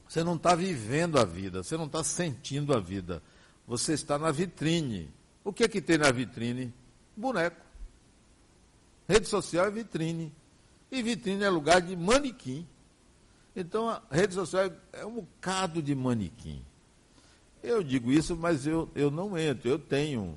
você 0.08 0.24
não 0.24 0.34
está 0.34 0.56
vivendo 0.56 1.20
a 1.20 1.24
vida, 1.24 1.62
você 1.62 1.76
não 1.76 1.86
está 1.86 2.02
sentindo 2.02 2.74
a 2.74 2.80
vida. 2.80 3.22
Você 3.68 3.92
está 3.92 4.18
na 4.18 4.32
vitrine. 4.32 5.14
O 5.44 5.52
que 5.52 5.62
é 5.62 5.68
que 5.68 5.80
tem 5.80 5.96
na 5.96 6.10
vitrine? 6.10 6.74
Boneco. 7.16 7.64
Rede 9.08 9.28
social 9.28 9.66
é 9.66 9.70
vitrine. 9.70 10.32
E 10.90 11.04
vitrine 11.04 11.44
é 11.44 11.50
lugar 11.50 11.80
de 11.80 11.94
manequim. 11.94 12.66
Então 13.54 13.88
a 13.88 14.02
rede 14.10 14.34
social 14.34 14.72
é 14.92 15.06
um 15.06 15.20
bocado 15.20 15.80
de 15.80 15.94
manequim. 15.94 16.64
Eu 17.62 17.80
digo 17.80 18.10
isso, 18.10 18.36
mas 18.36 18.66
eu, 18.66 18.90
eu 18.96 19.08
não 19.08 19.38
entro. 19.38 19.68
Eu 19.68 19.78
tenho. 19.78 20.36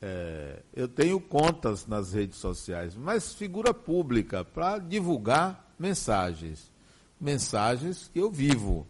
É, 0.00 0.62
eu 0.72 0.86
tenho 0.86 1.20
contas 1.20 1.86
nas 1.86 2.12
redes 2.12 2.38
sociais, 2.38 2.94
mas 2.94 3.34
figura 3.34 3.74
pública 3.74 4.44
para 4.44 4.78
divulgar 4.78 5.74
mensagens. 5.78 6.70
Mensagens 7.20 8.08
que 8.12 8.20
eu 8.20 8.30
vivo. 8.30 8.86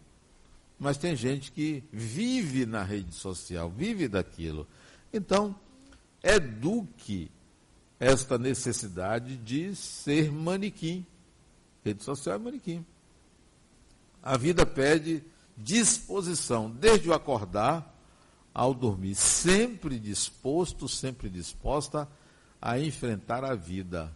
Mas 0.79 0.97
tem 0.97 1.15
gente 1.15 1.51
que 1.51 1.83
vive 1.91 2.65
na 2.65 2.83
rede 2.83 3.13
social, 3.13 3.69
vive 3.69 4.07
daquilo. 4.07 4.67
Então, 5.11 5.55
eduque 6.23 7.31
esta 7.99 8.37
necessidade 8.37 9.35
de 9.35 9.75
ser 9.75 10.31
manequim. 10.31 11.05
Rede 11.83 12.03
social 12.03 12.35
é 12.35 12.39
manequim. 12.39 12.85
A 14.21 14.37
vida 14.37 14.65
pede 14.65 15.23
disposição, 15.57 16.69
desde 16.69 17.09
o 17.09 17.13
acordar 17.13 17.98
ao 18.59 18.73
dormir, 18.73 19.15
sempre 19.15 19.97
disposto, 19.97 20.85
sempre 20.89 21.29
disposta 21.29 22.05
a 22.61 22.77
enfrentar 22.77 23.41
a 23.45 23.55
vida, 23.55 24.13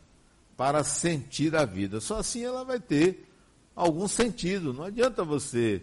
para 0.58 0.84
sentir 0.84 1.56
a 1.56 1.64
vida. 1.64 2.02
Só 2.02 2.18
assim 2.18 2.44
ela 2.44 2.66
vai 2.66 2.78
ter 2.78 3.26
algum 3.74 4.06
sentido. 4.06 4.74
Não 4.74 4.84
adianta 4.84 5.24
você 5.24 5.82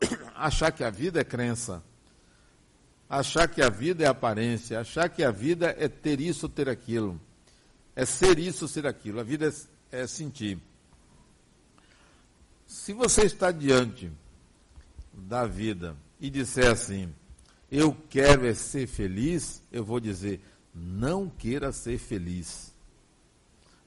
achar 0.34 0.72
que 0.72 0.82
a 0.82 0.88
vida 0.88 1.20
é 1.20 1.24
crença, 1.24 1.82
achar 3.06 3.46
que 3.46 3.60
a 3.60 3.68
vida 3.68 4.02
é 4.02 4.06
aparência, 4.06 4.80
achar 4.80 5.10
que 5.10 5.22
a 5.22 5.30
vida 5.30 5.76
é 5.78 5.86
ter 5.86 6.22
isso, 6.22 6.48
ter 6.48 6.70
aquilo, 6.70 7.20
é 7.94 8.06
ser 8.06 8.38
isso, 8.38 8.66
ser 8.66 8.86
aquilo. 8.86 9.20
A 9.20 9.24
vida 9.24 9.46
é, 9.92 10.00
é 10.00 10.06
sentir. 10.06 10.58
Se 12.66 12.94
você 12.94 13.24
está 13.24 13.52
diante 13.52 14.10
da 15.12 15.44
vida 15.44 15.94
e 16.18 16.30
disser 16.30 16.70
assim, 16.70 17.12
eu 17.70 17.96
quero 18.08 18.46
é 18.46 18.54
ser 18.54 18.86
feliz, 18.86 19.62
eu 19.70 19.84
vou 19.84 20.00
dizer, 20.00 20.40
não 20.74 21.28
queira 21.28 21.70
ser 21.72 21.98
feliz. 21.98 22.74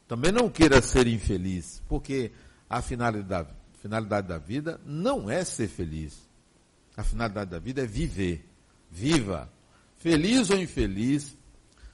Também 0.07 0.31
não 0.31 0.49
queira 0.49 0.81
ser 0.81 1.07
infeliz, 1.07 1.81
porque 1.87 2.31
a 2.69 2.81
finalidade, 2.81 3.49
finalidade 3.81 4.27
da 4.27 4.37
vida 4.37 4.79
não 4.85 5.29
é 5.29 5.43
ser 5.43 5.67
feliz. 5.67 6.17
A 6.95 7.03
finalidade 7.03 7.51
da 7.51 7.59
vida 7.59 7.81
é 7.81 7.85
viver. 7.85 8.47
Viva. 8.89 9.51
Feliz 9.97 10.49
ou 10.49 10.57
infeliz, 10.57 11.35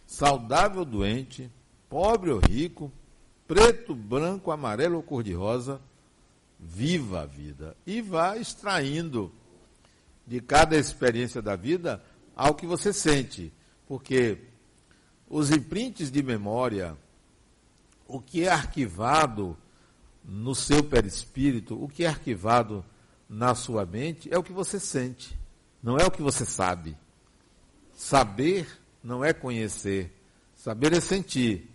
saudável 0.05 0.79
ou 0.79 0.85
doente, 0.85 1.49
pobre 1.87 2.31
ou 2.31 2.39
rico, 2.39 2.91
preto, 3.47 3.95
branco, 3.95 4.51
amarelo 4.51 4.97
ou 4.97 5.03
cor-de-rosa, 5.03 5.79
viva 6.59 7.21
a 7.21 7.25
vida 7.25 7.75
e 7.85 8.01
vá 8.01 8.35
extraindo 8.35 9.31
de 10.29 10.39
cada 10.39 10.77
experiência 10.77 11.41
da 11.41 11.55
vida 11.55 12.03
ao 12.35 12.53
que 12.53 12.67
você 12.67 12.93
sente. 12.93 13.51
Porque 13.87 14.37
os 15.27 15.49
imprints 15.49 16.11
de 16.11 16.21
memória, 16.21 16.95
o 18.07 18.21
que 18.21 18.43
é 18.43 18.49
arquivado 18.49 19.57
no 20.23 20.53
seu 20.53 20.83
perispírito, 20.83 21.83
o 21.83 21.89
que 21.89 22.03
é 22.03 22.07
arquivado 22.07 22.85
na 23.27 23.55
sua 23.55 23.87
mente, 23.87 24.31
é 24.31 24.37
o 24.37 24.43
que 24.43 24.53
você 24.53 24.79
sente, 24.79 25.35
não 25.81 25.97
é 25.97 26.05
o 26.05 26.11
que 26.11 26.21
você 26.21 26.45
sabe. 26.45 26.95
Saber 27.95 28.67
não 29.03 29.25
é 29.25 29.33
conhecer, 29.33 30.15
saber 30.55 30.93
é 30.93 31.01
sentir. 31.01 31.71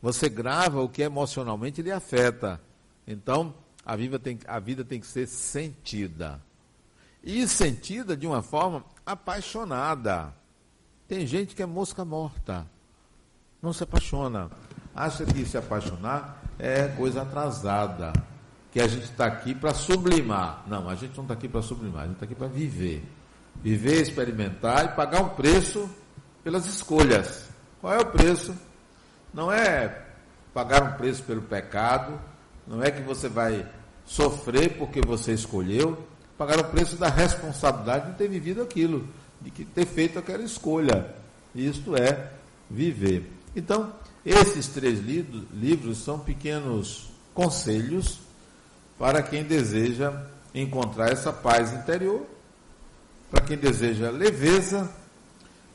Você 0.00 0.30
grava 0.30 0.80
o 0.80 0.88
que 0.88 1.02
emocionalmente 1.02 1.82
lhe 1.82 1.92
afeta. 1.92 2.58
Então, 3.06 3.54
a 3.84 3.94
vida 3.94 4.18
tem, 4.18 4.38
a 4.46 4.58
vida 4.58 4.82
tem 4.84 5.00
que 5.00 5.06
ser 5.06 5.26
sentida. 5.28 6.42
E 7.24 7.48
sentida 7.48 8.14
de 8.14 8.26
uma 8.26 8.42
forma 8.42 8.84
apaixonada. 9.06 10.34
Tem 11.08 11.26
gente 11.26 11.54
que 11.54 11.62
é 11.62 11.66
mosca 11.66 12.04
morta. 12.04 12.66
Não 13.62 13.72
se 13.72 13.82
apaixona. 13.82 14.50
Acha 14.94 15.24
que 15.24 15.46
se 15.46 15.56
apaixonar 15.56 16.42
é 16.58 16.88
coisa 16.88 17.22
atrasada. 17.22 18.12
Que 18.70 18.78
a 18.78 18.86
gente 18.86 19.04
está 19.04 19.24
aqui 19.24 19.54
para 19.54 19.72
sublimar. 19.72 20.64
Não, 20.66 20.86
a 20.88 20.94
gente 20.94 21.16
não 21.16 21.24
está 21.24 21.32
aqui 21.32 21.48
para 21.48 21.62
sublimar, 21.62 22.02
a 22.02 22.06
gente 22.06 22.16
está 22.16 22.26
aqui 22.26 22.34
para 22.34 22.48
viver. 22.48 23.02
Viver, 23.62 24.02
experimentar 24.02 24.84
e 24.84 24.88
pagar 24.88 25.22
um 25.22 25.30
preço 25.30 25.88
pelas 26.42 26.66
escolhas. 26.66 27.48
Qual 27.80 27.94
é 27.94 28.00
o 28.00 28.06
preço? 28.06 28.54
Não 29.32 29.50
é 29.50 30.04
pagar 30.52 30.82
um 30.82 30.92
preço 30.92 31.22
pelo 31.22 31.42
pecado, 31.42 32.20
não 32.66 32.82
é 32.82 32.90
que 32.90 33.02
você 33.02 33.28
vai 33.28 33.66
sofrer 34.04 34.76
porque 34.78 35.00
você 35.00 35.32
escolheu, 35.32 36.06
pagar 36.36 36.58
o 36.58 36.64
preço 36.64 36.96
da 36.96 37.08
responsabilidade 37.08 38.12
de 38.12 38.18
ter 38.18 38.28
vivido 38.28 38.62
aquilo, 38.62 39.08
de 39.40 39.50
ter 39.50 39.86
feito 39.86 40.18
aquela 40.18 40.42
escolha. 40.42 41.14
Isto 41.54 41.96
é 41.96 42.30
viver. 42.68 43.30
Então, 43.54 43.92
esses 44.24 44.68
três 44.68 45.00
livros 45.00 45.98
são 45.98 46.18
pequenos 46.18 47.10
conselhos 47.32 48.20
para 48.98 49.22
quem 49.22 49.44
deseja 49.44 50.24
encontrar 50.54 51.10
essa 51.10 51.32
paz 51.32 51.72
interior, 51.72 52.24
para 53.30 53.42
quem 53.42 53.56
deseja 53.56 54.10
leveza 54.10 54.90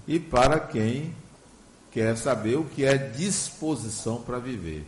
e 0.07 0.19
para 0.19 0.59
quem 0.59 1.13
quer 1.91 2.17
saber 2.17 2.57
o 2.57 2.65
que 2.65 2.85
é 2.85 2.97
disposição 2.97 4.21
para 4.21 4.39
viver. 4.39 4.85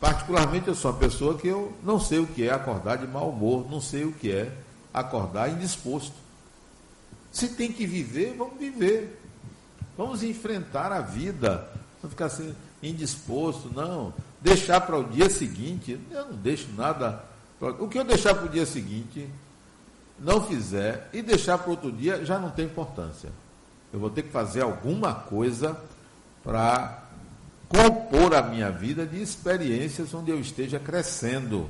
Particularmente, 0.00 0.68
eu 0.68 0.74
sou 0.74 0.90
uma 0.90 0.98
pessoa 0.98 1.36
que 1.36 1.48
eu 1.48 1.72
não 1.82 1.98
sei 1.98 2.18
o 2.18 2.26
que 2.26 2.46
é 2.46 2.52
acordar 2.52 2.96
de 2.98 3.06
mau 3.06 3.30
humor, 3.30 3.70
não 3.70 3.80
sei 3.80 4.04
o 4.04 4.12
que 4.12 4.30
é 4.30 4.50
acordar 4.96 5.50
indisposto. 5.50 6.14
Se 7.30 7.50
tem 7.50 7.70
que 7.70 7.86
viver, 7.86 8.34
vamos 8.36 8.58
viver. 8.58 9.22
Vamos 9.96 10.22
enfrentar 10.22 10.90
a 10.90 11.00
vida. 11.00 11.70
Não 12.02 12.08
ficar 12.08 12.26
assim, 12.26 12.54
indisposto, 12.82 13.70
não. 13.74 14.14
Deixar 14.40 14.80
para 14.80 14.96
o 14.96 15.04
dia 15.04 15.28
seguinte, 15.28 16.00
eu 16.10 16.26
não 16.26 16.36
deixo 16.36 16.68
nada. 16.76 17.22
Pra... 17.58 17.70
O 17.72 17.88
que 17.88 17.98
eu 17.98 18.04
deixar 18.04 18.34
para 18.34 18.46
o 18.46 18.48
dia 18.48 18.64
seguinte, 18.64 19.28
não 20.18 20.46
fizer, 20.46 21.10
e 21.12 21.20
deixar 21.20 21.58
para 21.58 21.70
outro 21.70 21.92
dia, 21.92 22.24
já 22.24 22.38
não 22.38 22.50
tem 22.50 22.64
importância. 22.64 23.30
Eu 23.92 24.00
vou 24.00 24.08
ter 24.08 24.22
que 24.22 24.30
fazer 24.30 24.62
alguma 24.62 25.14
coisa 25.14 25.78
para 26.42 27.02
compor 27.68 28.34
a 28.34 28.42
minha 28.42 28.70
vida 28.70 29.04
de 29.04 29.20
experiências 29.20 30.14
onde 30.14 30.30
eu 30.30 30.40
esteja 30.40 30.78
crescendo. 30.78 31.68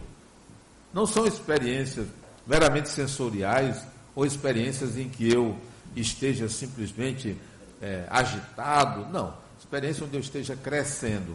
Não 0.93 1.07
são 1.07 1.27
experiências 1.27 2.07
meramente 2.47 2.89
sensoriais 2.89 3.83
ou 4.15 4.25
experiências 4.25 4.97
em 4.97 5.09
que 5.09 5.31
eu 5.31 5.57
esteja 5.95 6.49
simplesmente 6.49 7.37
é, 7.81 8.07
agitado. 8.09 9.07
Não. 9.13 9.35
Experiência 9.59 10.05
onde 10.05 10.17
eu 10.17 10.21
esteja 10.21 10.55
crescendo, 10.55 11.35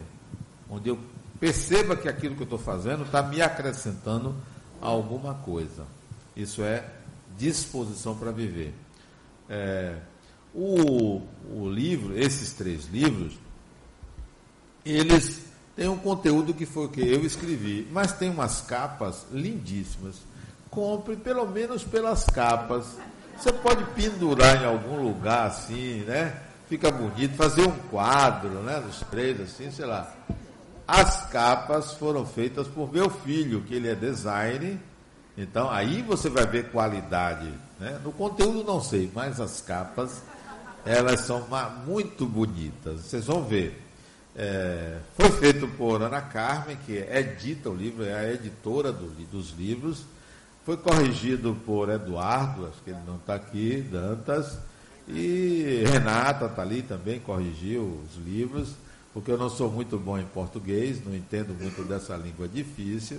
onde 0.70 0.88
eu 0.88 0.98
perceba 1.38 1.96
que 1.96 2.08
aquilo 2.08 2.34
que 2.34 2.42
eu 2.42 2.44
estou 2.44 2.58
fazendo 2.58 3.04
está 3.04 3.22
me 3.22 3.42
acrescentando 3.42 4.34
alguma 4.80 5.34
coisa. 5.34 5.84
Isso 6.36 6.62
é 6.62 6.84
disposição 7.36 8.16
para 8.16 8.30
viver. 8.30 8.74
É, 9.48 9.96
o, 10.54 11.22
o 11.50 11.68
livro, 11.68 12.18
esses 12.18 12.52
três 12.52 12.86
livros, 12.86 13.34
eles 14.84 15.44
têm 15.74 15.88
um 15.88 15.98
conteúdo 15.98 16.54
que 16.54 16.66
foi 16.66 16.86
o 16.86 16.88
que 16.88 17.00
eu 17.00 17.24
escrevi, 17.24 17.88
mas 17.90 18.12
tem 18.12 18.30
umas 18.30 18.60
capas 18.60 19.26
lindíssimas. 19.32 20.16
Compre 20.72 21.16
pelo 21.16 21.46
menos 21.46 21.84
pelas 21.84 22.24
capas. 22.24 22.96
Você 23.36 23.52
pode 23.52 23.84
pendurar 23.92 24.62
em 24.62 24.64
algum 24.64 25.02
lugar 25.02 25.46
assim, 25.46 26.00
né? 26.06 26.34
Fica 26.66 26.90
bonito, 26.90 27.36
fazer 27.36 27.62
um 27.62 27.76
quadro, 27.90 28.48
né? 28.62 28.80
Dos 28.80 29.00
três, 29.10 29.38
assim, 29.38 29.70
sei 29.70 29.84
lá. 29.84 30.10
As 30.88 31.28
capas 31.30 31.92
foram 31.92 32.24
feitas 32.24 32.66
por 32.66 32.90
meu 32.90 33.10
filho, 33.10 33.60
que 33.60 33.74
ele 33.74 33.88
é 33.88 33.94
designer. 33.94 34.78
Então, 35.36 35.70
aí 35.70 36.00
você 36.00 36.30
vai 36.30 36.46
ver 36.46 36.70
qualidade. 36.70 37.52
Né? 37.78 38.00
No 38.02 38.10
conteúdo 38.10 38.64
não 38.64 38.80
sei, 38.80 39.10
mas 39.14 39.40
as 39.40 39.60
capas 39.60 40.22
elas 40.86 41.20
são 41.20 41.46
muito 41.86 42.24
bonitas. 42.24 43.02
Vocês 43.02 43.26
vão 43.26 43.44
ver. 43.44 43.78
É, 44.34 45.00
foi 45.14 45.30
feito 45.32 45.68
por 45.68 46.00
Ana 46.00 46.22
Carmen, 46.22 46.78
que 46.86 46.96
edita 46.96 47.68
o 47.68 47.74
livro, 47.74 48.04
é 48.04 48.14
a 48.14 48.32
editora 48.32 48.90
do, 48.90 49.08
dos 49.26 49.50
livros. 49.50 50.06
Foi 50.64 50.76
corrigido 50.76 51.56
por 51.66 51.88
Eduardo, 51.88 52.66
acho 52.66 52.82
que 52.82 52.90
ele 52.90 53.00
não 53.06 53.16
está 53.16 53.34
aqui, 53.34 53.80
Dantas. 53.90 54.58
E 55.08 55.82
Renata 55.86 56.46
está 56.46 56.62
ali 56.62 56.82
também, 56.82 57.18
corrigiu 57.18 58.00
os 58.06 58.24
livros, 58.24 58.74
porque 59.12 59.30
eu 59.30 59.36
não 59.38 59.50
sou 59.50 59.70
muito 59.70 59.98
bom 59.98 60.18
em 60.18 60.24
português, 60.24 61.04
não 61.04 61.14
entendo 61.14 61.52
muito 61.52 61.82
dessa 61.82 62.16
língua 62.16 62.46
difícil. 62.46 63.18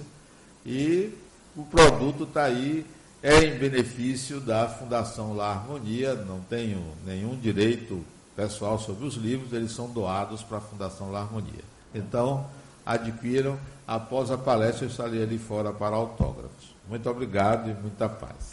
E 0.65 1.13
o 1.55 1.63
produto 1.63 2.23
está 2.23 2.45
aí 2.45 2.85
é 3.21 3.41
em 3.45 3.57
benefício 3.57 4.41
da 4.41 4.67
Fundação 4.67 5.33
La 5.33 5.51
Harmonia, 5.51 6.13
não 6.13 6.41
tenho 6.41 6.83
nenhum 7.05 7.37
direito 7.37 8.03
pessoal 8.35 8.77
sobre 8.77 9.05
os 9.05 9.15
livros, 9.15 9.53
eles 9.53 9.71
são 9.71 9.89
doados 9.89 10.43
para 10.43 10.57
a 10.57 10.61
Fundação 10.61 11.09
La 11.09 11.21
Harmonia. 11.21 11.63
Então, 11.95 12.45
adquiram, 12.85 13.57
após 13.87 14.29
a 14.29 14.37
palestra 14.37 14.85
eu 14.85 14.89
estarei 14.89 15.23
ali 15.23 15.37
fora 15.37 15.71
para 15.71 15.95
autógrafos. 15.95 16.52
Muito 16.93 17.09
obrigado 17.09 17.71
e 17.71 17.73
muita 17.73 18.07
paz. 18.07 18.52